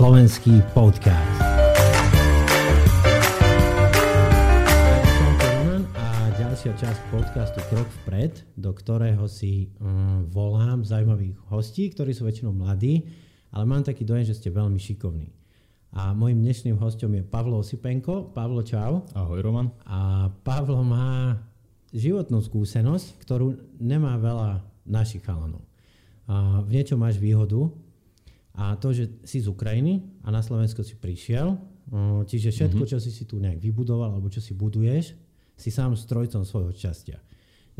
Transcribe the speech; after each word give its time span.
slovenský 0.00 0.64
podcast. 0.72 1.44
a 5.92 6.08
ďalšia 6.40 6.72
časť 6.72 7.00
podcastu 7.12 7.60
Krok 7.68 7.84
vpred, 8.00 8.32
do 8.56 8.72
ktorého 8.72 9.28
si 9.28 9.68
um, 9.76 10.24
volám 10.24 10.88
zaujímavých 10.88 11.36
hostí, 11.52 11.92
ktorí 11.92 12.16
sú 12.16 12.24
väčšinou 12.24 12.48
mladí, 12.48 13.12
ale 13.52 13.68
mám 13.68 13.84
taký 13.84 14.08
dojem, 14.08 14.24
že 14.24 14.40
ste 14.40 14.48
veľmi 14.48 14.80
šikovní. 14.80 15.36
A 15.92 16.16
môjim 16.16 16.40
dnešným 16.48 16.80
hostom 16.80 17.12
je 17.12 17.20
Pavlo 17.20 17.60
Osipenko. 17.60 18.32
Pavlo, 18.32 18.64
čau. 18.64 19.04
Ahoj, 19.12 19.44
Roman. 19.44 19.68
A 19.84 20.32
Pavlo 20.32 20.80
má 20.80 21.44
životnú 21.92 22.40
skúsenosť, 22.40 23.20
ktorú 23.20 23.76
nemá 23.76 24.16
veľa 24.16 24.64
našich 24.88 25.20
chalanov. 25.28 25.60
A 26.24 26.64
v 26.64 26.72
niečom 26.72 26.96
máš 26.96 27.20
výhodu, 27.20 27.68
a 28.60 28.76
to, 28.76 28.92
že 28.92 29.08
si 29.24 29.40
z 29.40 29.48
Ukrajiny 29.48 30.04
a 30.20 30.28
na 30.28 30.44
Slovensko 30.44 30.84
si 30.84 30.92
prišiel, 30.92 31.56
čiže 32.28 32.52
všetko, 32.52 32.84
mm-hmm. 32.84 32.92
čo 32.92 32.98
si 33.00 33.08
si 33.08 33.24
tu 33.24 33.40
nejak 33.40 33.56
vybudoval 33.56 34.12
alebo 34.12 34.28
čo 34.28 34.44
si 34.44 34.52
buduješ, 34.52 35.16
si 35.56 35.72
sám 35.72 35.96
strojcom 35.96 36.44
svojho 36.44 36.68
šťastia. 36.76 37.16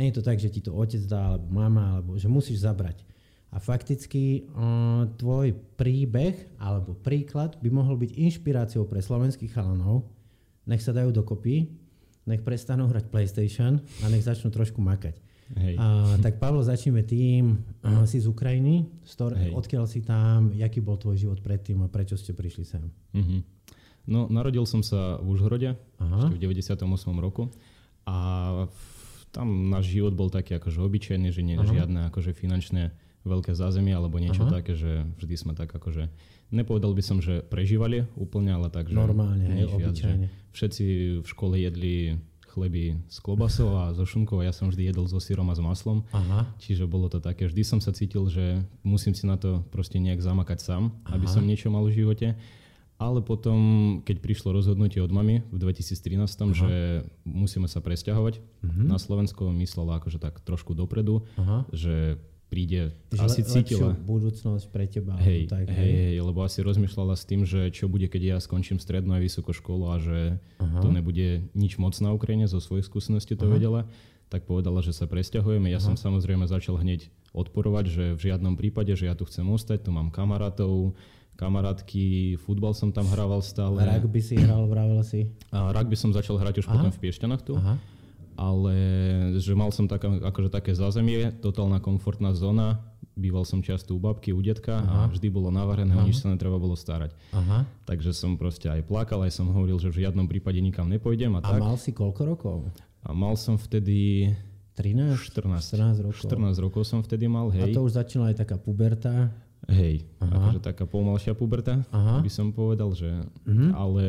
Nie 0.00 0.08
je 0.08 0.16
to 0.16 0.24
tak, 0.24 0.40
že 0.40 0.48
ti 0.48 0.64
to 0.64 0.72
otec 0.72 1.04
dá, 1.04 1.36
alebo 1.36 1.52
mama, 1.52 2.00
alebo 2.00 2.16
že 2.16 2.32
musíš 2.32 2.64
zabrať. 2.64 3.04
A 3.52 3.60
fakticky 3.60 4.48
tvoj 5.20 5.52
príbeh 5.76 6.56
alebo 6.56 6.96
príklad 6.96 7.60
by 7.60 7.68
mohol 7.68 8.00
byť 8.00 8.16
inšpiráciou 8.16 8.88
pre 8.88 9.04
slovenských 9.04 9.52
chalanov. 9.52 10.08
Nech 10.64 10.80
sa 10.80 10.96
dajú 10.96 11.12
dokopy, 11.12 11.68
nech 12.24 12.40
prestanú 12.46 12.88
hrať 12.88 13.10
PlayStation 13.10 13.82
a 14.00 14.08
nech 14.08 14.24
začnú 14.24 14.48
trošku 14.48 14.80
makať. 14.80 15.18
Hej. 15.58 15.74
A, 15.82 16.14
tak 16.22 16.38
Pavlo, 16.38 16.62
začneme 16.62 17.02
tým. 17.02 17.58
Uh, 17.82 18.06
si 18.06 18.22
z 18.22 18.30
Ukrajiny, 18.30 18.86
stor- 19.02 19.34
odkiaľ 19.34 19.90
si 19.90 20.04
tam, 20.04 20.54
jaký 20.54 20.78
bol 20.78 20.94
tvoj 20.94 21.18
život 21.18 21.38
predtým 21.42 21.82
a 21.82 21.90
prečo 21.90 22.14
ste 22.14 22.30
prišli 22.30 22.62
sem? 22.62 22.86
Uh-huh. 23.10 23.42
No, 24.06 24.30
narodil 24.30 24.62
som 24.64 24.86
sa 24.86 25.18
v 25.18 25.34
Užhorode 25.34 25.74
Aha. 25.98 26.30
v 26.30 26.38
98. 26.38 26.86
roku 27.18 27.50
a 28.06 28.16
tam 29.30 29.70
náš 29.70 29.90
život 29.90 30.14
bol 30.14 30.30
taký 30.30 30.58
akože 30.58 30.78
obyčajný, 30.82 31.30
že 31.30 31.42
nie 31.42 31.58
Aha. 31.58 31.66
žiadne 31.66 32.00
akože 32.10 32.34
finančné 32.34 32.90
veľké 33.22 33.52
zázemie 33.52 33.92
alebo 33.92 34.16
niečo 34.16 34.48
Aha. 34.48 34.62
také, 34.62 34.74
že 34.78 35.04
vždy 35.20 35.34
sme 35.36 35.52
tak 35.52 35.70
akože, 35.70 36.08
nepovedal 36.50 36.96
by 36.96 37.02
som, 37.04 37.18
že 37.20 37.44
prežívali 37.44 38.08
úplne, 38.16 38.54
ale 38.56 38.72
tak, 38.72 38.88
že 38.88 38.96
Normálne, 38.96 39.44
hej, 39.44 39.68
obyčajne. 39.68 40.26
všetci 40.56 40.84
v 41.20 41.26
škole 41.28 41.60
jedli 41.60 42.16
chleby 42.50 42.98
s 43.06 43.22
klobasou 43.22 43.78
a 43.78 43.94
so 43.94 44.02
šunkou 44.02 44.42
a 44.42 44.50
ja 44.50 44.52
som 44.52 44.68
vždy 44.68 44.90
jedol 44.90 45.06
so 45.06 45.22
sírom 45.22 45.46
a 45.48 45.54
s 45.54 45.62
maslom. 45.62 46.02
Aha. 46.10 46.50
Čiže 46.58 46.90
bolo 46.90 47.06
to 47.06 47.22
také, 47.22 47.46
vždy 47.46 47.62
som 47.62 47.78
sa 47.78 47.94
cítil, 47.94 48.26
že 48.26 48.66
musím 48.82 49.14
si 49.14 49.24
na 49.24 49.38
to 49.38 49.62
proste 49.70 50.02
nejak 50.02 50.18
zamakať 50.18 50.58
sám, 50.58 50.90
Aha. 51.06 51.14
aby 51.14 51.26
som 51.30 51.46
niečo 51.46 51.70
mal 51.70 51.86
v 51.86 51.94
živote. 51.94 52.34
Ale 53.00 53.24
potom, 53.24 53.56
keď 54.04 54.20
prišlo 54.20 54.52
rozhodnutie 54.52 55.00
od 55.00 55.08
mamy 55.08 55.40
v 55.48 55.56
2013, 55.56 56.20
Aha. 56.20 56.52
že 56.52 56.72
musíme 57.24 57.64
sa 57.64 57.80
presťahovať 57.80 58.44
uh-huh. 58.44 58.84
na 58.84 59.00
Slovensko, 59.00 59.48
myslela 59.56 60.04
akože 60.04 60.20
tak 60.20 60.36
trošku 60.44 60.76
dopredu, 60.76 61.24
Aha. 61.40 61.64
že 61.72 62.20
príde, 62.50 62.90
Že 63.14 63.22
asi 63.22 63.40
cítila. 63.46 63.94
budúcnosť 63.94 64.66
pre 64.74 64.90
teba. 64.90 65.14
Hej, 65.22 65.46
tak, 65.46 65.70
hej, 65.70 66.18
hej, 66.18 66.18
lebo 66.18 66.42
asi 66.42 66.66
rozmýšľala 66.66 67.14
s 67.14 67.22
tým, 67.22 67.46
že 67.46 67.70
čo 67.70 67.86
bude, 67.86 68.10
keď 68.10 68.22
ja 68.34 68.36
skončím 68.42 68.82
strednú 68.82 69.14
a 69.14 69.22
vysokú 69.22 69.54
školu 69.54 69.94
a 69.94 69.96
že 70.02 70.18
Aha. 70.58 70.82
to 70.82 70.90
nebude 70.90 71.46
nič 71.54 71.78
moc 71.78 71.94
na 72.02 72.10
Ukrajine, 72.10 72.50
zo 72.50 72.58
svojej 72.58 72.82
skúsenosti 72.82 73.38
to 73.38 73.46
Aha. 73.46 73.54
vedela, 73.54 73.80
tak 74.26 74.50
povedala, 74.50 74.82
že 74.82 74.90
sa 74.90 75.06
presťahujeme. 75.06 75.70
Ja 75.70 75.78
Aha. 75.78 75.86
som 75.86 75.94
samozrejme 75.94 76.50
začal 76.50 76.74
hneď 76.82 77.06
odporovať, 77.30 77.84
že 77.86 78.04
v 78.18 78.20
žiadnom 78.34 78.58
prípade, 78.58 78.90
že 78.98 79.06
ja 79.06 79.14
tu 79.14 79.22
chcem 79.30 79.46
ostať, 79.46 79.86
tu 79.86 79.94
mám 79.94 80.10
kamarátov, 80.10 80.98
kamarátky, 81.38 82.36
futbal 82.42 82.74
som 82.74 82.90
tam 82.90 83.06
hrával 83.06 83.40
stále. 83.46 83.78
Rugby 83.78 84.20
si 84.20 84.34
hral, 84.36 84.66
vravel 84.66 85.00
si? 85.06 85.30
A 85.54 85.70
rugby 85.70 85.94
som 85.94 86.10
začal 86.10 86.34
hrať 86.36 86.60
už 86.60 86.66
Aha. 86.66 86.74
potom 86.74 86.90
v 86.90 86.98
Piešťanách 86.98 87.42
tu. 87.46 87.54
Aha 87.54 87.78
ale 88.40 88.74
že 89.36 89.52
mal 89.52 89.68
som 89.68 89.84
taká, 89.84 90.08
akože 90.08 90.48
také 90.48 90.72
zázemie, 90.72 91.28
totálna 91.44 91.76
komfortná 91.76 92.32
zóna, 92.32 92.80
býval 93.12 93.44
som 93.44 93.60
často 93.60 93.92
u 93.92 94.00
babky, 94.00 94.32
u 94.32 94.40
detka 94.40 94.80
Aha. 94.80 95.04
a 95.04 95.10
vždy 95.12 95.28
bolo 95.28 95.52
navarené, 95.52 95.92
o 95.92 96.00
nič 96.00 96.24
sa 96.24 96.32
netreba 96.32 96.56
bolo 96.56 96.72
starať. 96.72 97.12
Aha. 97.36 97.68
Takže 97.84 98.16
som 98.16 98.40
proste 98.40 98.72
aj 98.72 98.88
plakal, 98.88 99.20
aj 99.28 99.36
som 99.36 99.52
hovoril, 99.52 99.76
že 99.76 99.92
v 99.92 100.08
žiadnom 100.08 100.24
prípade 100.24 100.56
nikam 100.64 100.88
nepôjdem. 100.88 101.36
A, 101.36 101.44
a 101.44 101.52
tak. 101.52 101.60
mal 101.60 101.76
si 101.76 101.92
koľko 101.92 102.22
rokov? 102.24 102.58
A 103.04 103.12
mal 103.12 103.36
som 103.36 103.60
vtedy 103.60 104.32
13? 104.72 105.20
14. 105.20 105.60
14 105.60 106.00
rokov. 106.08 106.24
14 106.24 106.64
rokov 106.64 106.82
som 106.88 107.04
vtedy 107.04 107.28
mal, 107.28 107.52
hej. 107.52 107.68
A 107.68 107.76
to 107.76 107.84
už 107.84 108.00
začala 108.00 108.32
aj 108.32 108.40
taká 108.40 108.56
puberta? 108.56 109.28
Hej, 109.68 110.08
Aha. 110.24 110.40
akože 110.40 110.60
taká 110.64 110.88
pomalšia 110.88 111.36
puberta, 111.36 111.84
Aha. 111.92 112.24
by 112.24 112.30
som 112.32 112.48
povedal, 112.50 112.96
že... 112.96 113.08
Uh-huh. 113.44 113.70
Ale 113.76 114.04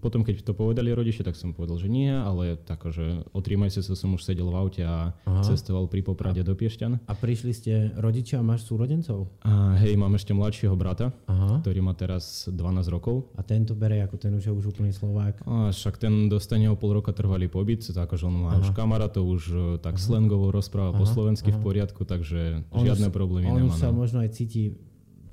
potom, 0.00 0.24
keď 0.24 0.40
to 0.40 0.56
povedali 0.56 0.88
rodičia, 0.96 1.26
tak 1.26 1.36
som 1.36 1.52
povedal, 1.52 1.76
že 1.76 1.92
nie, 1.92 2.08
ale 2.08 2.56
tak, 2.56 2.88
že 2.88 3.20
o 3.36 3.40
tri 3.44 3.60
mesiace 3.60 3.92
som 3.92 4.16
už 4.16 4.24
sedel 4.24 4.48
v 4.48 4.56
aute 4.56 4.82
a 4.82 5.12
Aha. 5.12 5.44
cestoval 5.44 5.92
pri 5.92 6.00
Poprade 6.00 6.40
a, 6.40 6.46
do 6.46 6.56
Piešťan. 6.56 7.04
A 7.04 7.12
prišli 7.12 7.52
ste 7.52 7.72
rodičia, 8.00 8.40
máš 8.40 8.64
súrodencov? 8.64 9.28
A, 9.44 9.76
hej, 9.84 9.94
mám 10.00 10.16
ešte 10.16 10.32
mladšieho 10.32 10.72
brata, 10.72 11.12
Aha. 11.28 11.60
ktorý 11.60 11.84
má 11.84 11.92
teraz 11.92 12.48
12 12.48 12.56
rokov. 12.88 13.28
A 13.36 13.44
tento 13.44 13.76
bere 13.76 14.00
ako 14.00 14.16
ten 14.16 14.32
už 14.32 14.48
je 14.48 14.52
už 14.52 14.72
úplný 14.72 14.90
Slovák? 14.90 15.44
A 15.44 15.68
však 15.68 16.00
ten 16.00 16.32
dostane 16.32 16.66
o 16.72 16.76
pol 16.76 16.96
roka 16.96 17.12
trvalý 17.12 17.46
pobyt, 17.46 17.84
akože 17.84 18.24
on 18.24 18.48
má 18.48 18.56
Aha. 18.56 18.60
už 18.64 18.72
kamarátov, 18.72 19.24
už 19.24 19.42
e, 19.52 19.60
tak 19.84 20.00
Aha. 20.00 20.02
slangovo 20.02 20.48
rozpráva 20.48 20.96
Aha. 20.96 21.00
po 21.00 21.04
slovensky 21.04 21.52
Aha. 21.52 21.58
v 21.58 21.62
poriadku, 21.62 22.02
takže 22.08 22.64
on 22.72 22.82
žiadne 22.88 23.12
problémy 23.12 23.52
on 23.52 23.58
nemá. 23.62 23.72
On 23.72 23.78
sa 23.78 23.92
no. 23.92 24.02
možno 24.02 24.20
aj 24.24 24.32
cíti 24.34 24.74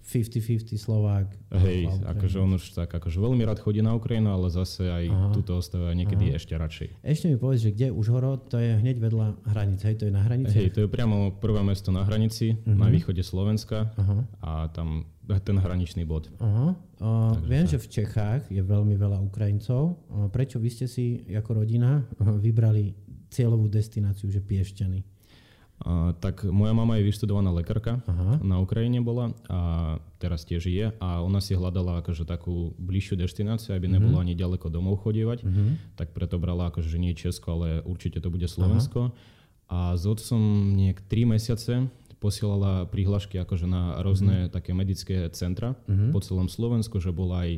50-50 0.02 0.76
Slovák. 0.76 1.30
Hej, 1.62 1.88
akože 2.04 2.38
on 2.42 2.58
už 2.58 2.74
tak 2.74 2.92
akože 2.92 3.22
veľmi 3.22 3.46
rád 3.46 3.62
chodí 3.62 3.86
na 3.86 3.94
Ukrajinu, 3.94 4.34
ale 4.34 4.50
zase 4.50 4.90
aj 4.90 5.06
Aha. 5.08 5.30
tuto 5.32 5.62
ostáva 5.62 5.94
niekedy 5.94 6.34
Aha. 6.34 6.38
ešte 6.42 6.58
radšej. 6.58 6.88
Ešte 7.06 7.26
mi 7.30 7.38
povedz, 7.38 7.64
že 7.64 7.72
kde 7.72 7.88
Užhorod, 7.94 8.50
to 8.50 8.58
je 8.58 8.82
hneď 8.82 8.98
vedľa 8.98 9.28
hranice, 9.54 9.84
hej, 9.88 9.96
to 10.02 10.06
je 10.10 10.14
na 10.14 10.26
hranici? 10.26 10.56
Hej, 10.58 10.74
to 10.74 10.80
je 10.86 10.88
priamo 10.90 11.38
prvé 11.38 11.62
mesto 11.62 11.94
na 11.94 12.02
hranici, 12.04 12.58
uh-huh. 12.58 12.76
na 12.76 12.90
východe 12.90 13.22
Slovenska 13.22 13.94
Aha. 13.96 14.18
a 14.42 14.52
tam 14.74 15.06
ten 15.40 15.56
hraničný 15.56 16.04
bod. 16.04 16.28
Aha. 16.44 16.76
Uh, 17.00 17.40
viem, 17.48 17.64
tak. 17.64 17.78
že 17.78 17.78
v 17.80 17.88
Čechách 17.88 18.42
je 18.52 18.60
veľmi 18.60 19.00
veľa 19.00 19.24
Ukrajincov. 19.24 19.96
Prečo 20.34 20.60
vy 20.60 20.70
ste 20.74 20.86
si 20.92 21.24
ako 21.32 21.64
rodina 21.64 22.04
vybrali 22.20 22.92
cieľovú 23.32 23.72
destináciu, 23.72 24.28
že 24.28 24.44
Piešťany? 24.44 25.21
A, 25.82 26.14
tak 26.22 26.46
moja 26.46 26.78
mama 26.78 27.02
je 27.02 27.10
vyštudovaná 27.10 27.50
lekárka, 27.50 28.06
Aha. 28.06 28.38
na 28.46 28.62
Ukrajine 28.62 29.02
bola 29.02 29.34
a 29.50 29.60
teraz 30.22 30.46
tiež 30.46 30.70
je 30.70 30.94
a 30.94 31.10
ona 31.26 31.42
si 31.42 31.58
hľadala 31.58 32.06
akože 32.06 32.22
takú 32.30 32.78
bližšiu 32.78 33.18
destináciu, 33.18 33.74
aby 33.74 33.90
nebolo 33.90 34.22
uh-huh. 34.22 34.26
ani 34.30 34.38
ďaleko 34.38 34.70
domov 34.70 35.02
chodievať, 35.02 35.42
uh-huh. 35.42 35.82
tak 35.98 36.14
preto 36.14 36.38
brala 36.38 36.70
akože, 36.70 36.86
že 36.86 37.02
nie 37.02 37.18
Česko, 37.18 37.58
ale 37.58 37.82
určite 37.82 38.22
to 38.22 38.30
bude 38.30 38.46
Slovensko. 38.46 39.10
Aha. 39.10 39.16
A 39.72 39.78
s 39.98 40.06
otcom 40.06 40.70
niek 40.78 41.02
3 41.10 41.34
mesiace 41.34 41.90
posielala 42.22 42.86
prihlášky 42.86 43.42
akože 43.42 43.66
na 43.66 43.98
rôzne 44.06 44.46
uh-huh. 44.46 44.54
také 44.54 44.78
medické 44.78 45.26
centra 45.34 45.74
uh-huh. 45.90 46.14
po 46.14 46.22
celom 46.22 46.46
Slovensku, 46.46 47.02
že 47.02 47.10
bola 47.10 47.50
aj 47.50 47.52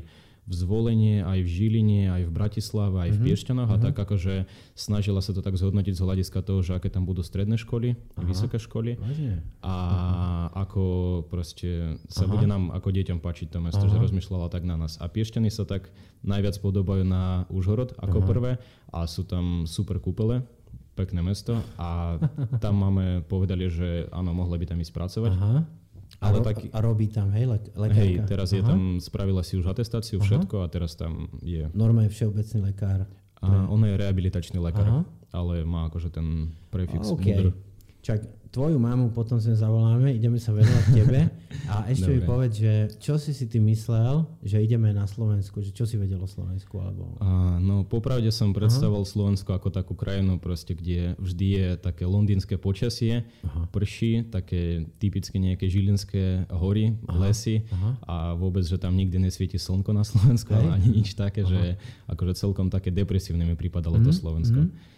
v 0.44 0.54
Zvolenie, 0.54 1.24
aj 1.24 1.40
v 1.40 1.50
Žiline, 1.50 2.12
aj 2.12 2.22
v 2.28 2.32
Bratislave, 2.36 2.96
aj 3.00 3.12
v 3.12 3.14
mm-hmm. 3.16 3.28
Piešťanoch 3.32 3.70
a 3.72 3.80
mm-hmm. 3.80 3.86
tak 3.88 3.96
akože 3.96 4.36
snažila 4.76 5.24
sa 5.24 5.32
to 5.32 5.40
tak 5.40 5.56
zhodnotiť 5.56 5.96
z 5.96 6.04
hľadiska 6.04 6.44
toho, 6.44 6.60
že 6.60 6.76
aké 6.76 6.92
tam 6.92 7.08
budú 7.08 7.24
stredné 7.24 7.56
školy, 7.56 7.96
Aha. 7.96 8.28
vysoké 8.28 8.60
školy 8.60 9.00
Vážne? 9.00 9.40
a 9.64 9.76
ako 10.52 10.84
proste 11.32 11.96
sa 12.12 12.28
Aha. 12.28 12.32
bude 12.36 12.44
nám 12.44 12.76
ako 12.76 12.92
deťom 12.92 13.24
páčiť 13.24 13.56
to 13.56 13.64
mesto, 13.64 13.88
Aha. 13.88 13.92
že 13.92 14.04
rozmýšľala 14.04 14.52
tak 14.52 14.68
na 14.68 14.76
nás. 14.76 15.00
A 15.00 15.08
Piešťany 15.08 15.48
sa 15.48 15.64
tak 15.64 15.88
najviac 16.28 16.60
podobajú 16.60 17.08
na 17.08 17.48
Užhorod 17.48 17.96
ako 17.96 18.18
Aha. 18.20 18.28
prvé 18.28 18.52
a 18.92 19.08
sú 19.08 19.24
tam 19.24 19.64
super 19.64 20.04
kúpele, 20.04 20.44
pekné 20.94 21.26
mesto 21.26 21.58
a 21.80 22.20
tam 22.64 22.84
máme 22.84 23.24
povedali, 23.26 23.72
že 23.72 24.12
áno, 24.12 24.36
mohli 24.36 24.60
by 24.60 24.76
tam 24.76 24.80
ísť 24.84 24.94
pracovať. 24.94 25.32
Aha. 25.40 25.83
Ale 26.24 26.40
a, 26.40 26.42
ro- 26.42 26.48
taký, 26.48 26.66
a 26.72 26.80
robí 26.80 27.08
tam, 27.12 27.28
hej, 27.36 27.46
le- 27.52 27.74
lekárka? 27.76 28.00
Hej, 28.00 28.12
teraz 28.24 28.48
Aha. 28.50 28.58
je 28.58 28.62
tam, 28.64 28.80
spravila 29.04 29.44
si 29.44 29.60
už 29.60 29.68
atestáciu, 29.68 30.18
Aha. 30.18 30.26
všetko 30.26 30.56
a 30.64 30.68
teraz 30.72 30.96
tam 30.96 31.28
je... 31.44 31.68
Norma 31.76 32.08
je 32.08 32.16
všeobecný 32.16 32.60
lekár. 32.72 33.06
A 33.44 33.68
on 33.68 33.84
je 33.84 33.92
rehabilitačný 34.00 34.56
lekár, 34.64 34.88
Aha. 34.88 35.02
ale 35.36 35.68
má 35.68 35.92
akože 35.92 36.16
ten 36.16 36.56
prefix 36.72 37.12
okay. 37.12 37.36
mudr. 37.36 37.52
Čak, 38.04 38.52
tvoju 38.52 38.76
mamu 38.76 39.16
potom 39.16 39.40
sem 39.40 39.56
zavoláme, 39.56 40.12
ideme 40.12 40.36
sa 40.36 40.52
venovať 40.52 40.86
tebe. 40.92 41.32
A 41.72 41.88
ešte 41.88 42.12
Dobre. 42.12 42.20
mi 42.20 42.28
povedz, 42.28 42.54
že 42.60 42.74
čo 43.00 43.16
si 43.16 43.32
si 43.32 43.48
ty 43.48 43.64
myslel, 43.64 44.28
že 44.44 44.60
ideme 44.60 44.92
na 44.92 45.08
Slovensku, 45.08 45.64
že 45.64 45.72
čo 45.72 45.88
si 45.88 45.96
vedel 45.96 46.20
o 46.20 46.28
Slovensku? 46.28 46.84
Alebo... 46.84 47.16
A, 47.24 47.58
no 47.64 47.88
popravde 47.88 48.28
som 48.36 48.52
predstavoval 48.52 49.08
Slovensko 49.08 49.56
ako 49.56 49.72
takú 49.72 49.96
krajinu, 49.96 50.36
proste, 50.36 50.76
kde 50.76 51.16
vždy 51.16 51.48
je 51.48 51.68
také 51.80 52.04
londýnske 52.04 52.60
počasie, 52.60 53.24
Aha. 53.48 53.72
prší, 53.72 54.28
také 54.28 54.84
typické 55.00 55.40
nejaké 55.40 55.72
žilinské 55.72 56.44
hory, 56.52 57.00
Aha. 57.08 57.24
lesy 57.24 57.64
Aha. 57.72 57.90
a 58.04 58.16
vôbec, 58.36 58.68
že 58.68 58.76
tam 58.76 59.00
nikdy 59.00 59.16
nesvieti 59.16 59.56
slnko 59.56 59.96
na 59.96 60.04
Slovensku, 60.04 60.52
ale 60.52 60.76
ani 60.76 61.00
nič 61.00 61.16
také, 61.16 61.48
Aha. 61.48 61.50
že 61.50 61.62
akože 62.12 62.36
celkom 62.36 62.68
také 62.68 62.92
depresívne 62.92 63.48
mi 63.48 63.56
pripadalo 63.56 63.96
mm-hmm. 63.96 64.12
to 64.12 64.12
mhm. 64.12 64.20
Slovensko. 64.20 64.62
Mm-hmm 64.68 64.92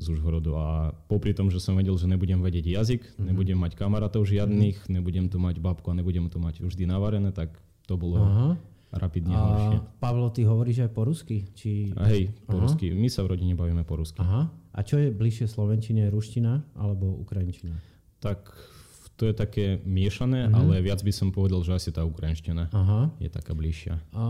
z 0.00 0.06
Užhorodu 0.08 0.52
a 0.56 0.68
popri 1.06 1.36
tom, 1.36 1.52
že 1.52 1.60
som 1.60 1.76
vedel, 1.76 1.92
že 2.00 2.08
nebudem 2.08 2.40
vedieť 2.40 2.64
jazyk, 2.80 3.02
mm-hmm. 3.04 3.26
nebudem 3.28 3.58
mať 3.60 3.72
kamarátov 3.76 4.24
žiadnych, 4.24 4.88
mm-hmm. 4.88 4.94
nebudem 4.96 5.26
tu 5.28 5.36
mať 5.36 5.60
babku 5.60 5.92
a 5.92 5.94
nebudem 5.94 6.26
tu 6.32 6.40
mať 6.40 6.64
vždy 6.64 6.88
navarené, 6.88 7.30
tak 7.30 7.52
to 7.84 8.00
bolo... 8.00 8.16
Aha. 8.20 8.50
rapidne 8.92 9.36
horšie. 9.36 9.78
Pavlo, 10.00 10.28
ty 10.32 10.44
hovoríš 10.44 10.88
aj 10.88 10.90
po 10.92 11.08
rusky? 11.08 11.48
Či... 11.52 11.92
A 11.96 12.08
hej, 12.12 12.32
po 12.44 12.60
Aha. 12.60 12.64
rusky. 12.68 12.92
My 12.92 13.08
sa 13.08 13.24
v 13.24 13.36
rodine 13.36 13.56
bavíme 13.56 13.84
po 13.84 14.00
rusky. 14.00 14.20
Aha. 14.20 14.48
A 14.72 14.80
čo 14.80 14.96
je 14.96 15.12
bližšie 15.12 15.48
slovenčine, 15.48 16.08
ruština 16.08 16.64
alebo 16.76 17.12
ukrajinčina? 17.20 17.76
Tak 18.20 18.48
to 19.20 19.28
je 19.28 19.34
také 19.36 19.78
miešané, 19.84 20.48
uh-huh. 20.48 20.66
ale 20.66 20.80
viac 20.80 21.04
by 21.04 21.12
som 21.12 21.28
povedal, 21.30 21.60
že 21.62 21.76
asi 21.76 21.90
tá 21.92 22.02
ukrajinština 22.02 22.72
Aha. 22.72 23.12
je 23.20 23.28
taká 23.28 23.52
bližšia. 23.52 24.00
A, 24.16 24.24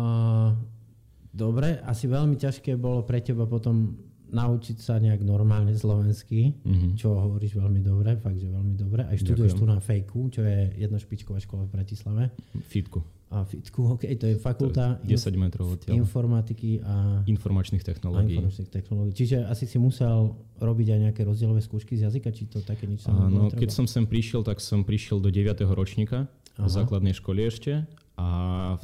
dobre, 1.30 1.78
asi 1.86 2.10
veľmi 2.10 2.34
ťažké 2.34 2.74
bolo 2.74 3.06
pre 3.06 3.22
teba 3.22 3.46
potom 3.46 3.94
naučiť 4.32 4.76
sa 4.80 4.96
nejak 4.96 5.20
normálne 5.22 5.76
slovensky, 5.76 6.56
uh-huh. 6.64 6.96
čo 6.96 7.12
hovoríš 7.12 7.60
veľmi 7.60 7.84
dobre, 7.84 8.16
fakt, 8.16 8.40
že 8.40 8.48
veľmi 8.48 8.74
dobre. 8.74 9.04
Aj 9.04 9.16
študuješ 9.20 9.52
Ďakujem. 9.54 9.68
tu 9.68 9.74
na 9.76 9.78
fejku, 9.78 10.20
čo 10.32 10.40
je 10.42 10.72
jedna 10.80 10.96
špičková 10.96 11.38
škola 11.38 11.68
v 11.68 11.70
Bratislave. 11.76 12.22
Fitku. 12.64 13.04
A 13.32 13.48
Fitku, 13.48 13.96
ok, 13.96 14.04
to 14.20 14.28
je 14.28 14.36
fakulta 14.36 15.00
to 15.00 15.08
je 15.08 15.16
10 15.16 15.40
metrov 15.40 15.64
odtiaľ. 15.72 15.96
informatiky 15.96 16.84
a 16.84 17.24
informačných 17.24 17.80
technológií. 17.80 18.36
A 18.36 18.44
informačných 18.44 18.68
technológií. 18.68 19.14
Čiže 19.16 19.48
asi 19.48 19.64
si 19.64 19.80
musel 19.80 20.36
robiť 20.60 20.86
aj 20.92 20.98
nejaké 21.08 21.20
rozdielové 21.24 21.64
skúšky 21.64 21.96
z 21.96 22.12
jazyka, 22.12 22.28
či 22.28 22.44
to 22.52 22.60
také 22.60 22.84
nič 22.84 23.08
sa 23.08 23.12
Áno, 23.16 23.48
keď 23.48 23.72
som 23.72 23.88
sem 23.88 24.04
prišiel, 24.04 24.44
tak 24.44 24.60
som 24.60 24.84
prišiel 24.84 25.24
do 25.24 25.32
9. 25.32 25.64
ročníka 25.72 26.28
Aha. 26.60 26.68
základnej 26.68 27.16
školy 27.16 27.48
ešte 27.48 27.88
a 28.20 28.28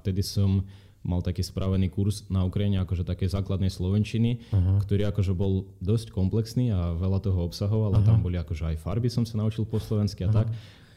vtedy 0.00 0.24
som 0.24 0.64
mal 1.06 1.22
taký 1.22 1.46
spravený 1.46 1.88
kurz 1.88 2.26
na 2.28 2.42
Ukrajine, 2.42 2.82
akože 2.82 3.06
také 3.06 3.30
základnej 3.30 3.70
slovenčiny, 3.70 4.50
Aha. 4.50 4.82
ktorý 4.82 5.08
akože 5.08 5.32
bol 5.32 5.70
dosť 5.78 6.10
komplexný 6.10 6.74
a 6.74 6.94
veľa 6.98 7.22
toho 7.22 7.46
obsahoval 7.46 7.94
a 7.96 8.04
tam 8.04 8.20
boli 8.20 8.36
akože 8.36 8.74
aj 8.74 8.82
farby 8.82 9.08
som 9.08 9.22
sa 9.22 9.38
naučil 9.38 9.64
po 9.64 9.78
slovensky 9.78 10.26
a 10.26 10.30
Aha. 10.30 10.36
tak. 10.44 10.48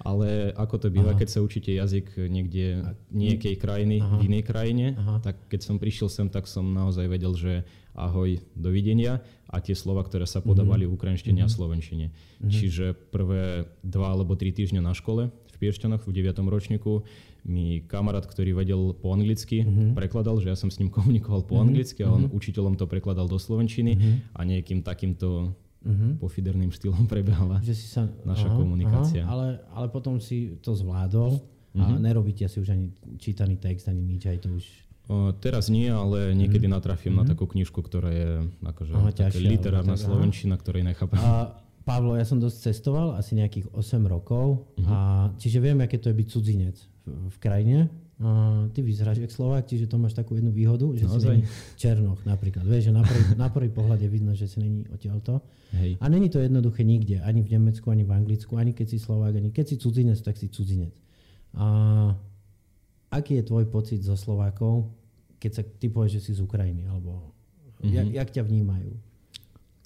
Ale 0.02 0.50
ako 0.58 0.82
to 0.82 0.88
býva, 0.90 1.14
Aha. 1.14 1.20
keď 1.22 1.30
sa 1.30 1.46
učíte 1.46 1.70
jazyk 1.70 2.26
niekde 2.26 2.82
niekej 3.14 3.54
krajiny, 3.62 4.02
Aha. 4.02 4.18
v 4.18 4.22
inej 4.34 4.44
krajine, 4.50 4.98
Aha. 4.98 5.22
tak 5.22 5.38
keď 5.46 5.62
som 5.62 5.78
prišiel 5.78 6.10
sem, 6.10 6.26
tak 6.26 6.50
som 6.50 6.66
naozaj 6.74 7.06
vedel, 7.06 7.38
že 7.38 7.62
ahoj, 7.94 8.40
dovidenia 8.58 9.22
a 9.52 9.60
tie 9.60 9.76
slova, 9.76 10.02
ktoré 10.02 10.24
sa 10.24 10.40
podávali 10.40 10.88
mm-hmm. 10.88 10.96
v 10.96 10.98
ukrajinštine 10.98 11.40
mm-hmm. 11.44 11.46
a 11.46 11.54
mhm. 11.54 11.58
slovenčine. 11.60 12.06
Mm-hmm. 12.10 12.50
Čiže 12.52 12.86
prvé 13.14 13.70
dva 13.84 14.16
alebo 14.16 14.34
tri 14.40 14.50
týždne 14.56 14.82
na 14.82 14.96
škole 14.96 15.30
v 15.30 15.56
Piešťanoch 15.60 16.08
v 16.08 16.12
9. 16.24 16.34
ročníku 16.50 17.06
mi 17.42 17.82
kamarát, 17.90 18.22
ktorý 18.22 18.54
vedel 18.54 18.94
po 18.94 19.14
anglicky, 19.18 19.66
mm-hmm. 19.66 19.98
prekladal, 19.98 20.38
že 20.38 20.54
ja 20.54 20.58
som 20.58 20.70
s 20.70 20.78
ním 20.78 20.94
komunikoval 20.98 21.46
po 21.46 21.58
mm-hmm. 21.58 21.66
anglicky 21.66 22.00
a 22.06 22.10
on 22.14 22.30
mm-hmm. 22.30 22.38
učiteľom 22.38 22.76
to 22.78 22.86
prekladal 22.86 23.26
do 23.26 23.42
slovenčiny 23.42 23.98
mm-hmm. 23.98 24.16
a 24.38 24.40
nejakým 24.46 24.80
takýmto 24.86 25.54
mm-hmm. 25.82 26.22
pofiderným 26.22 26.70
štýlom 26.70 27.06
prebehala 27.12 27.58
že 27.66 27.74
si 27.74 27.90
sa, 27.90 28.06
naša 28.26 28.54
aha, 28.54 28.58
komunikácia. 28.58 29.24
Aha, 29.26 29.34
ale, 29.34 29.48
ale 29.74 29.88
potom 29.90 30.22
si 30.22 30.58
to 30.62 30.78
zvládol 30.78 31.42
a 31.72 31.88
mm-hmm. 31.88 32.00
nerobíte 32.04 32.46
si 32.46 32.58
už 32.62 32.76
ani 32.76 32.92
čítaný 33.18 33.58
text, 33.58 33.90
ani 33.90 34.04
nič, 34.04 34.28
aj 34.28 34.38
to 34.44 34.50
už... 34.52 34.66
O, 35.10 35.34
teraz 35.34 35.68
nie, 35.72 35.90
ale 35.90 36.36
niekedy 36.38 36.70
mm-hmm. 36.70 36.78
natrafím 36.78 37.18
mm-hmm. 37.18 37.28
na 37.28 37.32
takú 37.32 37.50
knižku, 37.50 37.80
ktorá 37.82 38.12
je 38.14 38.30
akože 38.62 38.94
aha, 38.94 39.10
ťažšia, 39.12 39.50
literárna 39.50 39.96
tak, 39.98 40.04
slovenčina, 40.06 40.56
ktorej 40.60 40.84
nechápem. 40.86 41.18
A 41.18 41.58
Pavlo, 41.82 42.14
ja 42.14 42.22
som 42.22 42.38
dosť 42.38 42.70
cestoval, 42.70 43.18
asi 43.18 43.34
nejakých 43.34 43.74
8 43.74 44.06
rokov, 44.06 44.70
mm-hmm. 44.78 44.86
a, 44.92 44.98
čiže 45.42 45.58
viem, 45.58 45.82
aké 45.82 45.98
to 45.98 46.14
je 46.14 46.16
byť 46.22 46.28
cudzinec 46.30 46.91
v, 47.06 47.38
krajine. 47.42 47.90
A 48.22 48.30
ty 48.70 48.86
vyzeráš 48.86 49.18
jak 49.18 49.34
Slovák, 49.34 49.66
čiže 49.66 49.90
to 49.90 49.98
máš 49.98 50.14
takú 50.14 50.38
jednu 50.38 50.54
výhodu, 50.54 50.94
že 50.94 51.10
Naozaj? 51.10 51.18
si 51.18 51.26
není 51.26 51.44
Černoch 51.74 52.22
napríklad. 52.22 52.62
Vieš, 52.70 52.90
že 52.90 52.94
na 52.94 53.02
prvý, 53.02 53.24
na 53.34 53.48
prvý 53.50 53.70
pohľad 53.74 53.98
je 53.98 54.10
vidno, 54.14 54.38
že 54.38 54.46
si 54.46 54.62
není 54.62 54.86
odtiaľto. 54.94 55.42
Hej. 55.74 55.98
A 55.98 56.06
není 56.06 56.30
to 56.30 56.38
jednoduché 56.38 56.86
nikde, 56.86 57.18
ani 57.26 57.42
v 57.42 57.58
Nemecku, 57.58 57.90
ani 57.90 58.06
v 58.06 58.14
Anglicku, 58.14 58.62
ani 58.62 58.78
keď 58.78 58.94
si 58.94 58.98
Slovák, 59.02 59.34
ani 59.34 59.50
keď 59.50 59.74
si 59.74 59.76
cudzinec, 59.82 60.22
tak 60.22 60.38
si 60.38 60.54
cudzinec. 60.54 60.94
A 61.58 61.66
aký 63.10 63.42
je 63.42 63.44
tvoj 63.50 63.66
pocit 63.74 64.06
zo 64.06 64.14
Slovákov, 64.14 64.94
keď 65.42 65.52
sa 65.58 65.64
ty 65.66 65.90
povieš, 65.90 66.22
že 66.22 66.24
si 66.30 66.32
z 66.38 66.46
Ukrajiny, 66.46 66.86
alebo 66.86 67.34
mm-hmm. 67.82 67.90
jak, 67.90 68.08
jak 68.14 68.30
ťa 68.38 68.44
vnímajú? 68.46 68.92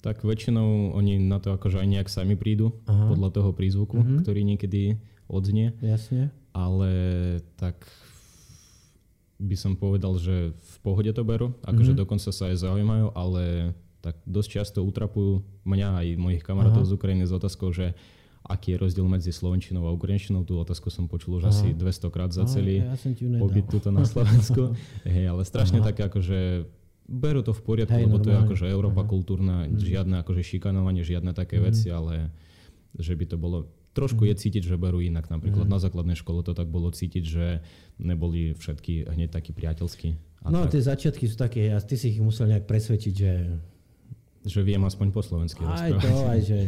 Tak 0.04 0.20
väčšinou 0.20 0.92
oni 0.92 1.24
na 1.24 1.40
to 1.40 1.56
akože 1.56 1.80
aj 1.80 1.88
nejak 1.88 2.08
sami 2.12 2.36
prídu, 2.36 2.76
Aha. 2.84 3.16
podľa 3.16 3.32
toho 3.32 3.50
prízvuku, 3.56 3.96
mm-hmm. 3.96 4.18
ktorý 4.20 4.40
niekedy 4.44 5.00
odznie. 5.26 5.72
Jasne 5.80 6.36
ale 6.56 6.90
tak 7.60 7.84
by 9.36 9.52
som 9.52 9.76
povedal, 9.76 10.16
že 10.16 10.56
v 10.56 10.76
pohode 10.80 11.12
to 11.12 11.20
berú, 11.20 11.52
akože 11.60 11.92
mm-hmm. 11.92 12.00
dokonca 12.00 12.30
sa 12.32 12.48
aj 12.48 12.56
zaujímajú, 12.64 13.12
ale 13.12 13.76
tak 14.00 14.16
dosť 14.24 14.48
často 14.62 14.78
utrapujú 14.80 15.44
mňa 15.68 15.88
aj 16.00 16.06
mojich 16.16 16.42
kamarátov 16.46 16.88
Aha. 16.88 16.88
z 16.88 16.96
Ukrajiny 16.96 17.24
s 17.28 17.32
otázkou, 17.36 17.68
že 17.76 17.92
aký 18.46 18.78
je 18.78 18.78
rozdiel 18.78 19.04
medzi 19.10 19.34
slovenčinou 19.34 19.82
a 19.84 19.92
ukrajinčinou. 19.92 20.46
Tú 20.46 20.56
otázku 20.62 20.88
som 20.88 21.10
počul 21.10 21.42
už 21.42 21.50
Aha. 21.50 21.52
asi 21.52 21.66
200 21.74 22.14
krát 22.14 22.30
za 22.30 22.46
celý 22.46 22.86
Aha, 22.86 22.96
ja 22.96 23.42
pobyt 23.42 23.66
tuto 23.68 23.90
na 23.92 24.06
Slovensku. 24.06 24.72
Hej, 25.04 25.26
ale 25.28 25.42
strašne 25.44 25.82
Aha. 25.82 25.92
také 25.92 26.06
akože 26.06 26.70
berú 27.10 27.42
to 27.42 27.52
v 27.52 27.62
poriadku, 27.66 27.98
Hej, 27.98 28.06
lebo 28.08 28.16
normálne. 28.16 28.24
to 28.24 28.30
je 28.32 28.38
akože 28.46 28.64
Európa 28.70 29.02
Aha. 29.04 29.10
kultúrna, 29.10 29.56
mm. 29.66 29.82
žiadne 29.82 30.16
akože 30.22 30.42
šikanovanie, 30.46 31.02
žiadne 31.02 31.34
také 31.34 31.60
mm. 31.60 31.62
veci, 31.66 31.90
ale 31.90 32.30
že 32.96 33.12
by 33.12 33.24
to 33.28 33.36
bolo 33.36 33.68
trošku 33.96 34.28
mm. 34.28 34.28
je 34.28 34.34
cítiť, 34.36 34.62
že 34.68 34.76
berú 34.76 35.00
inak. 35.00 35.32
Napríklad 35.32 35.64
mm. 35.64 35.72
na 35.72 35.80
základnej 35.80 36.20
škole 36.20 36.44
to 36.44 36.52
tak 36.52 36.68
bolo 36.68 36.92
cítiť, 36.92 37.24
že 37.24 37.64
neboli 37.96 38.52
všetky 38.52 39.08
hneď 39.08 39.32
takí 39.32 39.56
priateľskí. 39.56 40.08
no 40.52 40.68
tak. 40.68 40.76
tie 40.76 40.82
začiatky 40.84 41.24
sú 41.24 41.40
také, 41.40 41.72
a 41.72 41.80
ty 41.80 41.96
si 41.96 42.12
ich 42.12 42.20
musel 42.20 42.52
nejak 42.52 42.68
presvedčiť, 42.68 43.14
že... 43.16 43.32
Že 44.44 44.60
viem 44.62 44.84
aspoň 44.84 45.10
po 45.10 45.24
slovensky 45.24 45.64
Aj 45.64 45.90
rozprávať. 45.90 46.04
to, 46.04 46.12
aj 46.28 46.40
že, 46.44 46.60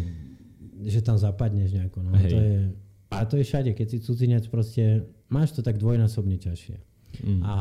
že 0.88 1.00
tam 1.04 1.20
zapadneš 1.20 1.76
nejako. 1.76 2.00
No. 2.00 2.16
To 2.16 2.38
je, 2.40 2.72
a 3.12 3.16
to 3.28 3.34
je 3.36 3.44
všade, 3.44 3.70
keď 3.76 3.86
si 3.92 3.98
cudzinec 4.00 4.44
proste, 4.48 5.04
máš 5.28 5.52
to 5.52 5.60
tak 5.60 5.76
dvojnásobne 5.76 6.40
ťažšie. 6.40 6.76
Mm. 7.22 7.40
A, 7.44 7.54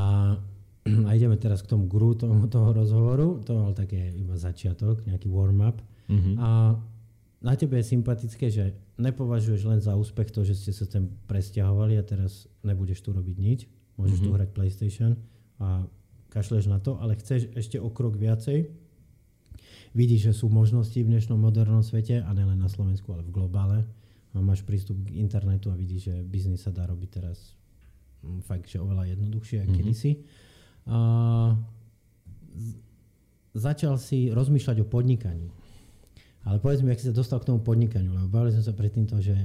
a 1.06 1.10
ideme 1.12 1.36
teraz 1.36 1.60
k 1.60 1.70
tomu 1.70 1.86
gru 1.86 2.16
toho, 2.16 2.48
toho 2.48 2.72
rozhovoru, 2.72 3.44
to 3.44 3.52
bol 3.54 3.76
také 3.76 4.16
iba 4.16 4.40
začiatok, 4.40 5.04
nejaký 5.06 5.28
warm-up. 5.28 5.84
Mm-hmm. 6.08 6.36
A 6.40 6.80
na 7.48 7.56
tebe 7.56 7.80
je 7.80 7.96
sympatické, 7.96 8.52
že 8.52 8.76
nepovažuješ 9.00 9.62
len 9.64 9.80
za 9.80 9.96
úspech 9.96 10.36
to, 10.36 10.44
že 10.44 10.60
ste 10.60 10.76
sa 10.76 10.84
sem 10.84 11.08
presťahovali 11.32 11.96
a 11.96 12.04
teraz 12.04 12.52
nebudeš 12.60 13.00
tu 13.00 13.16
robiť 13.16 13.38
nič, 13.40 13.60
môžeš 13.96 14.20
mm-hmm. 14.20 14.28
tu 14.28 14.30
mhm. 14.30 14.36
hrať 14.36 14.50
PlayStation 14.52 15.12
a 15.64 15.88
kašleš 16.28 16.68
na 16.68 16.84
to, 16.84 17.00
ale 17.00 17.16
chceš 17.16 17.48
ešte 17.56 17.80
o 17.80 17.88
krok 17.88 18.20
viacej. 18.20 18.68
Vidíš, 19.96 20.30
že 20.30 20.34
sú 20.36 20.52
možnosti 20.52 21.00
v 21.00 21.08
dnešnom 21.08 21.40
modernom 21.40 21.80
svete 21.80 22.20
a 22.20 22.30
nielen 22.36 22.60
na 22.60 22.68
Slovensku, 22.68 23.16
ale 23.16 23.24
v 23.24 23.32
globále. 23.32 23.80
A 24.36 24.44
máš 24.44 24.62
prístup 24.62 25.00
k 25.08 25.18
internetu 25.18 25.72
a 25.72 25.80
vidíš, 25.80 26.12
že 26.12 26.16
biznis 26.22 26.62
sa 26.62 26.70
dá 26.70 26.86
robiť 26.86 27.10
teraz 27.10 27.56
mm, 28.22 28.44
fakt, 28.46 28.70
že 28.70 28.78
oveľa 28.78 29.10
jednoduchšie 29.16 29.64
ako 29.64 29.72
mm-hmm. 29.72 29.80
kedysi. 29.82 30.12
A 30.92 31.00
z- 32.54 32.78
začal 33.58 33.98
si 33.98 34.30
rozmýšľať 34.30 34.84
o 34.84 34.86
podnikaní. 34.86 35.50
Ale 36.48 36.64
povedz 36.64 36.80
mi, 36.80 36.96
ak 36.96 37.04
si 37.04 37.12
sa 37.12 37.16
dostal 37.16 37.44
k 37.44 37.52
tomu 37.52 37.60
podnikaniu, 37.60 38.16
lebo 38.16 38.32
bavili 38.32 38.56
sme 38.56 38.64
sa 38.64 38.72
predtým 38.72 39.04
to, 39.04 39.20
že 39.20 39.36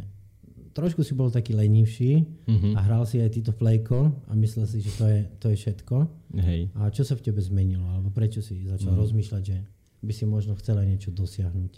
trošku 0.71 1.03
si 1.03 1.13
bol 1.19 1.29
taký 1.35 1.53
lenivší 1.53 2.23
mm-hmm. 2.23 2.73
a 2.79 2.81
hral 2.81 3.05
si 3.05 3.19
aj 3.19 3.35
týto 3.35 3.53
flejko 3.53 4.15
a 4.31 4.33
myslel 4.39 4.65
si, 4.71 4.79
že 4.81 4.93
to 4.95 5.05
je, 5.11 5.21
to 5.43 5.47
je 5.51 5.57
všetko. 5.59 5.97
Hej. 6.39 6.71
A 6.79 6.89
čo 6.95 7.03
sa 7.03 7.19
v 7.19 7.27
tebe 7.27 7.43
zmenilo? 7.43 7.85
Alebo 7.91 8.09
prečo 8.15 8.41
si 8.41 8.65
začal 8.65 8.95
mm. 8.95 9.01
rozmýšľať, 9.03 9.43
že 9.43 9.59
by 10.01 10.13
si 10.15 10.25
možno 10.25 10.55
chcel 10.57 10.79
aj 10.79 10.87
niečo 10.89 11.11
dosiahnuť? 11.11 11.73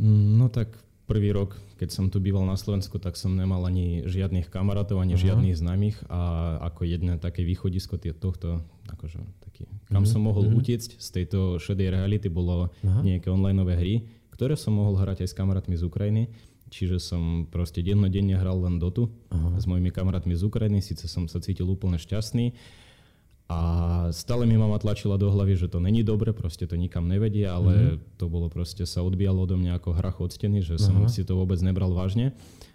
Mm, 0.00 0.40
no 0.40 0.48
tak 0.48 0.74
prvý 1.04 1.30
rok, 1.36 1.54
keď 1.76 1.88
som 1.92 2.08
tu 2.08 2.18
býval 2.18 2.48
na 2.48 2.56
Slovensku, 2.56 2.96
tak 2.96 3.20
som 3.20 3.36
nemal 3.36 3.62
ani 3.68 4.08
žiadnych 4.08 4.48
kamarátov, 4.48 5.04
ani 5.04 5.20
Aha. 5.20 5.22
žiadnych 5.22 5.56
známych 5.60 5.96
a 6.08 6.56
ako 6.72 6.88
jedné 6.88 7.20
také 7.20 7.44
východisko 7.44 8.00
tohto, 8.16 8.64
akože 8.88 9.20
taký, 9.44 9.68
kam 9.92 10.02
mm-hmm. 10.02 10.08
som 10.08 10.20
mohol 10.24 10.48
mm-hmm. 10.48 10.60
utiecť 10.64 10.90
z 10.96 11.08
tejto 11.12 11.60
šedej 11.60 11.92
reality, 11.92 12.32
bolo 12.32 12.72
Aha. 12.82 13.04
nejaké 13.04 13.28
onlineové 13.28 13.74
hry 13.76 13.94
ktoré 14.32 14.56
som 14.56 14.74
mohol 14.74 14.96
hrať 14.98 15.22
aj 15.24 15.28
s 15.30 15.38
kamarátmi 15.38 15.76
z 15.76 15.84
Ukrajiny. 15.86 16.32
Čiže 16.72 16.96
som 17.04 17.44
proste 17.52 17.84
dennodenne 17.84 18.32
hral 18.32 18.64
len 18.64 18.80
Dotu 18.80 19.12
Aha. 19.28 19.60
s 19.60 19.68
mojimi 19.68 19.92
kamarátmi 19.92 20.32
z 20.32 20.48
Ukrajiny, 20.48 20.80
síce 20.80 21.04
som 21.04 21.28
sa 21.28 21.36
cítil 21.36 21.68
úplne 21.68 22.00
šťastný 22.00 22.56
a 23.52 23.58
stále 24.16 24.48
mi 24.48 24.56
mama 24.56 24.80
tlačila 24.80 25.20
do 25.20 25.28
hlavy, 25.28 25.60
že 25.60 25.68
to 25.68 25.76
není 25.76 26.00
dobre, 26.00 26.32
proste 26.32 26.64
to 26.64 26.72
nikam 26.80 27.04
nevedie, 27.04 27.44
ale 27.44 28.00
mm. 28.00 28.16
to 28.16 28.24
bolo 28.24 28.48
proste, 28.48 28.88
sa 28.88 29.04
odbíjalo 29.04 29.44
odo 29.44 29.60
mňa 29.60 29.76
ako 29.76 29.90
hrach 29.92 30.18
od 30.24 30.32
steny, 30.32 30.64
že 30.64 30.80
som 30.80 31.04
Aha. 31.04 31.12
si 31.12 31.20
to 31.28 31.36
vôbec 31.36 31.60
nebral 31.60 31.92
vážne. 31.92 32.32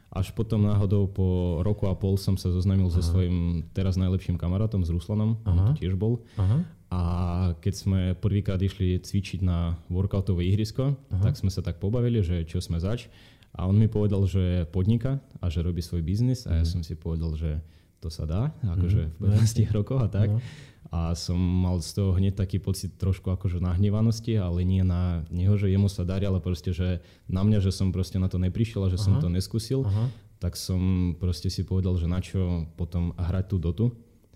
Až 0.07 0.31
potom 0.31 0.63
náhodou 0.63 1.11
po 1.11 1.59
roku 1.61 1.91
a 1.91 1.93
pol 1.93 2.15
som 2.15 2.39
sa 2.39 2.47
zoznámil 2.47 2.87
Aha. 2.87 2.95
so 2.95 3.01
svojím 3.03 3.67
teraz 3.75 3.99
najlepším 3.99 4.39
kamarátom, 4.39 4.87
s 4.87 4.89
Ruslanom, 4.89 5.35
Aha. 5.43 5.51
on 5.51 5.57
to 5.71 5.83
tiež 5.83 5.99
bol. 5.99 6.23
Aha. 6.39 6.63
A 6.87 7.01
keď 7.59 7.73
sme 7.75 7.99
prvýkrát 8.15 8.59
išli 8.63 8.95
cvičiť 9.03 9.43
na 9.43 9.75
workoutové 9.91 10.47
ihrisko, 10.47 10.95
Aha. 10.95 11.23
tak 11.23 11.35
sme 11.35 11.51
sa 11.51 11.59
tak 11.59 11.83
pobavili, 11.83 12.23
že 12.23 12.47
čo 12.47 12.63
sme 12.63 12.79
zač. 12.79 13.11
A 13.57 13.67
on 13.67 13.75
mi 13.75 13.91
povedal, 13.91 14.23
že 14.29 14.69
podniká 14.69 15.19
a 15.41 15.49
že 15.49 15.65
robí 15.65 15.81
svoj 15.81 16.05
biznis 16.05 16.47
a 16.47 16.61
ja 16.61 16.63
mhm. 16.63 16.71
som 16.71 16.81
si 16.85 16.95
povedal, 16.95 17.35
že 17.35 17.59
to 17.97 18.13
sa 18.13 18.29
dá, 18.29 18.53
akože 18.61 19.09
v 19.17 19.23
15 19.41 19.73
rokoch 19.73 20.05
a 20.05 20.07
tak. 20.07 20.29
A 20.87 21.11
som 21.19 21.35
mal 21.35 21.83
z 21.83 21.99
toho 21.99 22.15
hneď 22.15 22.39
taký 22.39 22.63
pocit 22.63 22.95
trošku 22.95 23.27
akože 23.27 23.59
nahnevanosti, 23.59 24.39
ale 24.39 24.63
nie 24.63 24.87
na 24.87 25.27
neho, 25.27 25.59
že 25.59 25.67
jemu 25.67 25.91
sa 25.91 26.07
darí, 26.07 26.23
ale 26.23 26.39
proste, 26.39 26.71
že 26.71 27.03
na 27.27 27.43
mňa, 27.43 27.59
že 27.59 27.75
som 27.75 27.91
proste 27.91 28.15
na 28.15 28.31
to 28.31 28.39
neprišiel 28.39 28.87
a 28.87 28.91
že 28.91 28.99
Aha. 28.99 29.05
som 29.05 29.13
to 29.19 29.27
neskúsil. 29.27 29.83
Aha. 29.83 30.07
Tak 30.37 30.55
som 30.55 31.13
proste 31.19 31.51
si 31.51 31.67
povedal, 31.67 31.97
že 31.99 32.07
na 32.07 32.23
čo 32.23 32.69
potom 32.79 33.11
hrať 33.19 33.45
tú 33.51 33.57
dotu 33.59 33.85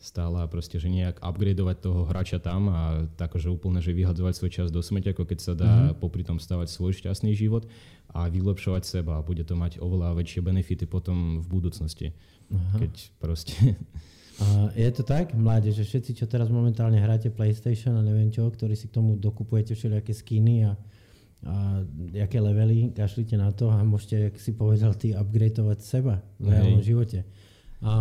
stále 0.02 0.42
proste, 0.50 0.82
že 0.82 0.90
nejak 0.90 1.22
upgradeovať 1.22 1.78
toho 1.78 2.10
hráča 2.10 2.42
tam 2.42 2.74
a 2.74 3.06
tak, 3.14 3.38
že 3.38 3.54
úplne, 3.54 3.78
že 3.86 3.94
vyhadzovať 3.94 4.34
svoj 4.34 4.52
čas 4.52 4.68
do 4.74 4.82
smeťa, 4.82 5.14
ako 5.14 5.30
keď 5.30 5.40
sa 5.40 5.54
dá 5.54 5.70
mm-hmm. 5.70 6.02
popri 6.02 6.26
tom 6.26 6.42
stavať 6.42 6.74
svoj 6.74 6.98
šťastný 6.98 7.38
život 7.38 7.70
a 8.10 8.26
vylepšovať 8.26 8.82
seba 8.82 9.22
a 9.22 9.26
bude 9.26 9.46
to 9.46 9.54
mať 9.54 9.78
oveľa 9.78 10.18
väčšie 10.18 10.42
benefity 10.42 10.90
potom 10.90 11.46
v 11.46 11.48
budúcnosti. 11.48 12.18
Aha. 12.50 12.82
Keď 12.82 12.94
proste... 13.22 13.56
A 14.40 14.72
je 14.74 14.90
to 14.96 15.04
tak, 15.04 15.36
mládež, 15.36 15.76
že 15.76 15.86
všetci, 15.86 16.24
čo 16.24 16.26
teraz 16.26 16.48
momentálne 16.48 16.98
hráte 16.98 17.28
PlayStation 17.28 18.00
a 18.00 18.06
neviem 18.06 18.32
čo, 18.32 18.48
ktorí 18.48 18.74
si 18.80 18.88
k 18.88 18.96
tomu 18.96 19.20
dokupujete 19.20 19.76
všelijaké 19.76 20.16
skiny 20.16 20.72
a 20.72 20.74
a 21.42 21.82
aké 22.22 22.38
levely, 22.38 22.94
kašlite 22.94 23.34
na 23.34 23.50
to 23.50 23.74
a 23.74 23.82
môžete, 23.82 24.30
jak 24.30 24.36
si 24.38 24.54
povedal, 24.54 24.94
ty 24.94 25.18
upgradeovať 25.18 25.80
seba 25.82 26.22
v 26.38 26.54
reálnom 26.54 26.86
živote. 26.86 27.26
A 27.82 27.94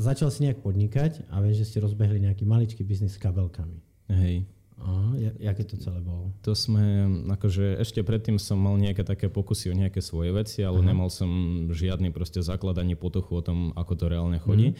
začal 0.00 0.32
si 0.32 0.48
nejak 0.48 0.64
podnikať 0.64 1.28
a 1.28 1.44
viem, 1.44 1.52
že 1.52 1.68
ste 1.68 1.84
rozbehli 1.84 2.24
nejaký 2.24 2.48
maličký 2.48 2.80
biznis 2.80 3.12
s 3.12 3.20
kabelkami. 3.20 3.76
Hej. 4.08 4.48
A 4.82 5.14
jaké 5.38 5.62
to 5.62 5.78
celé 5.78 6.02
bolo? 6.02 6.34
To 6.42 6.58
sme, 6.58 7.06
akože 7.30 7.78
ešte 7.78 8.02
predtým 8.02 8.36
som 8.36 8.58
mal 8.58 8.74
nejaké 8.74 9.06
také 9.06 9.30
pokusy 9.30 9.70
o 9.70 9.78
nejaké 9.78 10.02
svoje 10.02 10.34
veci, 10.34 10.66
ale 10.66 10.82
Aha. 10.82 10.88
nemal 10.90 11.06
som 11.06 11.30
žiadny 11.70 12.10
proste 12.10 12.42
základ 12.42 12.74
ani 12.82 12.98
potuchu 12.98 13.38
o 13.38 13.42
tom, 13.46 13.70
ako 13.78 13.92
to 13.94 14.04
reálne 14.10 14.42
chodí. 14.42 14.74
Mm. 14.74 14.78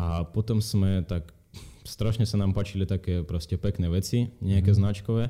A 0.00 0.06
potom 0.24 0.64
sme 0.64 1.04
tak, 1.04 1.36
strašne 1.84 2.24
sa 2.24 2.40
nám 2.40 2.56
páčili 2.56 2.88
také 2.88 3.20
proste 3.20 3.60
pekné 3.60 3.92
veci, 3.92 4.32
nejaké 4.40 4.72
mm. 4.72 4.78
značkové 4.80 5.24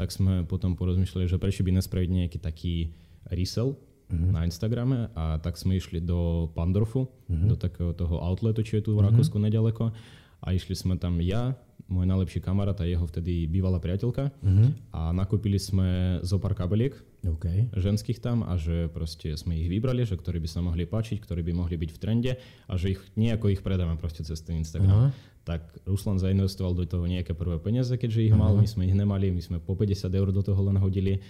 tak 0.00 0.08
sme 0.08 0.48
potom 0.48 0.80
porozmýšľali, 0.80 1.28
že 1.28 1.36
prečo 1.36 1.60
by 1.60 1.76
nespraviť 1.76 2.08
nejaký 2.08 2.38
taký 2.40 2.96
resell 3.28 3.76
mm-hmm. 4.08 4.32
na 4.32 4.48
Instagrame 4.48 5.12
a 5.12 5.36
tak 5.36 5.60
sme 5.60 5.76
išli 5.76 6.00
do 6.00 6.48
Pandorfu, 6.56 7.04
mm-hmm. 7.28 7.48
do 7.52 7.56
takého 7.60 7.92
toho 7.92 8.16
outletu, 8.24 8.64
čo 8.64 8.80
je 8.80 8.88
tu 8.88 8.90
v 8.96 9.04
mhm. 9.04 9.12
Rakúsku 9.12 9.36
mm-hmm. 9.36 9.52
nedaleko 9.52 9.92
a 10.40 10.46
išli 10.56 10.72
sme 10.72 10.96
tam 10.96 11.20
ja, 11.20 11.52
môj 11.86 12.04
najlepší 12.04 12.44
kamarát 12.44 12.76
a 12.80 12.88
jeho 12.88 13.06
vtedy 13.06 13.48
bývalá 13.48 13.80
priateľka 13.80 14.34
mm-hmm. 14.42 14.92
a 14.92 15.14
nakúpili 15.14 15.56
sme 15.56 16.20
zo 16.20 16.36
pár 16.36 16.52
kabeliek 16.52 16.92
okay. 17.24 17.70
ženských 17.72 18.20
tam 18.20 18.44
a 18.44 18.58
že 18.58 18.90
proste 18.92 19.32
sme 19.38 19.56
ich 19.56 19.68
vybrali, 19.70 20.04
že 20.04 20.18
ktorí 20.18 20.42
by 20.42 20.48
sa 20.50 20.60
mohli 20.60 20.84
páčiť, 20.84 21.22
ktorí 21.22 21.40
by 21.46 21.52
mohli 21.56 21.76
byť 21.78 21.90
v 21.94 21.98
trende 22.00 22.32
a 22.68 22.72
že 22.76 22.98
ich 22.98 23.00
nejako 23.16 23.52
ich 23.54 23.64
predáme 23.64 23.96
proste 23.96 24.26
cez 24.26 24.42
ten 24.44 24.60
Instagram. 24.60 25.08
Uh-huh 25.08 25.28
tak 25.40 25.64
Ruslan 25.88 26.20
zainvestoval 26.20 26.76
do 26.76 26.84
toho 26.84 27.08
nejaké 27.08 27.32
prvé 27.32 27.56
peniaze, 27.56 27.90
keďže 27.96 28.28
ich 28.28 28.34
mal, 28.36 28.52
my 28.54 28.68
sme 28.68 28.86
ich 28.86 28.94
nemali, 28.94 29.32
my 29.32 29.40
sme 29.40 29.56
po 29.58 29.72
50 29.72 30.12
eur 30.12 30.28
do 30.30 30.44
toho 30.44 30.60
len 30.68 30.76
hodili. 30.76 31.24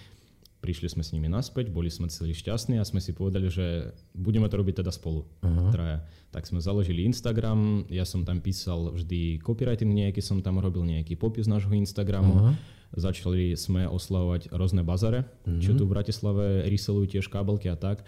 Prišli 0.61 0.93
sme 0.93 1.01
s 1.01 1.09
nimi 1.09 1.25
naspäť, 1.25 1.73
boli 1.73 1.89
sme 1.89 2.05
celí 2.13 2.37
šťastní 2.37 2.77
a 2.77 2.85
sme 2.85 3.01
si 3.01 3.17
povedali, 3.17 3.49
že 3.49 3.97
budeme 4.13 4.45
to 4.45 4.61
robiť 4.61 4.85
teda 4.85 4.93
spolu, 4.93 5.25
uh-huh. 5.41 5.73
traja. 5.73 6.05
Tak 6.29 6.45
sme 6.45 6.61
založili 6.61 7.01
Instagram, 7.09 7.89
ja 7.89 8.05
som 8.05 8.21
tam 8.21 8.37
písal 8.45 8.93
vždy 8.93 9.41
copywriting 9.41 9.89
nejaký, 9.89 10.21
som 10.21 10.37
tam 10.45 10.61
robil 10.61 10.85
nejaký 10.85 11.17
popis 11.17 11.49
nášho 11.49 11.73
Instagramu. 11.73 12.33
Uh-huh. 12.37 12.53
Začali 12.93 13.57
sme 13.57 13.89
oslavovať 13.89 14.53
rôzne 14.53 14.85
bazare, 14.85 15.25
uh-huh. 15.25 15.57
čo 15.65 15.73
tu 15.73 15.89
v 15.89 15.97
Bratislave 15.97 16.69
reselujú 16.69 17.17
tiež 17.17 17.25
kábelky 17.25 17.65
a 17.65 17.75
tak. 17.75 18.05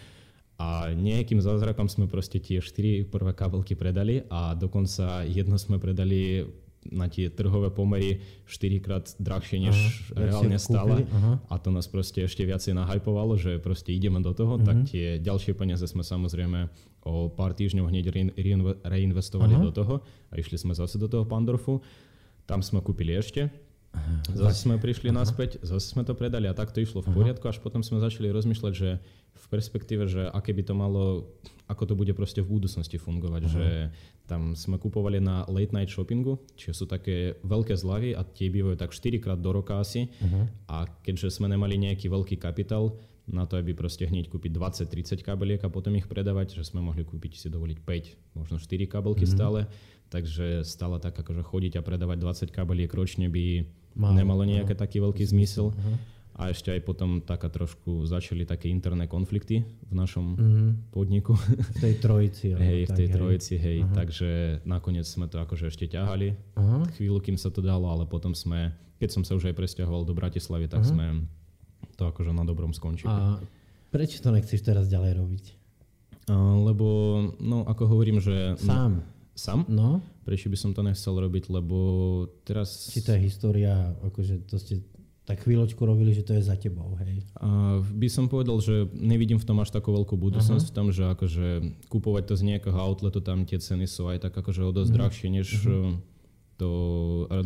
A 0.62 0.94
nejakým 0.94 1.42
zázrakom 1.42 1.90
sme 1.90 2.06
proste 2.06 2.38
tie 2.38 2.62
4 2.62 3.10
prvé 3.10 3.34
kabelky 3.34 3.74
predali 3.74 4.30
a 4.30 4.54
dokonca 4.54 5.26
jedno 5.26 5.58
sme 5.58 5.82
predali 5.82 6.46
na 6.92 7.08
tie 7.08 7.32
trhové 7.32 7.72
pomery 7.72 8.20
4 8.50 8.84
krát 8.84 9.06
drahšie, 9.22 9.58
než 9.64 9.78
aha, 10.12 10.28
reálne 10.28 10.58
stále. 10.60 11.08
A 11.48 11.56
to 11.62 11.70
nás 11.72 11.88
proste 11.88 12.26
ešte 12.26 12.44
viacej 12.44 12.76
nahypovalo, 12.76 13.40
že 13.40 13.62
proste 13.62 13.96
ideme 13.96 14.20
do 14.20 14.36
toho, 14.36 14.60
uh-huh. 14.60 14.68
tak 14.68 14.84
mhm. 14.84 14.88
tie 14.90 15.06
ďalšie 15.24 15.54
peniaze 15.56 15.86
sme 15.88 16.04
samozrejme 16.04 16.68
o 17.04 17.28
pár 17.32 17.52
týždňov 17.56 17.92
hneď 17.92 18.06
reinvestovali 18.84 19.60
uh-huh. 19.60 19.68
do 19.68 19.72
toho 19.76 19.96
a 20.32 20.34
išli 20.40 20.56
sme 20.56 20.72
zase 20.76 20.96
do 21.00 21.12
toho 21.12 21.28
Pandorfu. 21.28 21.84
Tam 22.44 22.60
sme 22.60 22.84
kúpili 22.84 23.16
ešte 23.16 23.48
Zase 24.34 24.66
sme 24.66 24.82
prišli 24.82 25.14
Aha. 25.14 25.22
naspäť, 25.22 25.62
zase 25.62 25.94
sme 25.94 26.02
to 26.02 26.18
predali 26.18 26.50
a 26.50 26.58
tak 26.58 26.74
to 26.74 26.82
išlo 26.82 27.06
v 27.06 27.14
poriadku, 27.14 27.46
až 27.46 27.62
potom 27.62 27.86
sme 27.86 28.02
začali 28.02 28.34
rozmýšľať, 28.34 28.74
že 28.74 28.98
v 29.34 29.46
perspektíve, 29.52 30.10
že 30.10 30.26
aké 30.34 30.56
by 30.56 30.64
to 30.66 30.74
malo, 30.74 31.30
ako 31.70 31.84
to 31.92 31.94
bude 31.94 32.10
proste 32.18 32.42
v 32.42 32.58
budúcnosti 32.58 32.98
fungovať, 32.98 33.44
Aha. 33.46 33.52
že 33.54 33.66
tam 34.26 34.58
sme 34.58 34.82
kupovali 34.82 35.22
na 35.22 35.46
late 35.46 35.76
night 35.76 35.92
shoppingu, 35.92 36.40
čiže 36.58 36.74
sú 36.74 36.86
také 36.90 37.38
veľké 37.46 37.76
zľavy 37.78 38.16
a 38.18 38.26
tie 38.26 38.50
bývajú 38.50 38.80
tak 38.80 38.96
4 38.96 39.22
krát 39.22 39.40
do 39.40 39.52
roka 39.54 39.78
asi 39.78 40.10
Aha. 40.26 40.50
a 40.72 40.78
keďže 41.06 41.38
sme 41.38 41.52
nemali 41.52 41.78
nejaký 41.78 42.10
veľký 42.10 42.42
kapitál, 42.42 42.98
na 43.24 43.48
to, 43.48 43.56
aby 43.56 43.72
proste 43.72 44.04
hneď 44.04 44.28
kúpiť 44.28 44.52
20-30 44.52 45.24
kabeliek 45.24 45.62
a 45.64 45.72
potom 45.72 45.96
ich 45.96 46.12
predávať, 46.12 46.60
že 46.60 46.68
sme 46.68 46.84
mohli 46.84 47.08
kúpiť 47.08 47.40
si 47.40 47.48
dovoliť 47.48 47.80
5, 47.80 48.36
možno 48.36 48.60
4 48.60 48.68
kabelky 48.84 49.24
mm-hmm. 49.24 49.32
stále, 49.40 49.72
takže 50.12 50.68
stále 50.68 51.00
tak 51.00 51.16
akože 51.16 51.40
chodiť 51.40 51.80
a 51.80 51.86
predávať 51.86 52.20
20 52.20 52.52
kabeliek 52.52 52.92
ročne 52.92 53.32
by 53.32 53.64
Malo, 53.94 54.18
nemalo 54.18 54.44
nejaký 54.46 54.74
taký 54.74 54.98
veľký 55.02 55.24
zmysel. 55.30 55.70
Uh-huh. 55.70 55.96
A 56.34 56.50
ešte 56.50 56.74
aj 56.74 56.82
potom 56.82 57.22
taká 57.22 57.46
trošku 57.46 58.10
začali 58.10 58.42
také 58.42 58.66
interné 58.66 59.06
konflikty 59.06 59.62
v 59.62 59.94
našom 59.94 60.26
uh-huh. 60.34 60.72
podniku. 60.90 61.38
V 61.38 61.78
tej 61.78 62.02
trojici. 62.02 62.58
hej, 62.58 62.90
v 62.90 62.92
tej 62.98 63.08
hej. 63.08 63.14
trojici, 63.14 63.54
hej. 63.62 63.78
Uh-huh. 63.86 63.94
Takže 63.94 64.30
nakoniec 64.66 65.06
sme 65.06 65.30
to 65.30 65.38
akože 65.38 65.70
ešte 65.70 65.86
ťahali. 65.86 66.34
Uh-huh. 66.58 66.82
Chvíľu, 66.98 67.22
kým 67.22 67.38
sa 67.38 67.54
to 67.54 67.62
dalo, 67.62 67.86
ale 67.86 68.10
potom 68.10 68.34
sme, 68.34 68.74
keď 68.98 69.10
som 69.14 69.22
sa 69.22 69.38
už 69.38 69.54
aj 69.54 69.56
presťahoval 69.56 70.10
do 70.10 70.18
Bratislavy, 70.18 70.66
tak 70.66 70.82
uh-huh. 70.82 70.94
sme 70.98 71.06
to 71.94 72.10
akože 72.10 72.34
na 72.34 72.42
dobrom 72.42 72.74
skončili. 72.74 73.14
A 73.14 73.38
prečo 73.94 74.18
to 74.18 74.34
nechceš 74.34 74.66
teraz 74.66 74.90
ďalej 74.90 75.22
robiť? 75.22 75.46
Lebo, 76.34 76.88
no 77.44 77.68
ako 77.68 77.94
hovorím, 77.94 78.24
že... 78.24 78.58
Sám. 78.58 79.04
Sám? 79.34 79.66
No. 79.66 80.02
Prečo 80.24 80.48
by 80.48 80.58
som 80.58 80.72
to 80.78 80.86
nechcel 80.86 81.18
robiť, 81.18 81.50
lebo 81.50 81.78
teraz... 82.46 82.94
Či 82.94 83.02
je 83.02 83.18
história, 83.26 83.98
akože 84.06 84.46
to 84.46 84.62
ste 84.62 84.86
tak 85.24 85.40
chvíľočku 85.48 85.80
robili, 85.88 86.12
že 86.12 86.28
to 86.28 86.36
je 86.36 86.44
za 86.44 86.60
tebou, 86.60 87.00
hej? 87.00 87.24
A 87.40 87.80
by 87.80 88.08
som 88.12 88.28
povedal, 88.28 88.60
že 88.60 88.92
nevidím 88.92 89.40
v 89.40 89.48
tom 89.48 89.56
až 89.64 89.72
takú 89.72 89.96
veľkú 89.96 90.20
budúcnosť, 90.20 90.68
uh-huh. 90.68 90.76
v 90.76 90.76
tom, 90.76 90.88
že 90.92 91.04
akože 91.08 91.48
kupovať 91.88 92.24
to 92.28 92.34
z 92.36 92.44
nejakého 92.44 92.76
outletu, 92.76 93.24
tam 93.24 93.48
tie 93.48 93.56
ceny 93.56 93.88
sú 93.88 94.12
aj 94.12 94.28
tak 94.28 94.36
akože 94.36 94.68
o 94.68 94.76
dosť 94.76 94.92
uh-huh. 94.92 95.00
drahšie, 95.00 95.28
než 95.32 95.48
uh-huh. 95.64 95.96
to 96.60 96.70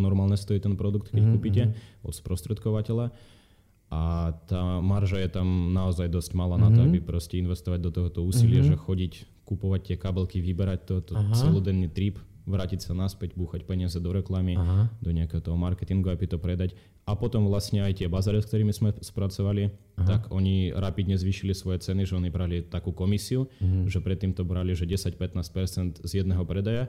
normálne 0.01 0.34
stojí 0.34 0.58
ten 0.58 0.74
produkt, 0.74 1.13
keď 1.13 1.22
uh-huh. 1.22 1.34
kúpite 1.38 1.63
od 2.01 2.13
sprostredkovateľa. 2.17 3.13
A 3.94 4.34
tá 4.50 4.82
marža 4.82 5.22
je 5.22 5.29
tam 5.29 5.70
naozaj 5.70 6.10
dosť 6.10 6.34
malá 6.34 6.58
uh-huh. 6.58 6.74
na 6.74 6.75
to, 6.75 6.82
aby 6.82 6.98
proste 6.98 7.38
investovať 7.38 7.77
do 7.77 7.94
tohoto 7.94 8.25
úsilia, 8.25 8.65
uh-huh. 8.65 8.74
že 8.74 8.82
chodiť, 8.82 9.13
kupovať 9.48 9.82
tie 9.94 9.96
kabelky, 9.96 10.44
vyberať 10.44 10.80
to, 10.84 10.96
to 11.00 11.13
uh-huh. 11.16 11.32
celodenný 11.32 11.88
trip, 11.88 12.20
vrátiť 12.48 12.80
sa 12.80 12.96
naspäť, 12.96 13.36
búchať 13.36 13.68
peniaze 13.68 14.00
do 14.00 14.12
reklamy, 14.16 14.56
Aha. 14.56 14.88
do 15.04 15.12
nejakého 15.12 15.44
toho 15.44 15.60
marketingu, 15.60 16.08
aby 16.08 16.32
to 16.32 16.39
predať. 16.39 16.80
A 17.04 17.16
potom 17.16 17.48
vlastne 17.48 17.84
aj 17.84 18.00
tie 18.04 18.08
bazare, 18.08 18.39
s 18.39 18.48
ktorými 18.48 18.72
sme 18.72 18.96
spracovali, 18.96 19.68
Aha. 19.68 20.08
tak 20.08 20.22
oni 20.32 20.72
rapidne 20.72 21.20
zvýšili 21.20 21.51
svoje 21.51 21.84
ceny, 21.84 22.08
že 22.08 22.16
oni 22.16 22.32
brali 22.32 22.63
takú 22.63 22.96
komisiu, 22.96 23.51
mhm. 23.60 23.92
že 23.92 24.00
predtým 24.00 24.32
to 24.32 24.48
brali, 24.48 24.72
že 24.72 24.88
10-15% 24.88 26.08
z 26.08 26.12
jedného 26.24 26.44
predaja 26.48 26.88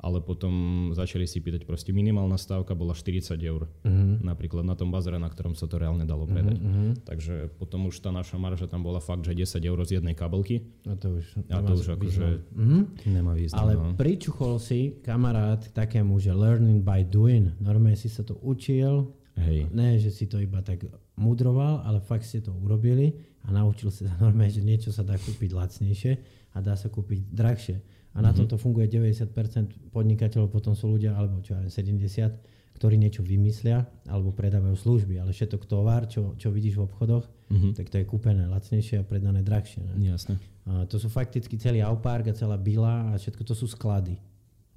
ale 0.00 0.24
potom 0.24 0.52
začali 0.96 1.28
si 1.28 1.44
pýtať 1.44 1.68
proste 1.68 1.92
minimálna 1.92 2.40
stávka 2.40 2.72
bola 2.72 2.96
40 2.96 3.36
eur. 3.36 3.68
Uh-huh. 3.68 4.16
Napríklad 4.24 4.64
na 4.64 4.72
tom 4.72 4.88
bazare, 4.88 5.20
na 5.20 5.28
ktorom 5.28 5.52
sa 5.52 5.68
to 5.68 5.76
reálne 5.76 6.08
dalo 6.08 6.24
mhm, 6.24 6.32
predať. 6.32 6.56
Uh-huh. 6.56 6.90
Takže 7.04 7.34
potom 7.60 7.92
už 7.92 8.00
tá 8.00 8.08
naša 8.08 8.40
marža 8.40 8.64
tam 8.64 8.80
bola 8.80 8.98
fakt, 8.98 9.28
že 9.28 9.36
10 9.36 9.60
eur 9.60 9.78
z 9.84 10.00
jednej 10.00 10.16
kabelky. 10.16 10.64
A 10.88 10.96
to 10.96 11.20
už, 11.20 11.24
a 11.52 11.58
to 11.60 11.72
už 11.76 11.88
akože 12.00 12.26
uh-huh. 12.56 12.82
nemá 13.04 13.36
význam. 13.36 13.60
Ale 13.60 13.72
no. 13.76 13.92
pričuchol 13.94 14.56
si 14.56 14.96
kamarát 15.04 15.60
takému, 15.60 16.16
že 16.16 16.32
learning 16.32 16.80
by 16.80 17.04
doing. 17.04 17.52
Normálne 17.60 18.00
si 18.00 18.08
sa 18.08 18.24
to 18.24 18.40
učil. 18.40 19.12
Hej. 19.36 19.72
Ne, 19.72 19.96
že 19.96 20.12
si 20.12 20.28
to 20.28 20.36
iba 20.36 20.60
tak 20.60 20.84
mudroval, 21.16 21.80
ale 21.84 22.00
fakt 22.04 22.28
ste 22.28 22.44
to 22.44 22.52
urobili 22.52 23.16
a 23.44 23.52
naučil 23.52 23.88
sa 23.88 24.08
normálne, 24.20 24.52
že 24.52 24.64
niečo 24.64 24.92
sa 24.92 25.04
dá 25.04 25.16
kúpiť 25.16 25.52
lacnejšie 25.52 26.12
a 26.52 26.58
dá 26.60 26.76
sa 26.76 26.92
kúpiť 26.92 27.20
drahšie 27.32 27.99
a 28.10 28.18
na 28.18 28.30
mm-hmm. 28.30 28.38
tomto 28.42 28.56
funguje 28.58 28.90
90% 28.90 29.94
podnikateľov, 29.94 30.50
potom 30.50 30.74
sú 30.74 30.90
ľudia, 30.90 31.14
alebo 31.14 31.38
čo 31.38 31.54
aj 31.54 31.70
70, 31.70 32.76
ktorí 32.80 32.96
niečo 32.96 33.20
vymyslia 33.20 33.84
alebo 34.08 34.32
predávajú 34.32 34.72
služby, 34.72 35.20
ale 35.20 35.36
všetok 35.36 35.68
tovar, 35.68 36.08
čo, 36.08 36.32
čo 36.40 36.48
vidíš 36.48 36.80
v 36.80 36.88
obchodoch, 36.88 37.28
mm-hmm. 37.52 37.72
tak 37.76 37.92
to 37.92 38.00
je 38.00 38.08
kúpené 38.08 38.48
lacnejšie 38.48 38.98
a 38.98 39.04
predané 39.04 39.44
drahšie. 39.44 39.84
Ne? 39.84 40.16
Jasne. 40.16 40.40
A 40.64 40.88
to 40.88 40.96
sú 40.96 41.12
fakticky 41.12 41.60
celý 41.60 41.84
Aupark 41.84 42.32
a 42.32 42.34
celá 42.34 42.56
Bila 42.56 43.12
a 43.12 43.20
všetko 43.20 43.44
to 43.44 43.52
sú 43.52 43.68
sklady. 43.68 44.16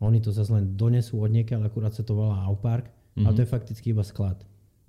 Oni 0.04 0.20
to 0.20 0.36
zase 0.36 0.52
len 0.52 0.76
donesú 0.76 1.24
od 1.24 1.32
ale 1.32 1.64
akurát 1.72 1.96
sa 1.96 2.04
to 2.04 2.12
volá 2.12 2.44
Aupark, 2.44 2.92
mm-hmm. 2.92 3.24
ale 3.24 3.34
to 3.40 3.42
je 3.48 3.50
fakticky 3.50 3.96
iba 3.96 4.04
sklad. 4.04 4.36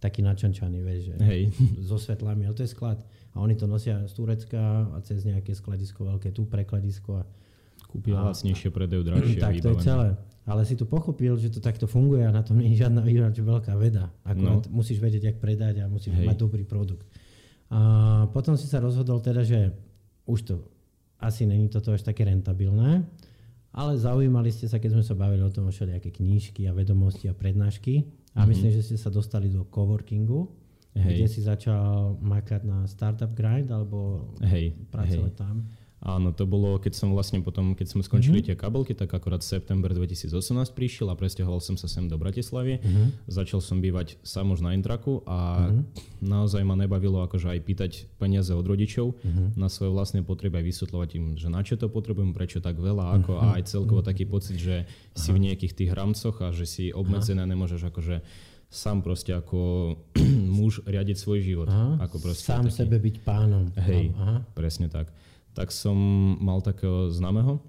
Taký 0.03 0.21
načančaný, 0.27 0.83
vieš, 0.83 1.15
že 1.15 1.15
Hej. 1.23 1.43
so 1.89 2.03
svetlami, 2.03 2.51
ale 2.51 2.59
to 2.59 2.67
je 2.67 2.75
sklad. 2.75 2.99
A 3.31 3.39
oni 3.39 3.55
to 3.55 3.71
nosia 3.71 4.03
z 4.11 4.13
Turecka 4.15 4.91
a 4.91 4.99
cez 5.07 5.23
nejaké 5.23 5.55
skladisko 5.55 6.03
veľké, 6.03 6.35
tu 6.35 6.51
prekladisko 6.51 7.23
a 7.23 7.25
Kúpia 7.95 8.19
lacnejšie, 8.19 8.75
predajú 8.75 9.07
drahšie. 9.07 9.39
Tak 9.39 9.63
to 9.63 9.71
je 9.79 9.87
celé. 9.87 10.09
Ale 10.45 10.67
si 10.67 10.75
tu 10.75 10.85
pochopil, 10.85 11.39
že 11.39 11.49
to 11.49 11.63
takto 11.63 11.87
funguje 11.87 12.27
a 12.27 12.35
na 12.35 12.43
tom 12.43 12.59
nie 12.59 12.75
je 12.75 12.85
žiadna 12.85 13.01
výrač 13.01 13.39
veľká 13.39 13.73
veda. 13.79 14.11
Akurát 14.27 14.67
no. 14.67 14.83
musíš 14.83 14.99
vedieť, 14.99 15.33
jak 15.33 15.37
predať 15.39 15.81
a 15.81 15.89
musíš 15.89 16.19
Hej. 16.19 16.27
mať 16.27 16.37
dobrý 16.37 16.67
produkt. 16.67 17.07
A 17.73 18.27
potom 18.29 18.59
si 18.59 18.69
sa 18.69 18.83
rozhodol 18.83 19.25
teda, 19.25 19.41
že 19.41 19.73
už 20.29 20.41
to 20.45 20.55
asi 21.23 21.49
není 21.49 21.73
toto 21.73 21.95
až 21.95 22.05
také 22.05 22.29
rentabilné. 22.29 23.07
ale 23.75 23.99
zaujímali 23.99 24.55
ste 24.55 24.71
sa, 24.71 24.79
keď 24.79 25.01
sme 25.01 25.05
sa 25.07 25.15
bavili 25.19 25.43
o 25.43 25.51
tom, 25.51 25.67
všelijaké 25.67 26.15
knížky 26.15 26.69
a 26.69 26.77
vedomosti 26.77 27.27
a 27.27 27.35
prednášky. 27.35 28.07
A 28.35 28.43
mm-hmm. 28.43 28.49
myslím, 28.51 28.71
že 28.71 28.83
ste 28.87 28.97
sa 29.01 29.11
dostali 29.11 29.51
do 29.51 29.67
coworkingu, 29.67 30.47
hej. 30.95 31.25
kde 31.25 31.27
si 31.27 31.41
začal 31.43 32.19
makať 32.23 32.63
na 32.67 32.87
Startup 32.87 33.31
Grind 33.31 33.71
alebo 33.73 34.31
hej, 34.47 34.75
pracovať 34.93 35.33
hej. 35.35 35.41
tam. 35.41 35.67
Áno, 36.05 36.37
to 36.37 36.45
bolo, 36.45 36.77
keď 36.77 37.01
som 37.01 37.17
vlastne 37.17 37.41
potom, 37.41 37.73
keď 37.73 37.97
sme 37.97 38.05
skončili 38.05 38.45
mm-hmm. 38.45 38.53
tie 38.53 38.61
kabelky, 38.61 38.93
tak 38.93 39.09
akorát 39.09 39.41
september 39.41 39.89
2018 39.89 40.37
prišiel 40.77 41.09
a 41.09 41.17
presťahoval 41.17 41.65
som 41.65 41.81
sa 41.81 41.89
sem 41.89 42.05
do 42.05 42.21
Bratislavy. 42.21 42.77
Mm-hmm. 42.77 43.25
Začal 43.25 43.65
som 43.65 43.81
bývať 43.81 44.21
sám 44.21 44.53
už 44.53 44.61
na 44.61 44.77
Intraku 44.77 45.25
a 45.25 45.73
mm-hmm. 45.73 45.83
naozaj 46.21 46.61
ma 46.61 46.77
nebavilo 46.77 47.25
akože 47.25 47.57
aj 47.57 47.61
pýtať 47.65 47.93
peniaze 48.21 48.53
od 48.53 48.69
rodičov 48.69 49.17
mm-hmm. 49.17 49.57
na 49.57 49.73
svoje 49.73 49.97
vlastné 49.97 50.21
potreby 50.21 50.61
a 50.61 50.67
vysvetľovať 50.69 51.11
im, 51.17 51.25
že 51.41 51.49
na 51.49 51.65
čo 51.65 51.81
to 51.81 51.89
potrebujem, 51.89 52.37
prečo 52.37 52.61
tak 52.61 52.77
veľa, 52.77 53.25
ako 53.25 53.41
mm-hmm. 53.41 53.49
a 53.49 53.57
aj 53.57 53.63
celkovo 53.65 54.05
mm-hmm. 54.05 54.11
taký 54.13 54.25
pocit, 54.29 54.61
že 54.61 54.85
Aha. 54.85 55.17
si 55.17 55.33
v 55.33 55.41
nejakých 55.41 55.73
tých 55.73 55.91
rámcoch 55.97 56.37
a 56.45 56.53
že 56.53 56.69
si 56.69 56.85
obmedzené 56.93 57.49
nemôžeš 57.49 57.81
akože 57.89 58.21
sám 58.69 59.01
proste 59.01 59.33
ako 59.33 59.97
muž 60.61 60.85
riadiť 60.85 61.17
svoj 61.17 61.41
život. 61.41 61.73
Aha. 61.73 62.05
Ako 62.05 62.21
sám 62.37 62.69
taký, 62.69 62.77
sebe 62.85 63.01
byť 63.01 63.17
pánom. 63.25 63.73
Hej, 63.81 64.13
Aha. 64.21 64.45
presne 64.53 64.93
tak 64.93 65.09
tak 65.55 65.71
som 65.71 65.97
mal 66.43 66.61
takého 66.61 67.09
známeho 67.15 67.63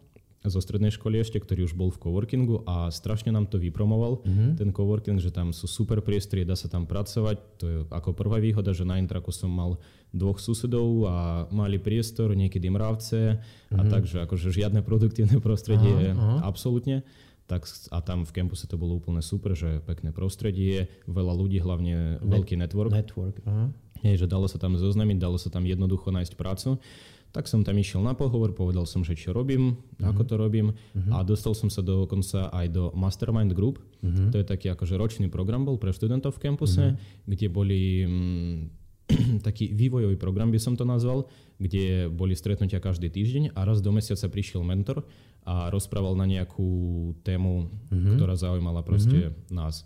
zo 0.46 0.62
strednej 0.62 0.94
školy 0.94 1.22
ešte, 1.22 1.42
ktorý 1.42 1.66
už 1.66 1.74
bol 1.74 1.90
v 1.90 1.98
coworkingu 1.98 2.62
a 2.70 2.90
strašne 2.94 3.34
nám 3.34 3.50
to 3.50 3.58
vypromoval, 3.58 4.22
mm-hmm. 4.22 4.50
ten 4.58 4.70
coworking, 4.70 5.18
že 5.18 5.34
tam 5.34 5.50
sú 5.50 5.66
super 5.66 6.02
priestory, 6.06 6.46
dá 6.46 6.54
sa 6.54 6.70
tam 6.70 6.86
pracovať. 6.86 7.38
To 7.62 7.66
je 7.66 7.78
ako 7.90 8.14
prvá 8.14 8.38
výhoda, 8.38 8.72
že 8.72 8.86
na 8.86 9.02
Intraku 9.02 9.34
som 9.34 9.50
mal 9.50 9.82
dvoch 10.14 10.38
susedov 10.38 11.10
a 11.10 11.50
mali 11.50 11.82
priestor, 11.82 12.38
niekedy 12.38 12.70
mravce 12.70 13.42
mm-hmm. 13.42 13.78
a 13.78 13.82
mhm. 13.82 13.90
takže 13.92 14.18
akože 14.30 14.48
žiadne 14.54 14.86
produktívne 14.86 15.38
prostredie, 15.42 16.14
aha, 16.14 16.42
aha. 16.42 16.46
absolútne. 16.46 17.02
Tak, 17.46 17.70
a 17.94 18.02
tam 18.02 18.26
v 18.26 18.34
campuse 18.34 18.66
to 18.66 18.74
bolo 18.74 18.98
úplne 18.98 19.22
super, 19.22 19.54
že 19.54 19.78
pekné 19.86 20.10
prostredie, 20.10 20.90
veľa 21.06 21.30
ľudí, 21.30 21.62
hlavne 21.62 22.18
Net, 22.18 22.26
veľký 22.26 22.58
network. 22.58 22.90
Network, 22.90 23.38
aha. 23.46 23.70
Je, 24.02 24.18
že 24.18 24.26
dalo 24.30 24.50
sa 24.50 24.58
tam 24.58 24.74
zoznamiť, 24.74 25.18
dalo 25.18 25.38
sa 25.38 25.54
tam 25.54 25.66
jednoducho 25.66 26.10
nájsť 26.10 26.34
prácu. 26.38 26.82
Tak 27.32 27.52
som 27.52 27.68
tam 27.68 27.76
išiel 27.76 28.00
na 28.00 28.16
pohovor, 28.16 28.56
povedal 28.56 28.88
som, 28.88 29.04
že 29.04 29.18
čo 29.18 29.36
robím, 29.36 29.76
uh-huh. 29.76 30.12
ako 30.12 30.22
to 30.24 30.36
robím 30.40 30.72
uh-huh. 30.72 31.20
a 31.20 31.28
dostal 31.28 31.52
som 31.52 31.68
sa 31.68 31.84
dokonca 31.84 32.48
aj 32.48 32.66
do 32.72 32.84
Mastermind 32.96 33.52
Group. 33.52 33.84
Uh-huh. 34.00 34.32
To 34.32 34.40
je 34.40 34.46
taký 34.48 34.72
akože 34.72 34.96
ročný 34.96 35.28
program 35.28 35.68
bol 35.68 35.76
pre 35.76 35.92
študentov 35.92 36.40
v 36.40 36.44
kampuse, 36.48 36.96
uh-huh. 36.96 37.28
kde 37.28 37.48
boli 37.52 37.82
mm, 38.08 38.58
taký 39.48 39.76
vývojový 39.76 40.18
program 40.18 40.50
by 40.50 40.58
som 40.58 40.74
to 40.74 40.88
nazval, 40.88 41.30
kde 41.62 42.10
boli 42.10 42.34
stretnutia 42.34 42.82
každý 42.82 43.12
týždeň 43.12 43.54
a 43.54 43.68
raz 43.68 43.80
do 43.80 43.94
mesiaca 43.94 44.26
prišiel 44.32 44.66
mentor 44.66 45.06
a 45.46 45.70
rozprával 45.70 46.18
na 46.18 46.26
nejakú 46.26 47.14
tému, 47.22 47.70
uh-huh. 47.70 48.16
ktorá 48.18 48.34
zaujímala 48.34 48.82
proste 48.82 49.30
uh-huh. 49.30 49.54
nás. 49.54 49.86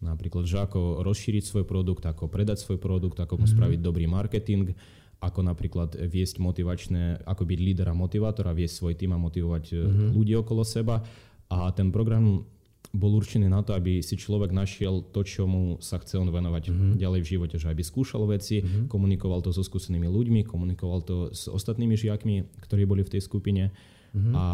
Napríklad, 0.00 0.48
že 0.48 0.56
ako 0.56 1.04
rozšíriť 1.04 1.44
svoj 1.44 1.64
produkt, 1.68 2.08
ako 2.08 2.30
predať 2.30 2.64
svoj 2.64 2.80
produkt, 2.80 3.20
ako 3.20 3.36
uh-huh. 3.36 3.50
spraviť 3.50 3.78
dobrý 3.84 4.08
marketing, 4.08 4.72
ako 5.20 5.40
napríklad 5.44 6.00
viesť 6.00 6.40
motivačné, 6.40 7.28
ako 7.28 7.44
byť 7.44 7.58
líder 7.60 7.86
a 7.92 7.94
motivátor 7.94 8.48
a 8.48 8.56
viesť 8.56 8.74
svoj 8.80 8.94
tým 8.96 9.12
a 9.12 9.20
motivovať 9.20 9.64
mm-hmm. 9.76 10.08
ľudí 10.16 10.32
okolo 10.40 10.64
seba. 10.64 11.04
A 11.52 11.68
ten 11.76 11.92
program 11.92 12.48
bol 12.90 13.12
určený 13.14 13.46
na 13.46 13.62
to, 13.62 13.76
aby 13.76 14.02
si 14.02 14.18
človek 14.18 14.50
našiel 14.50 15.04
to, 15.14 15.22
čo 15.22 15.46
mu 15.46 15.78
sa 15.78 16.00
chce 16.02 16.18
on 16.18 16.26
venovať 16.26 16.72
mm-hmm. 16.72 16.92
ďalej 16.98 17.20
v 17.22 17.30
živote, 17.36 17.56
že 17.60 17.70
aby 17.70 17.84
skúšal 17.86 18.26
veci, 18.26 18.64
mm-hmm. 18.64 18.90
komunikoval 18.90 19.44
to 19.44 19.54
so 19.54 19.62
skúsenými 19.62 20.10
ľuďmi, 20.10 20.42
komunikoval 20.42 21.04
to 21.06 21.16
s 21.30 21.46
ostatnými 21.46 21.94
žiakmi, 21.94 22.50
ktorí 22.66 22.88
boli 22.88 23.06
v 23.06 23.12
tej 23.14 23.22
skupine. 23.22 23.70
Mm-hmm. 24.16 24.34
A 24.34 24.44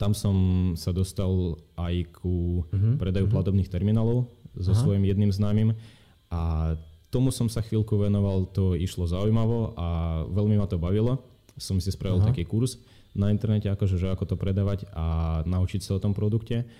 tam 0.00 0.16
som 0.16 0.36
sa 0.80 0.96
dostal 0.96 1.60
aj 1.76 2.08
ku 2.14 2.64
mm-hmm. 2.64 2.96
predaju 2.96 3.26
mm-hmm. 3.28 3.36
platobných 3.36 3.68
terminálov 3.68 4.24
so 4.56 4.72
Aha. 4.72 4.80
svojím 4.80 5.04
jedným 5.04 5.28
známym. 5.34 5.76
A 6.32 6.72
Tomu 7.10 7.34
som 7.34 7.50
sa 7.50 7.58
chvíľku 7.58 7.98
venoval, 7.98 8.46
to 8.54 8.78
išlo 8.78 9.02
zaujímavo 9.02 9.74
a 9.74 9.86
veľmi 10.30 10.54
ma 10.54 10.70
to 10.70 10.78
bavilo. 10.78 11.18
Som 11.58 11.82
si 11.82 11.90
spravil 11.90 12.22
Aha. 12.22 12.30
taký 12.30 12.46
kurz 12.46 12.78
na 13.18 13.34
internete, 13.34 13.66
akože, 13.66 13.98
že 13.98 14.14
ako 14.14 14.34
to 14.34 14.36
predávať 14.38 14.86
a 14.94 15.40
naučiť 15.42 15.82
sa 15.82 15.98
o 15.98 16.02
tom 16.02 16.14
produkte. 16.14 16.70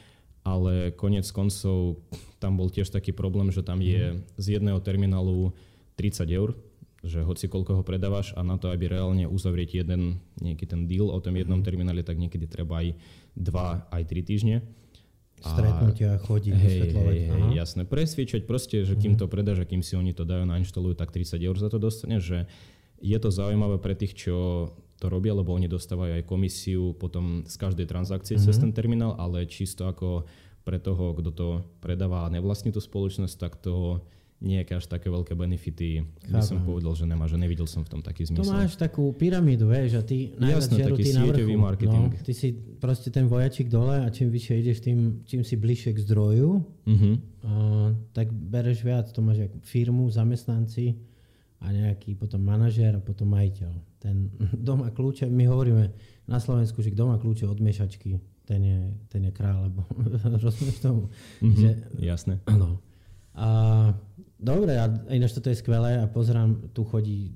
Ale 0.46 0.94
konec 0.94 1.26
koncov 1.34 2.00
tam 2.40 2.56
bol 2.56 2.70
tiež 2.70 2.88
taký 2.88 3.12
problém, 3.12 3.52
že 3.52 3.60
tam 3.60 3.82
je 3.82 4.22
z 4.40 4.46
jedného 4.56 4.80
terminálu 4.80 5.52
30 5.98 6.24
eur, 6.32 6.56
že 7.04 7.20
hoci 7.20 7.50
koľko 7.50 7.80
ho 7.80 7.84
predávaš 7.84 8.32
a 8.38 8.40
na 8.40 8.56
to, 8.56 8.72
aby 8.72 8.88
reálne 8.88 9.28
uzavrieť 9.28 9.84
jeden 9.84 10.22
nejaký 10.40 10.64
ten 10.64 10.88
deal 10.88 11.12
o 11.12 11.18
tom 11.20 11.36
jednom 11.36 11.60
mhm. 11.60 11.66
termináli, 11.66 12.00
tak 12.06 12.16
niekedy 12.16 12.46
treba 12.46 12.86
aj 12.86 12.96
2, 13.34 13.92
aj 13.98 14.02
3 14.06 14.30
týždne 14.30 14.56
stretnutia, 15.40 16.20
chodiť, 16.20 16.55
hej, 16.55 16.62
vysvetľovať. 16.62 17.16
Hej, 17.16 17.29
hej, 17.29 17.53
jasné. 17.57 17.83
Presviečať 17.88 18.42
proste, 18.44 18.85
že 18.85 18.94
kým 18.94 19.16
mhm. 19.16 19.20
to 19.20 19.26
predáš 19.26 19.59
a 19.64 19.68
kým 19.68 19.81
si 19.81 19.96
oni 19.96 20.12
to 20.12 20.29
dajú, 20.29 20.44
nainštalujú, 20.44 20.94
tak 20.94 21.11
30 21.11 21.40
eur 21.40 21.57
za 21.57 21.68
to 21.72 21.81
dostane, 21.81 22.20
že 22.20 22.44
je 23.00 23.16
to 23.16 23.33
zaujímavé 23.33 23.81
pre 23.81 23.96
tých, 23.96 24.12
čo 24.12 24.37
to 25.00 25.09
robia, 25.09 25.33
lebo 25.33 25.57
oni 25.57 25.64
dostávajú 25.64 26.20
aj 26.20 26.29
komisiu 26.29 26.92
potom 26.92 27.48
z 27.48 27.57
každej 27.57 27.88
transakcie 27.88 28.37
mm-hmm. 28.37 28.53
cez 28.53 28.61
ten 28.61 28.72
terminál, 28.76 29.16
ale 29.16 29.48
čisto 29.48 29.88
ako 29.88 30.29
pre 30.61 30.76
toho, 30.76 31.16
kto 31.16 31.31
to 31.33 31.48
predáva 31.81 32.29
a 32.29 32.33
nevlastní 32.33 32.68
tú 32.68 32.85
spoločnosť, 32.85 33.35
tak 33.40 33.57
to 33.57 34.05
nejaké 34.40 34.72
až 34.81 34.88
také 34.88 35.12
veľké 35.12 35.37
benefity 35.37 36.00
by 36.33 36.40
som 36.40 36.64
povedal, 36.64 36.96
že 36.96 37.05
nemá, 37.05 37.29
že 37.29 37.37
nevidel 37.37 37.68
som 37.68 37.85
v 37.85 37.92
tom 37.92 38.00
taký 38.00 38.24
zmysel. 38.24 38.48
To 38.48 38.57
máš 38.57 38.72
takú 38.81 39.12
pyramídu, 39.12 39.68
vieš, 39.68 40.00
a 40.00 40.03
ty 40.03 40.33
Jasné, 40.33 40.81
taký 40.81 41.05
ty 41.05 41.12
sieťový 41.12 41.55
marketing. 41.61 42.09
No, 42.09 42.24
ty 42.24 42.33
si 42.33 42.57
proste 42.81 43.12
ten 43.12 43.29
vojačik 43.29 43.68
dole 43.68 44.00
a 44.00 44.09
čím 44.09 44.33
vyššie 44.33 44.55
ideš, 44.64 44.79
tým, 44.81 45.29
čím 45.29 45.44
si 45.44 45.61
bližšie 45.61 45.92
k 45.92 45.98
zdroju, 46.09 46.50
uh-huh. 46.57 47.14
a, 47.44 47.53
tak 48.16 48.33
bereš 48.33 48.81
viac. 48.81 49.12
To 49.12 49.20
máš 49.20 49.44
firmu, 49.61 50.09
zamestnanci 50.09 50.96
a 51.61 51.68
nejaký 51.68 52.16
potom 52.16 52.40
manažér 52.40 52.96
a 52.96 53.05
potom 53.05 53.29
majiteľ. 53.37 53.72
Ten 54.00 54.33
doma 54.68 54.88
kľúče, 54.88 55.29
my 55.29 55.44
hovoríme 55.53 55.85
na 56.24 56.38
Slovensku, 56.40 56.81
že 56.81 56.96
doma 56.96 57.20
kľúče 57.20 57.44
od 57.44 57.61
miešačky, 57.61 58.16
ten 58.48 58.61
je, 58.64 58.81
ten 59.12 59.20
je 59.29 59.33
kráľ, 59.37 59.68
lebo 59.68 59.85
rozumieš 60.48 60.81
tomu. 60.81 61.12
Uh-huh. 61.44 61.61
Že, 61.61 61.70
Jasné. 62.00 62.40
No. 62.48 62.81
A 63.34 63.48
Dobre, 64.40 64.72
a 64.80 64.88
ináč 65.12 65.36
toto 65.36 65.52
je 65.52 65.60
skvelé 65.60 66.00
a 66.00 66.08
pozerám, 66.08 66.72
tu 66.72 66.80
chodí, 66.80 67.28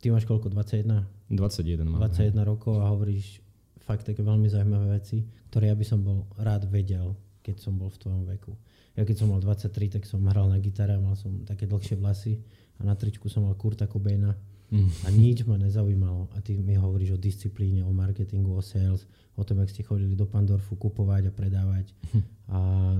ty 0.00 0.08
máš 0.08 0.24
koľko, 0.24 0.48
21? 0.48 1.04
21 1.28 1.84
mám. 1.84 2.00
21 2.00 2.32
hej. 2.32 2.48
rokov 2.48 2.80
a 2.80 2.88
hovoríš 2.88 3.44
fakt 3.84 4.08
také 4.08 4.24
veľmi 4.24 4.48
zaujímavé 4.48 4.96
veci, 4.96 5.28
ktoré 5.52 5.68
ja 5.68 5.76
by 5.76 5.84
som 5.84 6.00
bol 6.00 6.24
rád 6.40 6.64
vedel, 6.72 7.12
keď 7.44 7.60
som 7.60 7.76
bol 7.76 7.92
v 7.92 8.00
tvojom 8.00 8.24
veku. 8.32 8.56
Ja 8.96 9.04
keď 9.04 9.16
som 9.20 9.28
mal 9.28 9.44
23, 9.44 10.00
tak 10.00 10.08
som 10.08 10.24
hral 10.24 10.48
na 10.48 10.56
gitare, 10.56 10.96
mal 10.96 11.20
som 11.20 11.44
také 11.44 11.68
dlhšie 11.68 12.00
vlasy 12.00 12.40
a 12.80 12.88
na 12.88 12.96
tričku 12.96 13.28
som 13.28 13.44
mal 13.44 13.52
Kurta 13.52 13.84
Cobaina 13.84 14.32
mm. 14.72 15.04
a 15.04 15.08
nič 15.12 15.44
ma 15.44 15.60
nezaujímalo. 15.60 16.32
A 16.32 16.40
ty 16.40 16.56
mi 16.56 16.80
hovoríš 16.80 17.12
o 17.12 17.20
disciplíne, 17.20 17.84
o 17.84 17.92
marketingu, 17.92 18.56
o 18.56 18.64
sales, 18.64 19.04
o 19.36 19.44
tom, 19.44 19.60
jak 19.60 19.70
ste 19.70 19.84
chodili 19.84 20.16
do 20.16 20.24
Pandorfu 20.24 20.80
kupovať 20.80 21.28
a 21.28 21.32
predávať. 21.32 21.92
A 22.48 22.96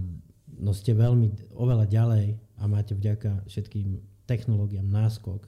no 0.59 0.75
ste 0.75 0.94
veľmi 0.94 1.55
oveľa 1.55 1.87
ďalej 1.87 2.27
a 2.59 2.62
máte 2.66 2.92
vďaka 2.94 3.47
všetkým 3.47 3.99
technológiám 4.29 4.87
náskok 4.87 5.47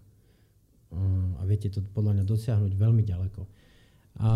a 1.38 1.42
viete 1.46 1.70
to 1.70 1.82
podľa 1.94 2.18
mňa 2.18 2.24
dosiahnuť 2.26 2.72
veľmi 2.74 3.02
ďaleko. 3.06 3.46
A 4.18 4.30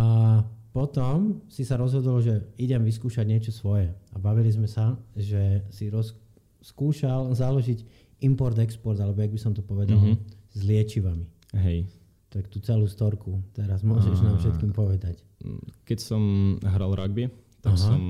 potom 0.71 1.43
si 1.51 1.63
sa 1.67 1.79
rozhodol, 1.79 2.23
že 2.23 2.51
idem 2.59 2.83
vyskúšať 2.83 3.27
niečo 3.27 3.51
svoje. 3.55 3.91
A 4.15 4.17
bavili 4.19 4.51
sme 4.51 4.67
sa, 4.67 4.99
že 5.15 5.63
si 5.71 5.91
roz, 5.91 6.15
skúšal 6.63 7.31
založiť 7.35 7.83
import-export, 8.23 8.99
alebo 8.99 9.23
jak 9.23 9.35
by 9.35 9.41
som 9.41 9.53
to 9.55 9.63
povedal, 9.63 9.99
mm-hmm. 9.99 10.19
s 10.55 10.61
liečivami. 10.63 11.27
Hej. 11.59 11.87
Tak 12.31 12.51
tú 12.51 12.59
celú 12.59 12.91
storku 12.91 13.39
teraz 13.55 13.87
môžeš 13.87 14.19
a... 14.19 14.25
nám 14.27 14.37
všetkým 14.43 14.75
povedať. 14.75 15.23
Keď 15.87 15.99
som 16.03 16.23
hral 16.63 16.95
rugby, 16.95 17.31
tak 17.65 17.81
Aha. 17.81 17.81
som 17.81 18.01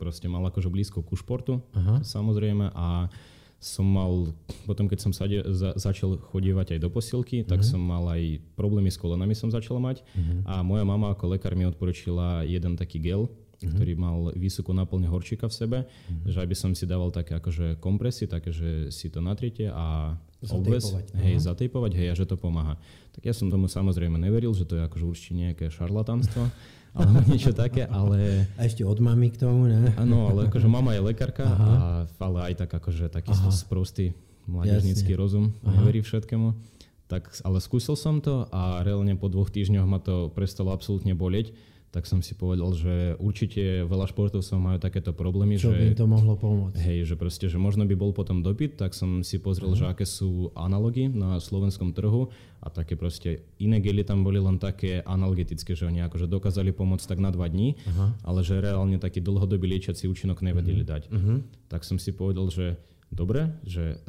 proste 0.00 0.24
mal 0.24 0.40
akože 0.48 0.72
blízko 0.72 1.04
ku 1.04 1.12
športu, 1.12 1.60
Aha. 1.76 2.00
samozrejme, 2.00 2.72
a 2.72 3.12
som 3.62 3.86
mal, 3.86 4.34
potom 4.66 4.90
keď 4.90 4.98
som 4.98 5.12
sa, 5.14 5.30
za, 5.30 5.78
začal 5.78 6.18
chodievať 6.18 6.74
aj 6.74 6.78
do 6.82 6.90
posilky, 6.90 7.46
tak 7.46 7.62
uh-huh. 7.62 7.70
som 7.70 7.78
mal 7.78 8.02
aj 8.10 8.42
problémy 8.58 8.90
s 8.90 8.98
kolenami 8.98 9.38
som 9.38 9.54
začal 9.54 9.78
mať 9.78 10.02
uh-huh. 10.02 10.50
a 10.50 10.54
moja 10.66 10.82
mama 10.82 11.14
ako 11.14 11.30
lekár 11.30 11.54
mi 11.54 11.62
odporúčila 11.62 12.42
jeden 12.42 12.74
taký 12.74 12.98
gel, 12.98 13.30
uh-huh. 13.30 13.70
ktorý 13.70 13.94
mal 13.94 14.34
vysokú 14.34 14.74
náplň 14.74 15.06
horčíka 15.06 15.46
v 15.46 15.54
sebe, 15.54 15.78
uh-huh. 15.86 16.26
že 16.26 16.42
aby 16.42 16.58
som 16.58 16.74
si 16.74 16.90
dával 16.90 17.14
také 17.14 17.38
akože 17.38 17.78
kompresy, 17.78 18.26
také, 18.26 18.50
že 18.50 18.90
si 18.90 19.06
to 19.14 19.22
natriete 19.22 19.70
a 19.70 20.18
obves, 20.50 20.90
hej, 21.22 21.38
uh-huh. 21.38 21.46
zatejpovať, 21.54 21.92
hej, 21.94 22.08
a 22.10 22.14
že 22.18 22.26
to 22.26 22.34
pomáha. 22.34 22.82
Tak 23.14 23.30
ja 23.30 23.34
som 23.36 23.46
tomu 23.46 23.70
samozrejme 23.70 24.18
neveril, 24.18 24.50
že 24.58 24.66
to 24.66 24.74
je 24.74 24.82
akože 24.90 25.06
určite 25.06 25.38
nejaké 25.38 25.70
šarlatánstvo. 25.70 26.50
alebo 26.92 27.24
niečo 27.30 27.56
také, 27.56 27.88
ale... 27.88 28.46
A 28.60 28.68
ešte 28.68 28.84
od 28.84 29.00
mami 29.00 29.32
k 29.32 29.40
tomu, 29.40 29.68
ne? 29.68 29.92
Áno, 29.96 30.28
ale 30.28 30.48
akože 30.52 30.68
mama 30.68 30.92
je 30.92 31.00
lekárka, 31.00 31.44
a, 31.48 31.58
ale 32.20 32.38
aj 32.52 32.64
tak 32.64 32.70
akože 32.72 33.08
taký 33.08 33.32
Aha. 33.32 33.48
sprostý 33.52 34.12
mládežnícky 34.44 35.12
rozum, 35.16 35.56
Aha. 35.64 35.80
neverí 35.80 36.04
všetkému. 36.04 36.52
Tak, 37.08 37.44
ale 37.44 37.60
skúsil 37.60 37.92
som 37.96 38.24
to 38.24 38.48
a 38.48 38.80
reálne 38.80 39.12
po 39.20 39.28
dvoch 39.28 39.52
týždňoch 39.52 39.84
ma 39.84 40.00
to 40.00 40.32
prestalo 40.32 40.72
absolútne 40.72 41.12
boleť, 41.12 41.52
tak 41.92 42.08
som 42.08 42.24
si 42.24 42.32
povedal, 42.32 42.72
že 42.72 43.20
určite 43.20 43.84
veľa 43.84 44.08
športovcov 44.08 44.56
majú 44.56 44.80
takéto 44.80 45.12
problémy. 45.12 45.60
Čo 45.60 45.76
že, 45.76 45.78
by 45.78 45.84
im 45.92 45.98
to 46.00 46.08
mohlo 46.08 46.40
pomôcť. 46.40 46.80
Hej, 46.80 47.12
že 47.12 47.14
proste, 47.20 47.52
že 47.52 47.60
možno 47.60 47.84
by 47.84 47.92
bol 47.92 48.16
potom 48.16 48.40
dopyt, 48.40 48.80
tak 48.80 48.96
som 48.96 49.20
si 49.20 49.36
pozrel, 49.36 49.76
uh-huh. 49.76 49.84
že 49.84 49.92
aké 49.92 50.08
sú 50.08 50.48
analogy 50.56 51.12
na 51.12 51.36
slovenskom 51.36 51.92
trhu 51.92 52.32
a 52.64 52.72
také 52.72 52.96
proste 52.96 53.44
iné 53.60 53.76
gely 53.84 54.08
tam 54.08 54.24
boli 54.24 54.40
len 54.40 54.56
také 54.56 55.04
analgetické, 55.04 55.76
že 55.76 55.84
oni 55.84 56.00
akože 56.08 56.32
dokázali 56.32 56.72
pomôcť 56.72 57.12
tak 57.12 57.20
na 57.20 57.28
dva 57.28 57.44
dní, 57.52 57.76
uh-huh. 57.76 58.16
ale 58.24 58.40
že 58.40 58.56
reálne 58.56 58.96
taký 58.96 59.20
dlhodobý 59.20 59.68
liečiaci 59.68 60.08
účinok 60.08 60.40
nevedeli 60.40 60.88
uh-huh. 60.88 60.92
dať. 60.96 61.02
Uh-huh. 61.12 61.44
Tak 61.68 61.84
som 61.84 62.00
si 62.00 62.16
povedal, 62.16 62.48
že 62.48 62.80
dobre, 63.12 63.52
že 63.68 64.00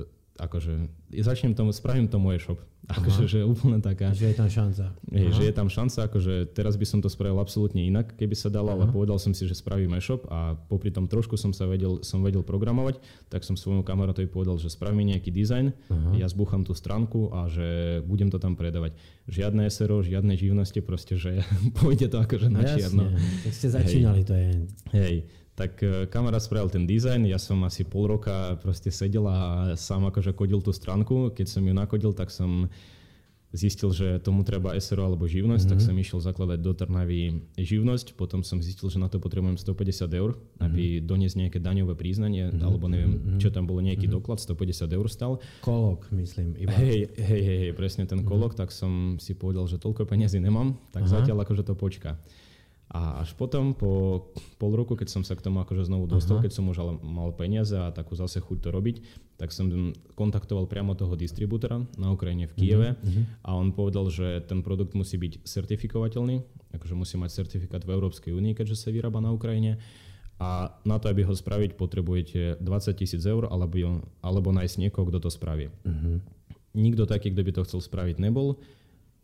akože 0.41 0.89
začnem 1.21 1.53
tomu, 1.53 1.69
spravím 1.69 2.09
tomu 2.09 2.33
e-shop. 2.33 2.57
Akože, 2.83 3.31
že 3.31 3.39
úplne 3.47 3.79
taká... 3.79 4.11
Že 4.11 4.33
je 4.33 4.35
tam 4.35 4.49
šanca. 4.51 4.85
Je, 5.07 5.31
že 5.31 5.43
je 5.47 5.53
tam 5.55 5.71
šanca, 5.71 6.11
akože 6.11 6.51
teraz 6.51 6.75
by 6.75 6.83
som 6.83 6.99
to 6.99 7.07
spravil 7.07 7.39
absolútne 7.39 7.79
inak, 7.79 8.11
keby 8.19 8.35
sa 8.35 8.51
dalo, 8.51 8.75
ale 8.75 8.91
povedal 8.91 9.15
som 9.23 9.31
si, 9.31 9.47
že 9.47 9.55
spravím 9.55 9.95
e-shop 9.95 10.27
a 10.27 10.59
popri 10.67 10.91
tom 10.91 11.07
trošku 11.07 11.39
som 11.39 11.55
sa 11.55 11.63
vedel, 11.63 12.03
som 12.03 12.19
vedel 12.19 12.43
programovať, 12.43 12.99
tak 13.31 13.47
som 13.47 13.55
svojmu 13.55 13.87
kamarátovi 13.87 14.27
povedal, 14.27 14.59
že 14.59 14.67
spravím 14.67 15.15
nejaký 15.15 15.31
dizajn, 15.31 15.71
Aha. 15.71 16.19
ja 16.19 16.27
zbúcham 16.27 16.67
tú 16.67 16.75
stránku 16.75 17.31
a 17.31 17.47
že 17.47 18.01
budem 18.03 18.27
to 18.27 18.35
tam 18.35 18.59
predávať. 18.59 18.99
Žiadne 19.31 19.63
SRO, 19.71 20.03
žiadne 20.03 20.35
živnosti, 20.35 20.83
proste, 20.83 21.15
že 21.15 21.39
pôjde 21.79 22.11
to 22.11 22.19
akože 22.19 22.51
na 22.51 22.67
čierno. 22.67 23.15
Tak 23.47 23.53
ste 23.55 23.67
začínali, 23.71 24.21
hej. 24.21 24.27
to 24.27 24.33
je. 24.35 24.49
Hej. 24.91 25.15
Tak 25.53 25.71
e, 25.85 26.09
kamarát 26.09 26.41
spravil 26.41 26.73
ten 26.73 26.89
dizajn, 26.89 27.29
ja 27.29 27.37
som 27.37 27.61
asi 27.61 27.85
pol 27.85 28.09
roka 28.09 28.57
proste 28.57 28.89
sedel 28.89 29.29
a 29.29 29.71
sám 29.77 30.09
akože 30.09 30.33
kodil 30.33 30.65
tú 30.65 30.73
stránku. 30.73 31.29
Keď 31.37 31.45
som 31.45 31.61
ju 31.61 31.73
nakodil, 31.77 32.09
tak 32.13 32.33
som 32.33 32.65
zistil, 33.53 33.93
že 33.93 34.17
tomu 34.17 34.41
treba 34.41 34.73
SRO 34.81 35.05
alebo 35.05 35.29
živnosť, 35.29 35.69
mm-hmm. 35.69 35.71
tak 35.77 35.79
mhm. 35.79 35.85
som 35.85 35.95
išiel 36.01 36.19
zakladať 36.25 36.59
do 36.59 36.73
Trnavy 36.73 37.21
živnosť, 37.53 38.17
potom 38.17 38.41
som 38.41 38.57
zistil, 38.59 38.89
že 38.89 38.97
na 38.97 39.07
to 39.07 39.21
potrebujem 39.21 39.61
150 39.61 40.09
eur, 40.09 40.33
mm-hmm. 40.33 40.65
aby 40.65 40.83
doniesť 41.05 41.37
nejaké 41.37 41.59
daňové 41.61 41.93
priznanie, 41.93 42.49
mm-hmm. 42.49 42.65
alebo 42.65 42.89
neviem, 42.89 43.13
mm-hmm. 43.13 43.39
čo 43.39 43.53
tam 43.53 43.69
bolo, 43.69 43.85
nejaký 43.85 44.09
mm-hmm. 44.09 44.25
doklad, 44.25 44.41
150 44.41 44.89
eur 44.89 45.05
stal. 45.05 45.33
Kolok, 45.61 46.09
myslím. 46.17 46.57
Iba. 46.57 46.73
Hej, 46.73 47.13
hej, 47.13 47.41
hej, 47.45 47.57
hej, 47.69 47.71
presne 47.77 48.09
ten 48.09 48.25
kolok, 48.25 48.57
mm-hmm. 48.57 48.61
tak 48.65 48.73
som 48.73 49.21
si 49.21 49.37
povedal, 49.37 49.69
že 49.69 49.77
toľko 49.77 50.09
peniazy 50.09 50.41
nemám, 50.41 50.73
tak 50.89 51.05
Aha. 51.05 51.21
zatiaľ 51.21 51.45
akože 51.45 51.61
to 51.61 51.77
počká. 51.77 52.17
A 52.93 53.25
až 53.25 53.33
potom, 53.33 53.73
po 53.73 54.21
pol 54.61 54.77
roku, 54.77 54.93
keď 54.93 55.09
som 55.09 55.25
sa 55.25 55.33
k 55.33 55.41
tomu 55.41 55.65
akože 55.65 55.89
znovu 55.89 56.05
dostal, 56.05 56.37
Aha. 56.37 56.45
keď 56.45 56.51
som 56.53 56.69
už 56.69 56.77
ale 56.77 56.93
mal 57.01 57.33
peniaze 57.33 57.73
a 57.73 57.89
takú 57.89 58.13
zase 58.13 58.37
chuť 58.37 58.57
to 58.61 58.69
robiť, 58.69 58.95
tak 59.41 59.49
som 59.49 59.65
kontaktoval 60.13 60.69
priamo 60.69 60.93
toho 60.93 61.17
distribútora 61.17 61.81
na 61.97 62.13
Ukrajine 62.13 62.45
v 62.45 62.53
Kieve 62.53 62.89
uh-huh. 62.93 63.23
a 63.41 63.57
on 63.57 63.73
povedal, 63.73 64.13
že 64.13 64.45
ten 64.45 64.61
produkt 64.61 64.93
musí 64.93 65.17
byť 65.17 65.41
certifikovateľný, 65.41 66.45
akože 66.77 66.93
musí 66.93 67.17
mať 67.17 67.33
certifikát 67.33 67.81
v 67.81 67.97
Európskej 67.97 68.29
únii, 68.29 68.53
keďže 68.53 68.77
sa 68.77 68.93
vyrába 68.93 69.25
na 69.25 69.33
Ukrajine. 69.33 69.81
A 70.37 70.77
na 70.85 71.01
to, 71.01 71.09
aby 71.09 71.25
ho 71.25 71.33
spraviť, 71.33 71.73
potrebujete 71.73 72.61
20 72.61 72.93
tisíc 72.93 73.25
eur 73.25 73.49
alebo, 73.49 74.05
alebo 74.21 74.53
nájsť 74.53 74.75
niekoho, 74.85 75.09
kto 75.09 75.17
to 75.17 75.29
spraví. 75.33 75.73
Uh-huh. 75.81 76.21
Nikto 76.77 77.09
taký, 77.09 77.33
kto 77.33 77.41
by 77.41 77.51
to 77.57 77.65
chcel 77.65 77.81
spraviť, 77.81 78.21
nebol 78.21 78.61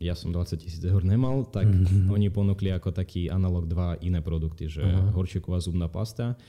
ja 0.00 0.16
som 0.16 0.32
20 0.32 0.56
tisíc 0.56 0.80
eur 0.80 1.04
nemal, 1.04 1.44
tak 1.44 1.68
mm-hmm. 1.68 2.08
oni 2.08 2.32
ponúkli 2.32 2.72
ako 2.72 2.88
taký 2.88 3.28
analog 3.28 3.68
dva 3.68 4.00
iné 4.00 4.24
produkty, 4.24 4.64
že 4.64 4.80
uh-huh. 4.80 5.12
horčíková 5.12 5.60
zubná 5.60 5.92
pasta 5.92 6.40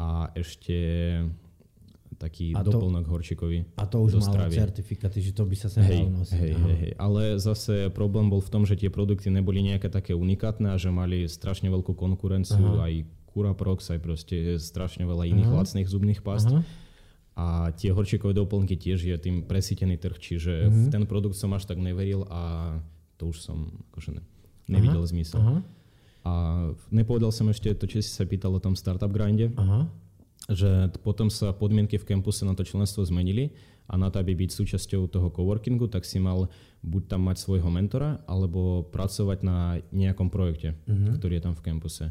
a 0.00 0.32
ešte 0.32 0.72
taký 2.16 2.56
a 2.56 2.64
to, 2.64 2.72
doplnok 2.72 3.04
horčíkový. 3.04 3.68
A 3.76 3.84
to 3.84 4.00
už 4.00 4.24
malo 4.24 4.48
certifikáty, 4.48 5.20
že 5.20 5.36
to 5.36 5.44
by 5.44 5.52
sa 5.52 5.68
sem 5.68 5.84
hej, 5.84 6.08
nosiť. 6.08 6.38
Hej, 6.40 6.52
hej, 6.56 6.76
hej. 6.80 6.92
Ale 6.96 7.36
zase 7.36 7.92
problém 7.92 8.32
bol 8.32 8.40
v 8.40 8.48
tom, 8.48 8.62
že 8.64 8.78
tie 8.78 8.88
produkty 8.88 9.28
neboli 9.28 9.60
nejaké 9.60 9.92
také 9.92 10.16
unikátne 10.16 10.72
a 10.72 10.80
že 10.80 10.88
mali 10.88 11.28
strašne 11.28 11.68
veľkú 11.68 11.92
konkurenciu, 11.92 12.80
uh-huh. 12.80 12.88
aj 12.88 13.04
Curaprox, 13.34 13.90
aj 13.90 14.00
proste 14.00 14.56
strašne 14.62 15.04
veľa 15.04 15.28
iných 15.28 15.50
uh-huh. 15.50 15.60
lacných 15.60 15.90
zubných 15.90 16.22
past. 16.24 16.48
Uh-huh. 16.48 16.64
A 17.34 17.74
tie 17.74 17.90
horčíkové 17.90 18.30
doplnky 18.30 18.78
tiež 18.78 19.10
je 19.10 19.16
tým 19.18 19.42
presítený 19.42 19.98
trh, 19.98 20.16
čiže 20.16 20.52
uh-huh. 20.64 20.70
v 20.70 20.84
ten 20.88 21.04
produkt 21.04 21.34
som 21.34 21.50
až 21.52 21.66
tak 21.66 21.82
neveril 21.82 22.24
a 22.30 22.78
to 23.16 23.30
už 23.30 23.42
som 23.42 23.70
akože 23.92 24.16
ne, 24.16 24.22
nevidel 24.68 25.02
aha, 25.02 25.10
zmysel. 25.10 25.40
Aha. 25.40 25.58
A 26.24 26.32
nepovedal 26.88 27.30
som 27.30 27.48
ešte 27.52 27.76
to, 27.76 27.84
čo 27.84 28.00
si 28.00 28.08
sa 28.08 28.24
pýtal 28.24 28.56
o 28.56 28.60
tom 28.62 28.72
startup 28.72 29.12
grinde, 29.12 29.52
aha. 29.60 29.86
že 30.48 30.88
potom 31.04 31.28
sa 31.28 31.52
podmienky 31.52 32.00
v 32.00 32.08
campuse 32.08 32.42
na 32.48 32.56
to 32.56 32.64
členstvo 32.64 33.04
zmenili 33.04 33.52
a 33.84 34.00
na 34.00 34.08
to, 34.08 34.24
aby 34.24 34.32
byť 34.32 34.50
súčasťou 34.56 35.12
toho 35.12 35.28
coworkingu, 35.28 35.92
tak 35.92 36.08
si 36.08 36.16
mal 36.16 36.48
buď 36.80 37.02
tam 37.16 37.28
mať 37.28 37.36
svojho 37.44 37.68
mentora, 37.68 38.24
alebo 38.24 38.88
pracovať 38.88 39.38
na 39.44 39.76
nejakom 39.92 40.32
projekte, 40.32 40.72
uh-huh. 40.88 41.20
ktorý 41.20 41.36
je 41.40 41.44
tam 41.44 41.54
v 41.56 41.64
campuse. 41.64 42.08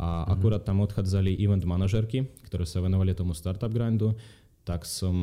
A 0.00 0.24
uh-huh. 0.24 0.32
akurát 0.32 0.64
tam 0.64 0.80
odchádzali 0.80 1.36
event 1.36 1.68
manažerky, 1.68 2.24
ktoré 2.48 2.64
sa 2.64 2.80
venovali 2.80 3.12
tomu 3.12 3.36
startup 3.36 3.68
grindu, 3.68 4.16
tak 4.62 4.86
som 4.86 5.16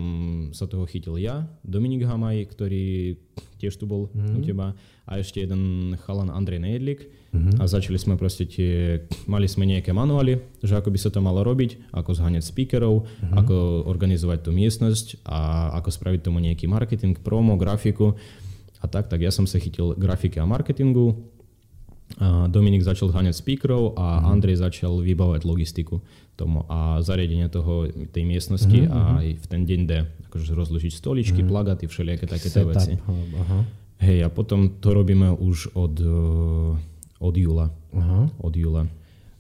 sa 0.51 0.67
toho 0.67 0.83
chytil 0.83 1.15
ja, 1.15 1.47
Dominik 1.63 2.03
Hamaj, 2.03 2.43
ktorý 2.51 3.15
tiež 3.55 3.79
tu 3.79 3.87
bol 3.87 4.11
mm-hmm. 4.11 4.35
u 4.35 4.39
teba 4.43 4.67
a 5.07 5.11
ešte 5.15 5.39
jeden 5.39 5.95
chalan 6.03 6.27
Andrej 6.27 6.59
Nejedlik 6.59 7.07
mm-hmm. 7.07 7.55
a 7.55 7.63
začali 7.63 7.95
sme 7.95 8.19
proste 8.19 8.43
tie, 8.43 9.07
mali 9.31 9.47
sme 9.47 9.63
nejaké 9.63 9.95
manuály, 9.95 10.43
že 10.59 10.75
ako 10.75 10.91
by 10.91 10.99
sa 10.99 11.07
to 11.07 11.23
malo 11.23 11.47
robiť, 11.47 11.95
ako 11.95 12.19
zháňať 12.19 12.43
speakerov, 12.51 13.07
mm-hmm. 13.07 13.35
ako 13.39 13.55
organizovať 13.87 14.39
tú 14.43 14.51
miestnosť 14.51 15.23
a 15.23 15.71
ako 15.79 15.87
spraviť 15.87 16.19
tomu 16.19 16.43
nejaký 16.43 16.67
marketing, 16.67 17.15
promo, 17.23 17.55
grafiku 17.55 18.19
a 18.83 18.85
tak, 18.91 19.07
tak 19.07 19.23
ja 19.23 19.31
som 19.31 19.47
sa 19.47 19.55
chytil 19.55 19.95
grafiky 19.95 20.43
a 20.43 20.47
marketingu, 20.47 21.15
Dominik 22.49 22.81
začal 22.81 23.13
zháňať 23.13 23.37
speakerov 23.37 23.93
a 23.93 24.17
mm-hmm. 24.17 24.31
Andrej 24.33 24.57
začal 24.59 24.97
vybavať 24.97 25.45
logistiku 25.45 26.01
tomu 26.33 26.65
a 26.65 27.03
zariadenie 27.05 27.45
toho, 27.51 27.85
tej 28.09 28.23
miestnosti 28.25 28.65
mm-hmm. 28.71 28.95
a 28.95 28.99
aj 29.21 29.27
v 29.37 29.45
ten 29.45 29.61
deň 29.67 29.81
D, 29.85 29.91
akože 30.31 30.57
rozložiť 30.57 30.91
stoličky, 30.95 31.45
mm-hmm. 31.45 31.51
plagaty, 31.53 31.85
všelijaké 31.85 32.25
takéto 32.25 32.65
veci. 32.65 32.97
Aha. 32.97 33.59
Hej, 33.99 34.25
a 34.25 34.29
potom 34.31 34.79
to 34.79 34.95
robíme 34.95 35.27
už 35.35 35.75
od, 35.75 35.95
eh, 35.99 37.21
od 37.21 37.35
júla. 37.35 37.67
Aha. 37.93 38.31
Od 38.39 38.53
júla. 38.55 38.87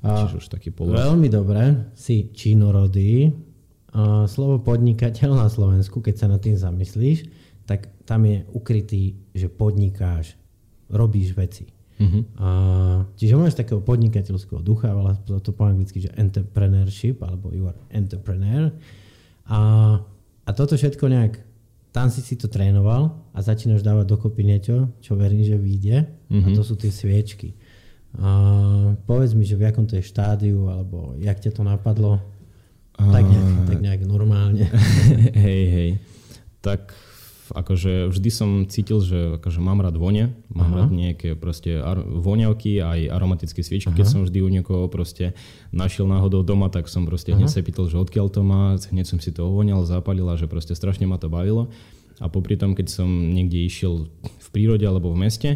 A 0.03 0.27
Čiže 0.27 0.43
už 0.43 0.47
taký 0.51 0.69
pol. 0.71 0.91
Veľmi 0.91 1.27
dobre, 1.31 1.91
si 1.95 2.31
činorodý. 2.31 3.31
A 3.89 4.29
slovo 4.29 4.61
podnikateľ 4.61 5.33
na 5.33 5.47
Slovensku, 5.49 5.99
keď 5.99 6.15
sa 6.15 6.27
nad 6.29 6.39
tým 6.39 6.55
zamyslíš, 6.55 7.25
tak 7.65 7.89
tam 8.05 8.27
je 8.27 8.45
ukrytý, 8.53 9.17
že 9.33 9.49
podnikáš, 9.49 10.37
robíš 10.91 11.33
veci. 11.33 11.78
Uh-huh. 11.99 12.23
A, 12.39 12.49
čiže 13.19 13.35
máš 13.35 13.59
takého 13.59 13.83
podnikateľského 13.83 14.63
ducha, 14.63 14.95
ale 14.95 15.19
to 15.27 15.51
po 15.51 15.67
anglicky, 15.67 15.99
že 15.99 16.15
entrepreneurship, 16.15 17.19
alebo 17.19 17.51
you 17.51 17.67
are 17.67 17.75
entrepreneur. 17.91 18.71
A, 19.51 19.59
a 20.47 20.49
toto 20.55 20.79
všetko 20.79 21.11
nejak, 21.11 21.43
tam 21.91 22.07
si 22.07 22.23
si 22.23 22.39
to 22.39 22.47
trénoval 22.47 23.19
a 23.35 23.39
začínaš 23.43 23.83
dávať 23.83 24.15
dokopy 24.15 24.47
niečo, 24.47 24.95
čo 25.03 25.19
verím, 25.19 25.43
že 25.43 25.59
vyjde. 25.59 26.07
Uh-huh. 26.31 26.45
A 26.45 26.47
mhm. 26.47 26.55
to 26.55 26.63
sú 26.63 26.79
tie 26.79 26.89
sviečky. 26.89 27.59
A 28.17 28.29
povedz 29.05 29.37
mi, 29.37 29.45
že 29.45 29.59
v 29.59 29.69
akom 29.69 29.85
to 29.85 29.99
je 29.99 30.07
štádiu, 30.07 30.71
alebo 30.71 31.13
jak 31.19 31.37
ťa 31.37 31.51
to 31.53 31.61
napadlo. 31.61 32.17
Uh, 32.97 33.11
tak, 33.13 33.27
nejak, 33.27 33.47
tak 33.69 33.79
nejak 33.79 34.01
normálne. 34.07 34.65
hej, 35.45 35.63
hej. 35.67 35.91
Tak 36.63 36.95
akože 37.51 38.09
vždy 38.09 38.29
som 38.29 38.49
cítil, 38.65 39.01
že 39.01 39.41
akože 39.41 39.59
mám 39.61 39.81
rád 39.81 39.97
vone, 39.97 40.33
mám 40.53 40.71
Aha. 40.73 40.77
rád 40.83 40.91
nejaké 40.93 41.33
proste 41.33 41.77
ar- 41.81 42.05
voňavky 42.05 42.81
aj 42.81 42.99
aromatické 43.09 43.61
sviečky. 43.61 43.91
Aha. 43.93 43.97
Keď 43.99 44.07
som 44.07 44.21
vždy 44.25 44.39
u 44.41 44.49
niekoho 44.49 44.85
proste 44.87 45.37
našiel 45.73 46.05
náhodou 46.05 46.45
doma, 46.45 46.69
tak 46.69 46.87
som 46.87 47.09
proste 47.09 47.33
hneď 47.33 47.49
sa 47.49 47.65
pýtal, 47.65 47.89
že 47.89 47.97
odkiaľ 47.97 48.27
to 48.29 48.41
má, 48.45 48.77
hneď 48.77 49.05
som 49.05 49.19
si 49.21 49.33
to 49.33 49.45
ovoňal, 49.45 49.85
zapalil 49.85 50.25
a 50.29 50.37
že 50.37 50.45
proste 50.45 50.73
strašne 50.77 51.09
ma 51.09 51.17
to 51.17 51.27
bavilo. 51.27 51.69
A 52.19 52.27
popri 52.27 52.59
tom, 52.59 52.75
keď 52.75 52.91
som 52.91 53.07
niekde 53.07 53.63
išiel 53.63 54.11
v 54.21 54.47
prírode 54.51 54.83
alebo 54.83 55.09
v 55.15 55.23
meste, 55.23 55.49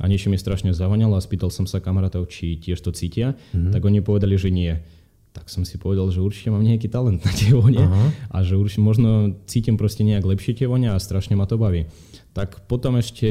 a 0.00 0.08
niečo 0.08 0.32
mi 0.32 0.40
strašne 0.40 0.72
zavoňalo 0.72 1.12
a 1.12 1.20
spýtal 1.20 1.52
som 1.52 1.68
sa 1.68 1.76
kamarátov, 1.76 2.24
či 2.32 2.56
tiež 2.56 2.80
to 2.80 2.88
cítia, 2.88 3.36
mm-hmm. 3.52 3.68
tak 3.68 3.84
oni 3.84 4.00
povedali, 4.00 4.32
že 4.40 4.48
nie 4.48 4.80
tak 5.30 5.46
som 5.46 5.62
si 5.62 5.78
povedal, 5.78 6.10
že 6.10 6.18
určite 6.18 6.50
mám 6.50 6.66
nejaký 6.66 6.90
talent 6.90 7.22
na 7.22 7.30
tie 7.30 7.54
vone 7.54 7.86
Aha. 7.86 8.06
a 8.34 8.36
že 8.42 8.58
určite 8.58 8.82
možno 8.82 9.38
cítim 9.46 9.78
proste 9.78 10.02
nejak 10.02 10.26
lepšie 10.26 10.58
tie 10.58 10.66
vone 10.66 10.90
a 10.90 10.98
strašne 10.98 11.38
ma 11.38 11.46
to 11.46 11.54
baví. 11.54 11.86
Tak 12.34 12.66
potom 12.66 12.98
ešte 12.98 13.26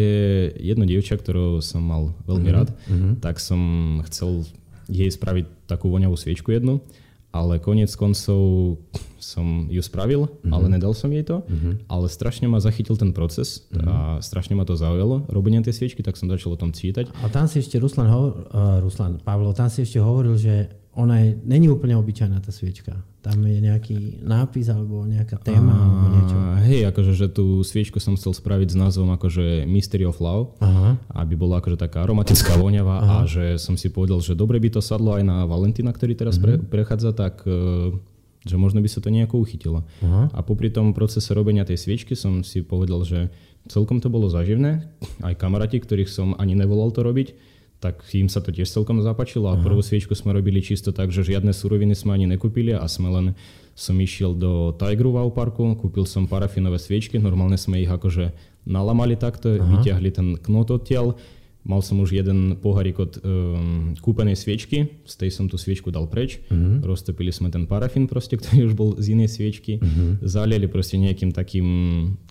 jedno 0.60 0.88
dievča, 0.88 1.20
ktorú 1.20 1.60
som 1.64 1.84
mal 1.84 2.16
veľmi 2.28 2.50
uh-huh. 2.52 2.58
rád, 2.60 2.70
uh-huh. 2.88 3.14
tak 3.20 3.40
som 3.44 3.60
chcel 4.08 4.48
jej 4.88 5.12
spraviť 5.12 5.68
takú 5.68 5.92
voňavú 5.92 6.16
sviečku 6.16 6.52
jednu, 6.52 6.84
ale 7.30 7.62
konec 7.62 7.94
koncov 7.94 8.76
som 9.20 9.68
ju 9.68 9.84
spravil, 9.84 10.28
uh-huh. 10.28 10.52
ale 10.56 10.72
nedal 10.72 10.96
som 10.96 11.12
jej 11.12 11.24
to, 11.24 11.44
uh-huh. 11.44 11.80
ale 11.92 12.08
strašne 12.08 12.48
ma 12.48 12.64
zachytil 12.64 12.96
ten 12.96 13.12
proces 13.12 13.68
uh-huh. 13.72 13.88
a 13.88 13.96
strašne 14.24 14.56
ma 14.56 14.64
to 14.64 14.80
zaujalo, 14.80 15.28
robenie 15.28 15.60
tej 15.64 15.76
sviečky, 15.76 16.00
tak 16.00 16.16
som 16.16 16.32
začal 16.32 16.56
o 16.56 16.60
tom 16.60 16.72
čítať. 16.72 17.12
A 17.24 17.28
tam 17.28 17.48
si 17.48 17.60
ešte 17.60 17.76
Ruslan, 17.80 18.08
ho- 18.08 18.36
uh, 18.52 18.80
Ruslan 18.84 19.20
Pavlo, 19.20 19.52
tam 19.52 19.68
si 19.68 19.84
ešte 19.84 20.00
hovoril, 20.00 20.40
že 20.40 20.79
ona 21.00 21.24
je, 21.24 21.40
není 21.48 21.72
úplne 21.72 21.96
obyčajná 21.96 22.44
tá 22.44 22.52
sviečka. 22.52 23.00
Tam 23.24 23.40
je 23.44 23.60
nejaký 23.64 24.24
nápis 24.24 24.68
alebo 24.68 25.08
nejaká 25.08 25.40
téma 25.40 25.72
a, 25.72 25.80
alebo 25.80 26.06
niečo. 26.12 26.36
Hej, 26.68 26.82
akože 26.92 27.14
že 27.16 27.28
tú 27.32 27.64
sviečku 27.64 28.04
som 28.04 28.20
chcel 28.20 28.36
spraviť 28.36 28.76
s 28.76 28.78
názvom 28.78 29.16
akože 29.16 29.64
Mystery 29.64 30.04
of 30.04 30.20
Love, 30.20 30.60
Aha. 30.60 31.00
aby 31.24 31.40
bola 31.40 31.64
akože 31.64 31.80
taká 31.80 32.04
aromatická, 32.04 32.60
voňavá 32.60 32.98
a 33.00 33.16
že 33.24 33.56
som 33.56 33.80
si 33.80 33.88
povedal, 33.88 34.20
že 34.20 34.36
dobre 34.36 34.60
by 34.60 34.76
to 34.76 34.82
sadlo 34.84 35.16
aj 35.16 35.24
na 35.24 35.48
Valentína, 35.48 35.96
ktorý 35.96 36.20
teraz 36.20 36.36
pre, 36.36 36.60
mhm. 36.60 36.68
prechádza, 36.68 37.16
tak 37.16 37.44
e, 37.48 37.96
že 38.44 38.56
možno 38.56 38.84
by 38.84 38.90
sa 38.92 39.00
to 39.00 39.12
nejako 39.12 39.40
uchytilo. 39.40 39.88
Aha. 40.04 40.32
A 40.36 40.40
popri 40.44 40.72
tom 40.72 40.92
procese 40.92 41.32
robenia 41.32 41.64
tej 41.64 41.80
sviečky 41.80 42.16
som 42.16 42.44
si 42.44 42.64
povedal, 42.64 43.04
že 43.08 43.32
celkom 43.68 44.00
to 44.00 44.08
bolo 44.08 44.32
zaživné. 44.32 44.88
Aj 45.20 45.36
kamaráti, 45.36 45.80
ktorých 45.84 46.08
som 46.08 46.36
ani 46.40 46.56
nevolal 46.56 46.92
to 46.96 47.04
robiť, 47.04 47.36
tak 47.80 48.04
im 48.12 48.28
sa 48.28 48.44
to 48.44 48.52
tiež 48.52 48.68
celkom 48.68 49.00
zapačilo 49.00 49.48
a 49.48 49.56
prvú 49.56 49.80
sviečku 49.80 50.12
sme 50.12 50.36
robili 50.36 50.60
čisto 50.60 50.92
tak, 50.92 51.16
že 51.16 51.24
žiadne 51.24 51.56
suroviny 51.56 51.96
sme 51.96 52.20
ani 52.20 52.28
nekúpili 52.28 52.76
a 52.76 52.84
sme 52.92 53.08
len 53.08 53.26
som 53.72 53.96
išiel 53.96 54.36
do 54.36 54.76
Tigru 54.76 55.16
Wow 55.16 55.32
parku, 55.32 55.64
kúpil 55.80 56.04
som 56.04 56.28
parafinové 56.28 56.76
sviečky, 56.76 57.16
normálne 57.16 57.56
sme 57.56 57.80
ich 57.80 57.88
akože 57.88 58.36
nalamali 58.68 59.16
takto, 59.16 59.56
Aha. 59.56 59.64
vyťahli 59.64 60.10
ten 60.12 60.36
knot 60.36 60.76
odtiaľ, 60.76 61.16
mal 61.64 61.80
som 61.80 62.04
už 62.04 62.20
jeden 62.20 62.60
pohárik 62.60 63.00
od 63.00 63.16
um, 63.24 63.96
kúpenej 64.04 64.36
sviečky, 64.36 65.00
z 65.08 65.14
tej 65.16 65.32
som 65.32 65.48
tú 65.48 65.56
sviečku 65.56 65.88
dal 65.88 66.12
preč, 66.12 66.44
uh-huh. 66.52 66.84
roztopili 66.84 67.32
sme 67.32 67.48
ten 67.48 67.64
parafín 67.64 68.12
proste, 68.12 68.36
ktorý 68.40 68.68
už 68.68 68.74
bol 68.76 68.90
z 69.00 69.16
inej 69.16 69.40
sviečky, 69.40 69.80
uh-huh. 69.80 70.20
zaliali 70.20 70.68
proste 70.68 71.00
nejakým 71.00 71.32
takým 71.32 71.68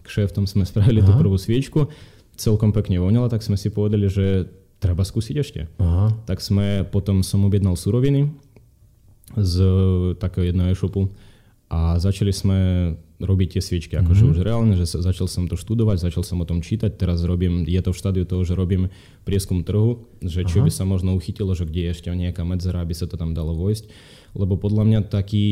kšeftom 0.05 0.45
sme 0.45 0.69
spravili 0.69 1.01
Aha. 1.01 1.09
tú 1.09 1.13
prvú 1.17 1.41
sviečku, 1.41 1.89
celkom 2.37 2.71
pekne 2.71 3.01
voňala, 3.01 3.33
tak 3.33 3.41
sme 3.41 3.57
si 3.57 3.73
povedali, 3.73 4.07
že 4.07 4.47
treba 4.79 5.03
skúsiť 5.03 5.37
ešte. 5.39 5.61
Aha. 5.83 6.15
Tak 6.27 6.39
sme, 6.43 6.87
potom 6.87 7.23
som 7.27 7.45
objednal 7.47 7.75
suroviny 7.75 8.31
z 9.37 9.55
takého 10.17 10.49
jedného 10.49 10.73
e-shopu 10.73 11.13
a 11.69 12.01
začali 12.01 12.33
sme 12.33 12.59
robiť 13.19 13.59
tie 13.59 13.63
sviečky. 13.63 13.95
Akože 13.99 14.25
mm-hmm. 14.25 14.41
už 14.41 14.47
reálne, 14.47 14.75
že 14.79 14.89
začal 14.89 15.29
som 15.29 15.51
to 15.51 15.59
študovať, 15.59 16.01
začal 16.01 16.25
som 16.25 16.41
o 16.41 16.49
tom 16.49 16.65
čítať, 16.65 16.97
teraz 16.97 17.21
robím, 17.27 17.67
je 17.69 17.81
to 17.83 17.93
v 17.93 17.99
štádiu 17.99 18.25
toho, 18.25 18.47
že 18.47 18.57
robím 18.57 18.89
prieskum 19.27 19.67
trhu, 19.67 20.09
že 20.23 20.47
čo 20.49 20.63
Aha. 20.63 20.67
by 20.67 20.71
sa 20.73 20.89
možno 20.89 21.13
uchytilo, 21.19 21.53
že 21.53 21.69
kde 21.69 21.91
je 21.91 21.93
ešte 21.93 22.09
nejaká 22.09 22.47
medzera, 22.47 22.81
aby 22.81 22.95
sa 22.95 23.05
to 23.05 23.21
tam 23.21 23.37
dalo 23.37 23.53
vojsť 23.53 23.91
lebo 24.37 24.61
podľa 24.61 24.85
mňa 24.85 25.01
taký 25.09 25.47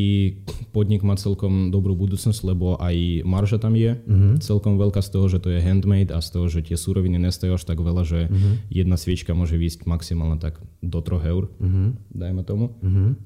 podnik 0.74 1.00
má 1.00 1.16
celkom 1.16 1.72
dobrú 1.72 1.96
budúcnosť, 1.96 2.40
lebo 2.44 2.76
aj 2.76 3.24
marža 3.24 3.57
tam 3.57 3.74
je 3.74 3.96
uh-huh. 3.96 4.37
celkom 4.42 4.76
veľká 4.76 5.00
z 5.00 5.11
toho, 5.11 5.26
že 5.26 5.38
to 5.40 5.48
je 5.52 5.64
handmade 5.64 6.12
a 6.12 6.20
z 6.20 6.29
toho, 6.31 6.46
že 6.46 6.62
tie 6.66 6.76
súroviny 6.76 7.16
nestajú 7.16 7.57
až 7.57 7.64
tak 7.64 7.81
veľa, 7.81 8.02
že 8.05 8.20
uh-huh. 8.29 8.55
jedna 8.68 9.00
sviečka 9.00 9.33
môže 9.33 9.57
výjsť 9.57 9.88
maximálne 9.88 10.37
tak 10.37 10.61
do 10.85 11.00
3 11.00 11.33
eur, 11.33 11.48
uh-huh. 11.48 11.96
dajme 12.12 12.42
tomu. 12.44 12.76
Uh-huh. 12.79 13.16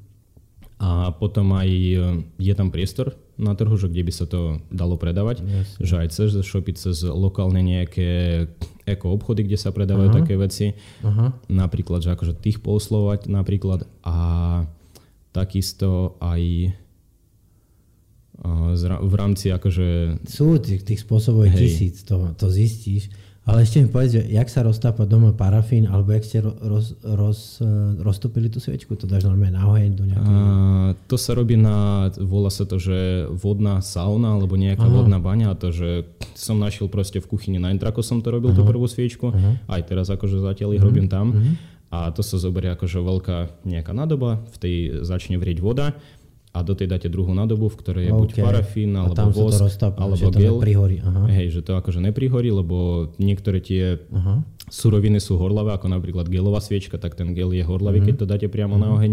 A 0.80 1.12
potom 1.12 1.52
aj 1.52 1.68
e, 1.68 1.96
je 2.40 2.54
tam 2.56 2.72
priestor 2.72 3.12
na 3.36 3.52
trhu, 3.52 3.76
že 3.76 3.92
kde 3.92 4.00
by 4.00 4.12
sa 4.16 4.24
to 4.24 4.64
dalo 4.72 4.96
predávať, 4.96 5.44
Jasne. 5.44 5.80
že 5.84 5.94
aj 6.00 6.08
cez 6.08 6.30
shopy, 6.40 6.72
cez 6.72 7.04
lokálne 7.04 7.60
nejaké 7.60 8.44
eko 8.88 9.12
obchody, 9.12 9.44
kde 9.44 9.60
sa 9.60 9.76
predávajú 9.76 10.08
Aha. 10.08 10.18
také 10.24 10.40
veci. 10.40 10.72
Aha. 11.04 11.36
Napríklad, 11.52 12.00
že 12.00 12.16
akože 12.16 12.32
tých 12.40 12.64
poslovať 12.64 13.28
napríklad 13.28 13.84
a 14.00 14.16
takisto 15.36 16.16
aj 16.24 16.72
v 18.80 19.14
rámci 19.20 19.52
akože... 19.52 20.20
Sú 20.24 20.56
tých, 20.56 20.80
tých 20.80 21.04
spôsobov 21.04 21.44
hej. 21.44 21.60
tisíc, 21.60 22.00
to, 22.08 22.32
to 22.40 22.48
zistíš. 22.48 23.12
Ale 23.48 23.64
ešte 23.64 23.80
mi 23.80 23.88
povedz, 23.88 24.20
že 24.20 24.22
jak 24.28 24.52
sa 24.52 24.60
roztápa 24.60 25.08
doma 25.08 25.32
parafín, 25.32 25.88
alebo 25.88 26.12
jak 26.12 26.28
ste 26.28 26.38
roz, 26.44 26.92
roz, 27.00 27.58
e, 27.64 27.96
roztopili 27.98 28.52
tú 28.52 28.60
sviečku? 28.60 28.94
To 29.00 29.08
dáš 29.08 29.24
normálne 29.24 29.56
na 29.56 29.64
oheň 29.64 29.90
do 29.96 30.04
nejakého... 30.04 30.40
to 31.08 31.16
sa 31.16 31.32
robí 31.32 31.56
na, 31.56 32.08
volá 32.20 32.52
sa 32.52 32.68
to, 32.68 32.76
že 32.76 33.26
vodná 33.32 33.80
sauna, 33.80 34.36
alebo 34.36 34.60
nejaká 34.60 34.84
Aha. 34.84 34.92
vodná 34.92 35.18
baňa. 35.18 35.56
A 35.56 35.58
to, 35.58 35.72
že 35.72 36.04
som 36.36 36.60
našiel 36.60 36.92
proste 36.92 37.18
v 37.18 37.26
kuchyni 37.26 37.56
na 37.56 37.72
intrako 37.72 38.04
som 38.04 38.20
to 38.20 38.28
robil, 38.28 38.52
Aha. 38.52 38.60
tú 38.60 38.62
prvú 38.62 38.84
sviečku. 38.84 39.32
Aha. 39.32 39.56
Aj 39.66 39.82
teraz 39.88 40.12
akože 40.12 40.36
zatiaľ 40.44 40.76
ich 40.76 40.84
Aha. 40.84 40.88
robím 40.92 41.08
tam. 41.08 41.32
Aha. 41.32 41.52
A 41.90 41.98
to 42.14 42.22
sa 42.22 42.38
zoberie 42.38 42.70
ako 42.70 42.86
že 42.86 43.02
veľká 43.02 43.66
nejaká 43.66 43.90
nádoba, 43.90 44.38
v 44.54 44.56
tej 44.62 44.74
začne 45.02 45.42
vrieť 45.42 45.58
voda 45.58 45.98
a 46.50 46.66
do 46.66 46.74
tej 46.74 46.90
dáte 46.90 47.06
druhú 47.06 47.30
nádobu, 47.30 47.70
v 47.70 47.76
ktorej 47.78 48.04
je 48.10 48.12
okay. 48.12 48.20
buď 48.20 48.30
parafín, 48.42 48.90
alebo 48.98 49.30
vosk, 49.30 49.62
roztápa, 49.62 50.02
alebo 50.02 50.18
že 50.18 50.34
gel. 50.34 50.58
To 50.58 50.62
Aha. 50.98 51.22
Hej, 51.30 51.46
že 51.54 51.60
to 51.62 51.78
akože 51.78 52.02
neprihorí, 52.02 52.50
lebo 52.50 53.10
niektoré 53.22 53.62
tie 53.62 54.02
Aha. 54.10 54.42
suroviny 54.66 55.22
sú 55.22 55.38
horlavé, 55.38 55.78
ako 55.78 55.86
napríklad 55.86 56.26
gelová 56.26 56.58
sviečka, 56.58 56.98
tak 56.98 57.14
ten 57.14 57.38
gel 57.38 57.54
je 57.54 57.62
horlavý, 57.62 58.02
uh-huh. 58.02 58.08
keď 58.10 58.14
to 58.18 58.26
dáte 58.26 58.46
priamo 58.50 58.74
uh-huh. 58.74 58.90
na 58.90 58.94
oheň. 58.98 59.12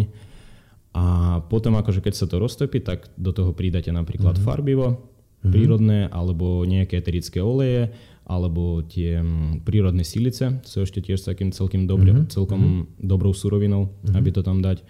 A 0.97 1.06
potom 1.45 1.78
akože 1.78 2.02
keď 2.02 2.13
sa 2.17 2.26
to 2.26 2.41
roztopí, 2.41 2.82
tak 2.82 3.06
do 3.21 3.30
toho 3.30 3.54
pridáte 3.54 3.93
napríklad 3.93 4.41
uh-huh. 4.41 4.47
farbivo, 4.50 4.88
uh-huh. 4.97 5.54
prírodné, 5.54 6.10
alebo 6.10 6.65
nejaké 6.65 6.97
eterické 7.06 7.38
oleje, 7.38 7.93
alebo 8.28 8.84
tie 8.84 9.23
mm, 9.23 9.63
prírodné 9.63 10.04
silice 10.04 10.60
sú 10.67 10.84
ešte 10.84 11.00
tiež 11.00 11.23
takým 11.23 11.56
celkom, 11.56 11.88
dobre, 11.88 12.12
mm-hmm. 12.12 12.28
celkom 12.28 12.60
mm-hmm. 12.60 13.08
dobrou 13.08 13.32
surovinou, 13.32 13.88
mm-hmm. 13.88 14.15
aby 14.19 14.30
to 14.36 14.43
tam 14.43 14.60
dať. 14.60 14.84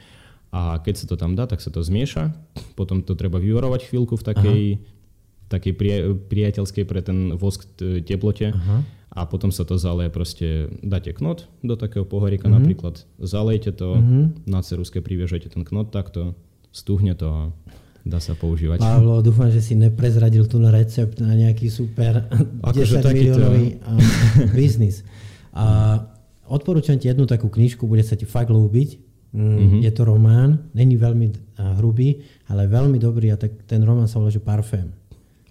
A 0.58 0.82
keď 0.82 0.96
sa 0.98 1.06
to 1.06 1.16
tam 1.22 1.38
dá, 1.38 1.46
tak 1.46 1.62
sa 1.62 1.70
to 1.70 1.86
zmieša. 1.86 2.34
Potom 2.74 3.06
to 3.06 3.14
treba 3.14 3.38
vyvarovať 3.38 3.94
chvíľku 3.94 4.18
v 4.18 4.24
takej, 4.26 4.62
takej 5.54 5.74
prie, 5.78 5.96
priateľskej 6.18 6.84
pre 6.90 7.06
ten 7.06 7.38
vosk 7.38 7.70
teplote. 7.78 8.58
Aha. 8.58 8.82
A 9.14 9.26
potom 9.30 9.54
sa 9.54 9.66
to 9.66 9.78
zaleje 9.78 10.10
proste, 10.10 10.48
dáte 10.82 11.14
knot 11.14 11.46
do 11.62 11.78
takého 11.78 12.06
pohárika 12.06 12.50
mm-hmm. 12.50 12.58
napríklad, 12.58 13.06
zalejte 13.18 13.74
to, 13.74 13.98
mm-hmm. 13.98 14.46
na 14.46 14.62
ceruske 14.62 15.02
priviažete 15.02 15.50
ten 15.54 15.66
knot 15.66 15.90
takto, 15.90 16.38
stuhne 16.70 17.18
to 17.18 17.26
a 17.30 17.42
dá 18.06 18.20
sa 18.22 18.38
používať. 18.38 18.82
Pavlo, 18.82 19.20
dúfam, 19.26 19.50
že 19.50 19.62
si 19.62 19.74
neprezradil 19.74 20.46
tu 20.46 20.62
na 20.62 20.70
recept 20.70 21.18
na 21.18 21.34
nejaký 21.34 21.68
super 21.70 22.30
Ako 22.62 22.78
10 22.78 23.04
miliónový 23.10 23.66
to... 23.78 23.90
biznis. 24.58 25.02
A 25.54 25.98
odporúčam 26.46 26.96
ti 27.02 27.10
jednu 27.10 27.26
takú 27.26 27.50
knižku, 27.50 27.90
bude 27.90 28.06
sa 28.06 28.14
ti 28.14 28.24
fakt 28.30 28.54
ľúbiť. 28.54 29.07
Mm-hmm. 29.38 29.86
Je 29.86 29.92
to 29.94 30.02
román, 30.02 30.66
není 30.74 30.98
veľmi 30.98 31.30
hrubý, 31.78 32.26
ale 32.50 32.66
veľmi 32.66 32.98
dobrý 32.98 33.30
a 33.30 33.38
tak 33.38 33.70
ten 33.70 33.86
román 33.86 34.10
sa 34.10 34.18
volá, 34.18 34.34
že 34.34 34.42
Parfém. 34.42 34.90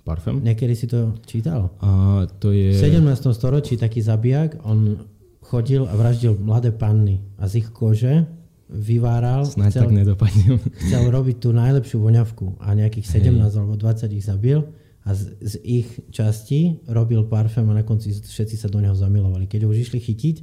Parfém? 0.02 0.42
Niekedy 0.42 0.74
si 0.74 0.86
to 0.90 1.14
čítal? 1.22 1.70
A 1.78 2.22
to 2.42 2.50
je... 2.50 2.74
V 2.74 2.82
17. 2.82 3.30
storočí 3.30 3.78
taký 3.78 4.02
zabijak, 4.02 4.58
on 4.66 5.06
chodil 5.46 5.86
a 5.86 5.94
vraždil 5.94 6.34
mladé 6.34 6.74
panny 6.74 7.22
a 7.38 7.46
z 7.46 7.62
ich 7.62 7.70
kože 7.70 8.26
vyváral. 8.66 9.46
Snáď 9.46 9.78
chcel, 9.78 9.82
tak 9.86 9.94
nedopadnem. 9.94 10.58
Chcel 10.82 11.04
robiť 11.06 11.36
tú 11.38 11.54
najlepšiu 11.54 11.98
voňavku 12.02 12.58
a 12.58 12.74
nejakých 12.74 13.22
17 13.22 13.38
Hej. 13.38 13.54
alebo 13.62 13.74
20 13.78 14.18
ich 14.18 14.26
zabil 14.26 14.58
a 15.06 15.14
z, 15.14 15.38
z 15.38 15.54
ich 15.62 15.88
časti 16.10 16.82
robil 16.90 17.22
parfém 17.30 17.62
a 17.70 17.78
na 17.78 17.86
konci 17.86 18.10
všetci 18.10 18.58
sa 18.58 18.66
do 18.66 18.82
neho 18.82 18.94
zamilovali. 18.98 19.46
Keď 19.46 19.62
ho 19.62 19.70
už 19.70 19.86
išli 19.86 20.02
chytiť, 20.02 20.36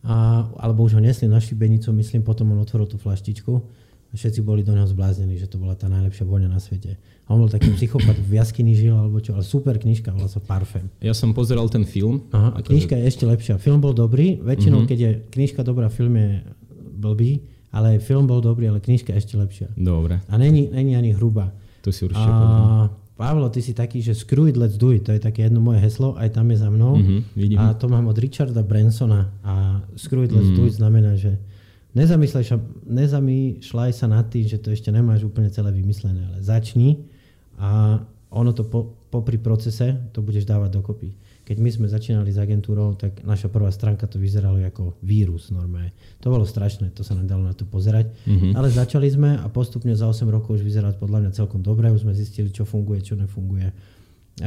a, 0.00 0.48
alebo 0.56 0.84
už 0.88 0.96
ho 0.96 1.02
nesli 1.02 1.28
na 1.28 1.36
šibenicu, 1.40 1.92
myslím, 1.92 2.24
potom 2.24 2.56
on 2.56 2.64
otvoril 2.64 2.88
tú 2.88 2.96
flaštičku 2.96 3.52
a 4.10 4.12
všetci 4.16 4.40
boli 4.42 4.64
do 4.64 4.72
neho 4.72 4.88
zbláznení, 4.88 5.36
že 5.36 5.46
to 5.46 5.60
bola 5.60 5.76
tá 5.76 5.86
najlepšia 5.86 6.24
voňa 6.26 6.48
na 6.50 6.58
svete. 6.58 6.96
A 7.28 7.36
on 7.36 7.44
bol 7.44 7.52
taký 7.52 7.70
psychopat 7.78 8.16
v 8.16 8.32
jaskyni 8.40 8.72
žil, 8.72 8.96
alebo 8.96 9.20
čo, 9.20 9.36
ale 9.36 9.44
super 9.44 9.76
knižka, 9.76 10.10
volá 10.10 10.26
sa 10.26 10.40
Parfém. 10.40 10.88
Ja 11.04 11.12
som 11.12 11.36
pozeral 11.36 11.68
ten 11.68 11.84
film. 11.84 12.26
Aha, 12.32 12.56
a 12.56 12.58
knižka 12.64 12.96
je 12.96 13.04
ešte 13.06 13.24
lepšia. 13.28 13.60
Film 13.60 13.78
bol 13.78 13.92
dobrý, 13.92 14.40
väčšinou, 14.40 14.82
mm-hmm. 14.82 14.90
keď 14.90 14.98
je 14.98 15.10
knižka 15.36 15.60
dobrá, 15.62 15.92
film 15.92 16.16
je 16.16 16.42
blbý, 16.96 17.44
ale 17.70 18.02
film 18.02 18.26
bol 18.26 18.42
dobrý, 18.42 18.66
ale 18.66 18.82
knižka 18.82 19.14
ešte 19.14 19.38
lepšia. 19.38 19.70
Dobre. 19.78 20.18
A 20.26 20.34
není, 20.40 20.72
není 20.72 20.98
ani 20.98 21.14
hrubá. 21.14 21.54
To 21.80 21.94
si 21.94 22.04
určite 22.04 22.28
a, 22.28 22.92
Pavlo, 23.20 23.52
ty 23.52 23.60
si 23.60 23.76
taký, 23.76 24.00
že 24.00 24.16
screw 24.16 24.48
it, 24.48 24.56
let's 24.56 24.80
do 24.80 24.96
it. 24.96 25.04
To 25.04 25.12
je 25.12 25.20
také 25.20 25.44
jedno 25.44 25.60
moje 25.60 25.76
heslo, 25.84 26.16
aj 26.16 26.40
tam 26.40 26.48
je 26.48 26.56
za 26.56 26.72
mnou. 26.72 26.96
Mm-hmm, 26.96 27.60
a 27.60 27.76
to 27.76 27.84
mám 27.92 28.08
od 28.08 28.16
Richarda 28.16 28.64
Bransona. 28.64 29.28
A 29.44 29.84
screw 29.92 30.24
it, 30.24 30.32
let's 30.32 30.48
mm. 30.48 30.56
do 30.56 30.64
it 30.64 30.72
znamená, 30.72 31.20
že 31.20 31.36
nezamýšľaj 32.88 33.92
sa 33.92 34.06
nad 34.08 34.24
tým, 34.32 34.48
že 34.48 34.56
to 34.56 34.72
ešte 34.72 34.88
nemáš 34.88 35.28
úplne 35.28 35.52
celé 35.52 35.68
vymyslené, 35.68 36.32
ale 36.32 36.40
začni 36.40 37.04
a 37.60 38.00
ono 38.32 38.56
to 38.56 38.64
po, 38.64 38.96
popri 39.12 39.36
procese 39.36 40.00
to 40.16 40.24
budeš 40.24 40.48
dávať 40.48 40.80
dokopy. 40.80 41.12
Keď 41.50 41.58
my 41.58 41.70
sme 41.74 41.90
začínali 41.90 42.30
s 42.30 42.38
agentúrou, 42.38 42.94
tak 42.94 43.26
naša 43.26 43.50
prvá 43.50 43.74
stránka 43.74 44.06
to 44.06 44.22
vyzeralo 44.22 44.62
ako 44.62 44.94
vírus 45.02 45.50
normálne. 45.50 45.90
To 46.22 46.30
bolo 46.30 46.46
strašné, 46.46 46.94
to 46.94 47.02
sa 47.02 47.18
nám 47.18 47.26
dalo 47.26 47.42
na 47.42 47.50
to 47.58 47.66
pozerať. 47.66 48.06
Mm-hmm. 48.22 48.54
Ale 48.54 48.70
začali 48.70 49.10
sme 49.10 49.34
a 49.34 49.50
postupne 49.50 49.90
za 49.98 50.06
8 50.06 50.30
rokov 50.30 50.54
už 50.54 50.62
vyzerá 50.62 50.94
podľa 50.94 51.26
mňa 51.26 51.30
celkom 51.34 51.58
dobre. 51.58 51.90
Už 51.90 52.06
sme 52.06 52.14
zistili, 52.14 52.54
čo 52.54 52.62
funguje, 52.62 53.02
čo 53.02 53.18
nefunguje. 53.18 53.66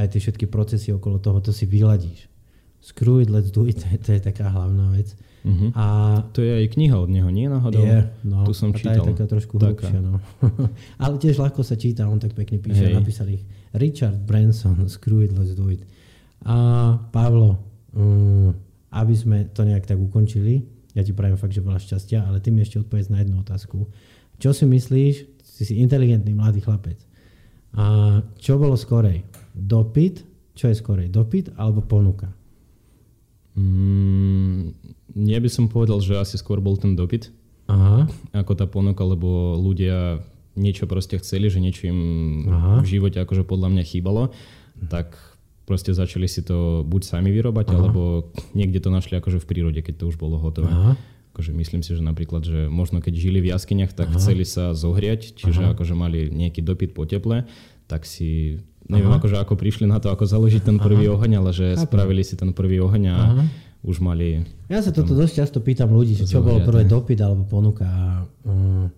Aj 0.00 0.08
tie 0.08 0.16
všetky 0.16 0.48
procesy 0.48 0.96
okolo 0.96 1.20
toho, 1.20 1.44
to 1.44 1.52
si 1.52 1.68
vyladíš. 1.68 2.24
Screw 2.80 3.20
it, 3.20 3.28
let's 3.28 3.52
do 3.52 3.68
it, 3.68 3.84
to 4.08 4.08
je 4.08 4.24
taká 4.24 4.48
hlavná 4.48 4.96
vec. 4.96 5.12
Uh-huh. 5.44 5.76
A 5.76 5.84
to 6.32 6.40
je 6.40 6.56
aj 6.56 6.72
kniha 6.72 6.96
od 6.96 7.12
neho, 7.12 7.28
nie 7.28 7.52
náhodou? 7.52 7.84
Je, 7.84 8.00
no. 8.24 8.48
Tu 8.48 8.56
som 8.56 8.72
a 8.72 8.80
čítal. 8.80 9.04
je 9.04 9.12
taká 9.12 9.28
trošku 9.28 9.60
hlubšia, 9.60 10.00
no. 10.00 10.24
Ale 11.04 11.20
tiež 11.20 11.36
ľahko 11.36 11.60
sa 11.60 11.76
číta, 11.76 12.08
on 12.08 12.16
tak 12.16 12.32
pekne 12.32 12.64
píše, 12.64 12.88
hey. 12.88 12.96
napísali 12.96 13.36
ich. 13.36 13.44
Richard 13.76 14.24
Branson, 14.24 14.88
Screw 14.88 15.20
it, 15.20 15.36
let's 15.36 15.52
do 15.52 15.68
it. 15.68 15.84
A 16.44 16.56
Pavlo, 17.08 17.58
um, 17.96 18.52
aby 18.92 19.14
sme 19.16 19.48
to 19.50 19.64
nejak 19.64 19.88
tak 19.88 19.96
ukončili, 19.96 20.64
ja 20.94 21.02
ti 21.02 21.10
prajem 21.10 21.34
fakt, 21.34 21.56
že 21.56 21.64
veľa 21.64 21.82
šťastia, 21.82 22.22
ale 22.22 22.38
ty 22.38 22.54
mi 22.54 22.62
ešte 22.62 22.78
odpovedz 22.78 23.10
na 23.10 23.24
jednu 23.24 23.42
otázku. 23.42 23.90
Čo 24.38 24.54
si 24.54 24.64
myslíš? 24.68 25.14
Si 25.42 25.62
si 25.66 25.74
inteligentný 25.82 26.34
mladý 26.34 26.62
chlapec. 26.62 26.98
A 27.74 28.18
čo 28.38 28.54
bolo 28.58 28.78
skorej? 28.78 29.26
Dopyt? 29.50 30.22
Čo 30.54 30.70
je 30.70 30.78
skorej? 30.78 31.10
Dopyt 31.10 31.50
alebo 31.58 31.82
ponuka? 31.82 32.30
Mm, 33.58 34.74
ja 35.26 35.38
by 35.42 35.50
som 35.50 35.66
povedal, 35.66 35.98
že 35.98 36.14
asi 36.14 36.38
skôr 36.38 36.62
bol 36.62 36.78
ten 36.78 36.94
dopyt. 36.94 37.34
Aha. 37.66 38.06
Ako 38.30 38.54
tá 38.54 38.70
ponuka, 38.70 39.02
lebo 39.02 39.58
ľudia 39.58 40.22
niečo 40.54 40.86
proste 40.86 41.18
chceli, 41.18 41.50
že 41.50 41.58
niečo 41.58 41.90
im 41.90 42.00
Aha. 42.46 42.74
v 42.82 42.86
živote 42.86 43.18
akože 43.18 43.42
podľa 43.42 43.74
mňa 43.74 43.82
chýbalo, 43.82 44.30
tak 44.86 45.18
proste 45.64 45.96
začali 45.96 46.28
si 46.28 46.44
to 46.44 46.84
buď 46.84 47.02
sami 47.04 47.32
vyrobať, 47.32 47.72
Aha. 47.72 47.76
alebo 47.76 48.30
niekde 48.52 48.80
to 48.80 48.92
našli 48.92 49.16
akože 49.16 49.40
v 49.40 49.48
prírode, 49.48 49.80
keď 49.80 50.04
to 50.04 50.04
už 50.12 50.16
bolo 50.20 50.36
hotové. 50.36 50.70
Aha. 50.70 50.92
Akože 51.34 51.50
myslím 51.50 51.82
si, 51.82 51.96
že 51.96 52.04
napríklad, 52.04 52.46
že 52.46 52.70
možno 52.70 53.02
keď 53.02 53.18
žili 53.18 53.42
v 53.42 53.50
jaskyniach, 53.50 53.96
tak 53.96 54.12
Aha. 54.12 54.16
chceli 54.20 54.44
sa 54.46 54.76
zohriať, 54.76 55.34
čiže 55.34 55.64
Aha. 55.64 55.72
akože 55.74 55.96
mali 55.96 56.30
nejaký 56.30 56.60
dopyt 56.62 56.94
po 56.94 57.08
teple, 57.08 57.48
tak 57.88 58.04
si, 58.04 58.60
neviem 58.86 59.10
Aha. 59.10 59.18
akože 59.18 59.40
ako 59.40 59.56
prišli 59.56 59.88
na 59.88 59.98
to, 59.98 60.12
ako 60.12 60.28
založiť 60.28 60.62
ten 60.62 60.76
prvý 60.76 61.08
Aha. 61.08 61.16
oheň, 61.18 61.32
ale 61.40 61.50
že 61.56 61.66
Chápem. 61.74 61.84
spravili 61.88 62.22
si 62.22 62.36
ten 62.36 62.52
prvý 62.52 62.78
oheň 62.84 63.04
a 63.10 63.16
Aha. 63.16 63.42
už 63.82 64.04
mali... 64.04 64.44
Ja 64.68 64.84
sa 64.84 64.92
toto 64.92 65.16
dosť 65.16 65.34
často 65.42 65.58
pýtam 65.64 65.90
ľudí, 65.90 66.12
že 66.12 66.28
čo 66.28 66.44
bolo 66.44 66.60
prvé 66.60 66.84
dopyt 66.84 67.18
alebo 67.24 67.48
ponuka. 67.48 67.88
Um, 68.44 68.92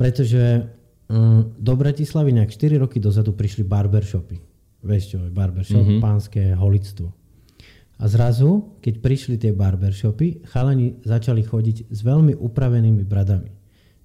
pretože 0.00 0.64
um, 1.12 1.52
do 1.60 1.74
Bratislavy 1.76 2.32
nejak 2.32 2.56
4 2.56 2.80
roky 2.80 2.98
dozadu 3.02 3.36
prišli 3.36 3.66
barbershopy. 3.66 4.47
Vieš 4.78 5.04
čo, 5.14 5.18
barbershop, 5.30 5.82
mm-hmm. 5.82 6.02
pánske 6.02 6.42
holictvo. 6.54 7.10
A 7.98 8.06
zrazu, 8.06 8.78
keď 8.78 8.94
prišli 9.02 9.34
tie 9.42 9.50
barbershopy, 9.50 10.46
chalani 10.46 11.02
začali 11.02 11.42
chodiť 11.42 11.90
s 11.90 11.98
veľmi 12.06 12.38
upravenými 12.38 13.02
bradami. 13.02 13.50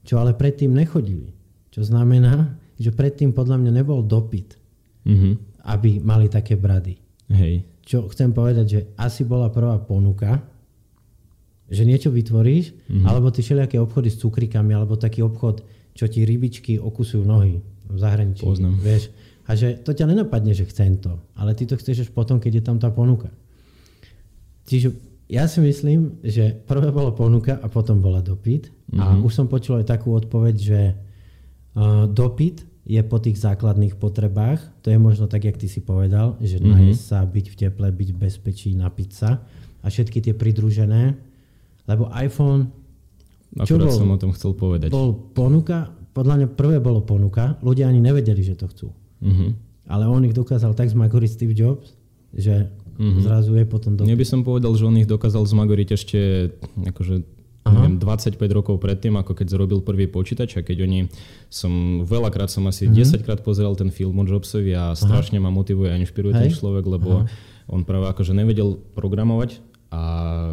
Čo 0.02 0.18
ale 0.18 0.34
predtým 0.34 0.74
nechodili. 0.74 1.30
Čo 1.70 1.86
znamená, 1.86 2.58
že 2.82 2.90
predtým 2.90 3.38
podľa 3.38 3.62
mňa 3.62 3.72
nebol 3.72 4.02
dopyt, 4.02 4.58
mm-hmm. 5.06 5.34
aby 5.70 6.02
mali 6.02 6.26
také 6.26 6.58
brady. 6.58 6.98
Hej. 7.30 7.70
Čo 7.86 8.10
chcem 8.10 8.34
povedať, 8.34 8.66
že 8.66 8.80
asi 8.98 9.22
bola 9.30 9.54
prvá 9.54 9.78
ponuka, 9.78 10.42
že 11.70 11.86
niečo 11.86 12.10
vytvoríš, 12.10 12.74
mm-hmm. 12.74 13.06
alebo 13.06 13.30
ty 13.30 13.46
všelijaké 13.46 13.78
obchody 13.78 14.10
s 14.10 14.18
cukrikami, 14.18 14.74
alebo 14.74 14.98
taký 14.98 15.22
obchod, 15.22 15.62
čo 15.94 16.10
ti 16.10 16.26
rybičky 16.26 16.82
okusujú 16.82 17.22
nohy 17.22 17.62
v 17.94 17.98
zahraničí. 18.02 18.42
Poznám. 18.42 18.82
Vieš, 18.82 19.14
a 19.44 19.52
že 19.60 19.76
to 19.84 19.92
ťa 19.92 20.08
nenapadne, 20.08 20.56
že 20.56 20.68
chcem 20.68 20.96
to, 21.00 21.20
ale 21.36 21.52
ty 21.52 21.68
to 21.68 21.76
chceš 21.76 22.08
až 22.08 22.10
potom, 22.16 22.40
keď 22.40 22.60
je 22.60 22.64
tam 22.64 22.78
tá 22.80 22.88
ponuka. 22.88 23.28
Čiže 24.64 24.96
ja 25.32 25.48
si 25.48 25.60
myslím, 25.64 26.20
že 26.24 26.56
prvé 26.68 26.92
bolo 26.92 27.16
ponuka 27.16 27.60
a 27.60 27.68
potom 27.68 28.00
bola 28.00 28.20
dopyt. 28.20 28.70
Mm-hmm. 28.70 29.00
A 29.00 29.06
mhm. 29.18 29.22
už 29.24 29.32
som 29.32 29.46
počul 29.48 29.80
aj 29.80 29.90
takú 29.90 30.16
odpoveď, 30.16 30.56
že 30.56 30.82
uh, 30.94 32.06
dopyt 32.08 32.64
je 32.84 33.00
po 33.04 33.16
tých 33.20 33.40
základných 33.40 33.96
potrebách. 33.96 34.60
To 34.84 34.92
je 34.92 35.00
možno 35.00 35.32
tak, 35.32 35.48
jak 35.48 35.56
ty 35.56 35.72
si 35.72 35.80
povedal, 35.80 36.36
že 36.44 36.60
mm-hmm. 36.60 36.74
nájsť 36.92 37.02
sa, 37.02 37.24
byť 37.24 37.46
v 37.48 37.56
teple, 37.56 37.88
byť 37.90 38.10
v 38.12 38.18
bezpečí, 38.20 38.70
napiť 38.76 39.10
sa 39.12 39.40
a 39.84 39.86
všetky 39.88 40.20
tie 40.20 40.34
pridružené. 40.36 41.16
Lebo 41.88 42.12
iPhone... 42.16 42.72
Čo 43.54 43.78
Akurát 43.78 43.92
bol, 43.92 44.00
som 44.02 44.16
o 44.16 44.18
tom 44.18 44.32
chcel 44.34 44.52
povedať. 44.58 44.90
Bol 44.90 45.14
ponuka, 45.14 45.94
podľa 46.12 46.36
mňa 46.42 46.48
prvé 46.58 46.78
bolo 46.82 47.06
ponuka, 47.06 47.56
ľudia 47.62 47.86
ani 47.86 48.02
nevedeli, 48.02 48.42
že 48.42 48.58
to 48.58 48.66
chcú. 48.66 48.88
Mm-hmm. 49.24 49.50
Ale 49.88 50.04
on 50.12 50.24
ich 50.28 50.36
dokázal 50.36 50.76
tak 50.76 50.92
zmagoriť 50.92 51.30
Steve 51.32 51.56
Jobs, 51.56 51.96
že 52.36 52.68
mm-hmm. 53.00 53.24
zrazu 53.24 53.56
je 53.56 53.66
potom 53.68 53.96
dopyt. 53.96 54.12
Ja 54.12 54.20
by 54.20 54.28
som 54.28 54.42
povedal, 54.44 54.72
že 54.76 54.84
on 54.84 55.00
ich 55.00 55.08
dokázal 55.08 55.44
zmagoriť 55.48 55.90
ešte 55.96 56.20
akože 56.84 57.24
neviem, 57.64 57.96
25 57.96 58.36
rokov 58.52 58.76
predtým, 58.84 59.16
ako 59.16 59.32
keď 59.40 59.48
zrobil 59.56 59.80
prvý 59.80 60.12
počítač 60.12 60.60
a 60.60 60.62
keď 60.66 60.84
oni, 60.84 61.00
som 61.48 62.04
veľakrát 62.04 62.52
som 62.52 62.68
asi 62.68 62.92
mm-hmm. 62.92 63.24
10 63.24 63.26
krát 63.26 63.40
pozeral 63.40 63.74
ten 63.80 63.88
film 63.88 64.20
o 64.20 64.24
Jobsovi 64.28 64.76
a 64.76 64.92
strašne 64.94 65.40
Aha. 65.40 65.48
ma 65.48 65.52
motivuje 65.52 65.88
a 65.88 65.96
inšpiruje 65.96 66.34
Hej. 66.36 66.42
ten 66.44 66.50
človek, 66.52 66.84
lebo 66.84 67.24
Aha. 67.24 67.32
on 67.72 67.88
práve 67.88 68.12
akože 68.12 68.36
nevedel 68.36 68.84
programovať 68.96 69.64
a 69.94 70.02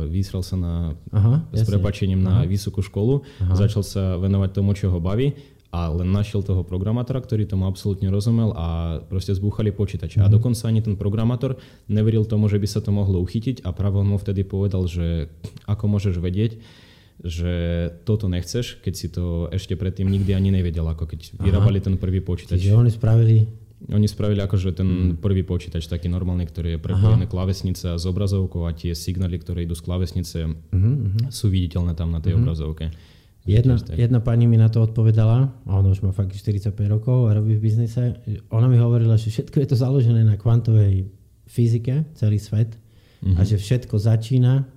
vysrel 0.07 0.45
sa 0.45 0.55
na, 0.55 0.75
Aha, 1.11 1.49
s 1.51 1.65
prepačením 1.65 2.21
na 2.21 2.45
vysokú 2.45 2.85
školu, 2.85 3.25
Aha. 3.43 3.57
začal 3.57 3.83
sa 3.83 4.21
venovať 4.21 4.51
tomu, 4.55 4.77
čo 4.77 4.93
ho 4.93 5.01
baví 5.01 5.35
a 5.71 5.87
len 5.87 6.11
našiel 6.11 6.43
toho 6.43 6.67
programátora, 6.67 7.23
ktorý 7.23 7.47
tomu 7.47 7.71
absolútne 7.71 8.11
rozumel 8.11 8.51
a 8.59 8.99
proste 9.07 9.31
zbúchali 9.31 9.71
počítač. 9.71 10.19
Mm-hmm. 10.19 10.27
A 10.27 10.31
mhm. 10.31 10.35
dokonca 10.35 10.63
ani 10.67 10.81
ten 10.83 10.99
programátor 10.99 11.57
neveril 11.87 12.27
tomu, 12.27 12.51
že 12.51 12.59
by 12.59 12.67
sa 12.67 12.83
to 12.83 12.91
mohlo 12.91 13.23
uchytiť 13.23 13.63
a 13.63 13.71
práve 13.71 14.03
on 14.03 14.11
mu 14.11 14.19
vtedy 14.19 14.43
povedal, 14.43 14.91
že 14.91 15.31
ako 15.71 15.85
môžeš 15.87 16.19
vedieť, 16.19 16.59
že 17.21 17.53
toto 18.09 18.33
nechceš, 18.33 18.81
keď 18.81 18.95
si 18.97 19.13
to 19.13 19.47
ešte 19.53 19.77
predtým 19.77 20.09
nikdy 20.09 20.33
ani 20.33 20.51
nevedel, 20.51 20.89
ako 20.89 21.05
keď 21.05 21.37
Aha. 21.37 21.45
vyrábali 21.47 21.79
ten 21.79 22.01
prvý 22.01 22.25
počítač. 22.25 22.59
Čiže 22.59 22.75
oni 22.81 22.91
spravili 22.91 23.37
oni 23.89 24.05
spravili 24.05 24.45
akože 24.45 24.77
ten 24.77 25.17
mm. 25.17 25.25
prvý 25.25 25.41
počítač 25.41 25.89
taký 25.89 26.13
normálny, 26.13 26.45
ktorý 26.45 26.77
je 26.77 26.81
prepojený 26.85 27.25
klávesnica 27.25 27.97
s 27.97 28.05
obrazovkou 28.05 28.69
a 28.69 28.77
tie 28.77 28.93
signály, 28.93 29.41
ktoré 29.41 29.65
idú 29.65 29.73
z 29.73 29.89
klávesnice, 29.89 30.39
mm-hmm. 30.53 31.33
sú 31.33 31.49
viditeľné 31.49 31.97
tam 31.97 32.13
na 32.13 32.21
tej 32.21 32.37
mm-hmm. 32.37 32.45
obrazovke. 32.45 32.93
Jedna, 33.49 33.81
jedna 33.97 34.21
pani 34.21 34.45
mi 34.45 34.61
na 34.61 34.69
to 34.69 34.85
odpovedala, 34.85 35.49
a 35.65 35.71
ona 35.73 35.89
už 35.89 36.05
má 36.05 36.13
fakt 36.13 36.37
45 36.37 36.77
rokov 36.93 37.33
a 37.33 37.35
robí 37.35 37.57
v 37.57 37.65
biznise. 37.65 38.21
Ona 38.53 38.69
mi 38.69 38.77
hovorila, 38.77 39.17
že 39.17 39.33
všetko 39.33 39.65
je 39.65 39.69
to 39.73 39.77
založené 39.81 40.21
na 40.21 40.37
kvantovej 40.37 41.09
fyzike, 41.49 42.05
celý 42.15 42.37
svet, 42.37 42.77
mm-hmm. 42.77 43.41
a 43.41 43.41
že 43.43 43.57
všetko 43.57 43.97
začína, 43.97 44.69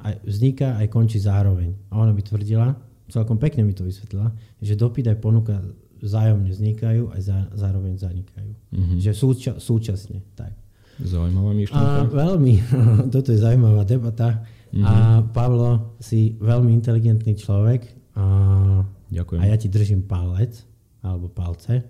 aj 0.00 0.14
vzniká, 0.26 0.80
aj 0.82 0.90
končí 0.90 1.22
zároveň. 1.22 1.70
A 1.94 2.02
ona 2.02 2.10
by 2.10 2.22
tvrdila, 2.24 2.74
celkom 3.06 3.38
pekne 3.38 3.62
mi 3.62 3.78
to 3.78 3.86
vysvetlila, 3.86 4.34
že 4.58 4.74
dopyt 4.74 5.06
aj 5.06 5.18
ponuka 5.22 5.62
vzájomne 6.00 6.50
vznikajú, 6.50 7.14
aj 7.14 7.20
za, 7.20 7.38
zároveň 7.54 7.94
zanikajú. 7.94 8.52
Mm-hmm. 8.74 8.98
Že 8.98 9.10
súča, 9.14 9.52
súčasne. 9.60 10.18
Tak. 10.34 10.50
Zaujímavá 10.98 11.52
myšlienka. 11.54 12.00
A 12.00 12.08
veľmi. 12.08 12.54
Toto 13.14 13.28
je 13.30 13.38
zaujímavá 13.38 13.86
debata. 13.86 14.42
Mm-hmm. 14.70 14.84
A 14.86 14.92
Pavlo, 15.30 15.94
si 16.00 16.34
veľmi 16.40 16.72
inteligentný 16.74 17.36
človek 17.36 17.99
a, 18.20 18.84
Ďakujem. 19.08 19.40
a 19.40 19.44
ja 19.48 19.56
ti 19.56 19.72
držím 19.72 20.04
palec, 20.04 20.60
alebo 21.00 21.32
palce. 21.32 21.88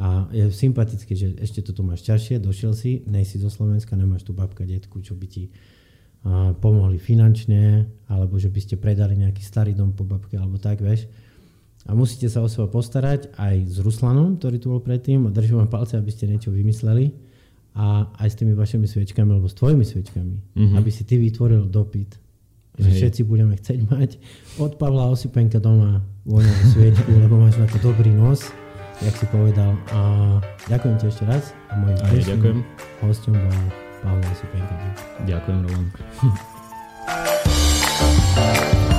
A 0.00 0.28
je 0.32 0.48
sympatické, 0.48 1.12
že 1.12 1.36
ešte 1.40 1.60
to 1.60 1.76
tu 1.76 1.84
máš 1.84 2.04
ťažšie, 2.08 2.40
došiel 2.40 2.72
si, 2.72 3.04
nej 3.04 3.24
si 3.24 3.36
zo 3.36 3.52
Slovenska, 3.52 3.96
nemáš 3.96 4.24
tu 4.24 4.32
babka, 4.32 4.64
detku, 4.64 5.00
čo 5.00 5.12
by 5.16 5.26
ti 5.28 5.48
a, 6.24 6.52
pomohli 6.56 7.00
finančne, 7.00 7.88
alebo 8.08 8.36
že 8.36 8.52
by 8.52 8.60
ste 8.60 8.76
predali 8.80 9.16
nejaký 9.16 9.40
starý 9.40 9.72
dom 9.72 9.92
po 9.92 10.04
babke, 10.04 10.36
alebo 10.36 10.60
tak, 10.60 10.80
vieš. 10.84 11.08
A 11.88 11.96
musíte 11.96 12.28
sa 12.28 12.44
o 12.44 12.48
seba 12.48 12.68
postarať 12.68 13.32
aj 13.40 13.56
s 13.64 13.76
Ruslanom, 13.80 14.36
ktorý 14.36 14.56
tu 14.60 14.68
bol 14.68 14.84
predtým 14.84 15.24
a 15.24 15.32
držím 15.32 15.64
vám 15.64 15.72
palce, 15.72 15.96
aby 15.96 16.12
ste 16.12 16.28
niečo 16.28 16.52
vymysleli 16.52 17.08
a 17.72 18.04
aj 18.20 18.28
s 18.28 18.36
tými 18.36 18.52
vašimi 18.52 18.84
sviečkami 18.84 19.30
alebo 19.32 19.48
s 19.48 19.56
tvojimi 19.56 19.84
sviečkami, 19.86 20.36
mm-hmm. 20.60 20.76
aby 20.76 20.90
si 20.92 21.08
ty 21.08 21.16
vytvoril 21.16 21.70
dopyt 21.72 22.29
že 22.78 22.88
všetci 22.90 23.20
budeme 23.26 23.56
chcieť 23.56 23.80
mať 23.90 24.10
od 24.60 24.76
Pavla 24.78 25.10
Osipenka 25.10 25.58
doma 25.58 26.04
voňavú 26.28 26.64
sviečku, 26.70 27.10
lebo 27.10 27.40
máš 27.40 27.56
na 27.58 27.66
to 27.66 27.80
dobrý 27.82 28.12
nos, 28.12 28.52
jak 29.02 29.14
si 29.16 29.26
povedal. 29.28 29.74
A 29.90 30.00
ďakujem 30.68 30.96
ti 31.00 31.06
ešte 31.10 31.24
raz. 31.26 31.56
A 31.72 31.76
mojim 31.80 31.98
a 31.98 32.06
ja 32.14 32.22
ďakujem. 32.36 32.62
hostom 33.02 33.34
bol 33.34 33.58
Pavlo 34.04 34.24
Osipenka. 34.30 34.74
Ďakujem, 35.26 35.58
Roland. 35.66 35.90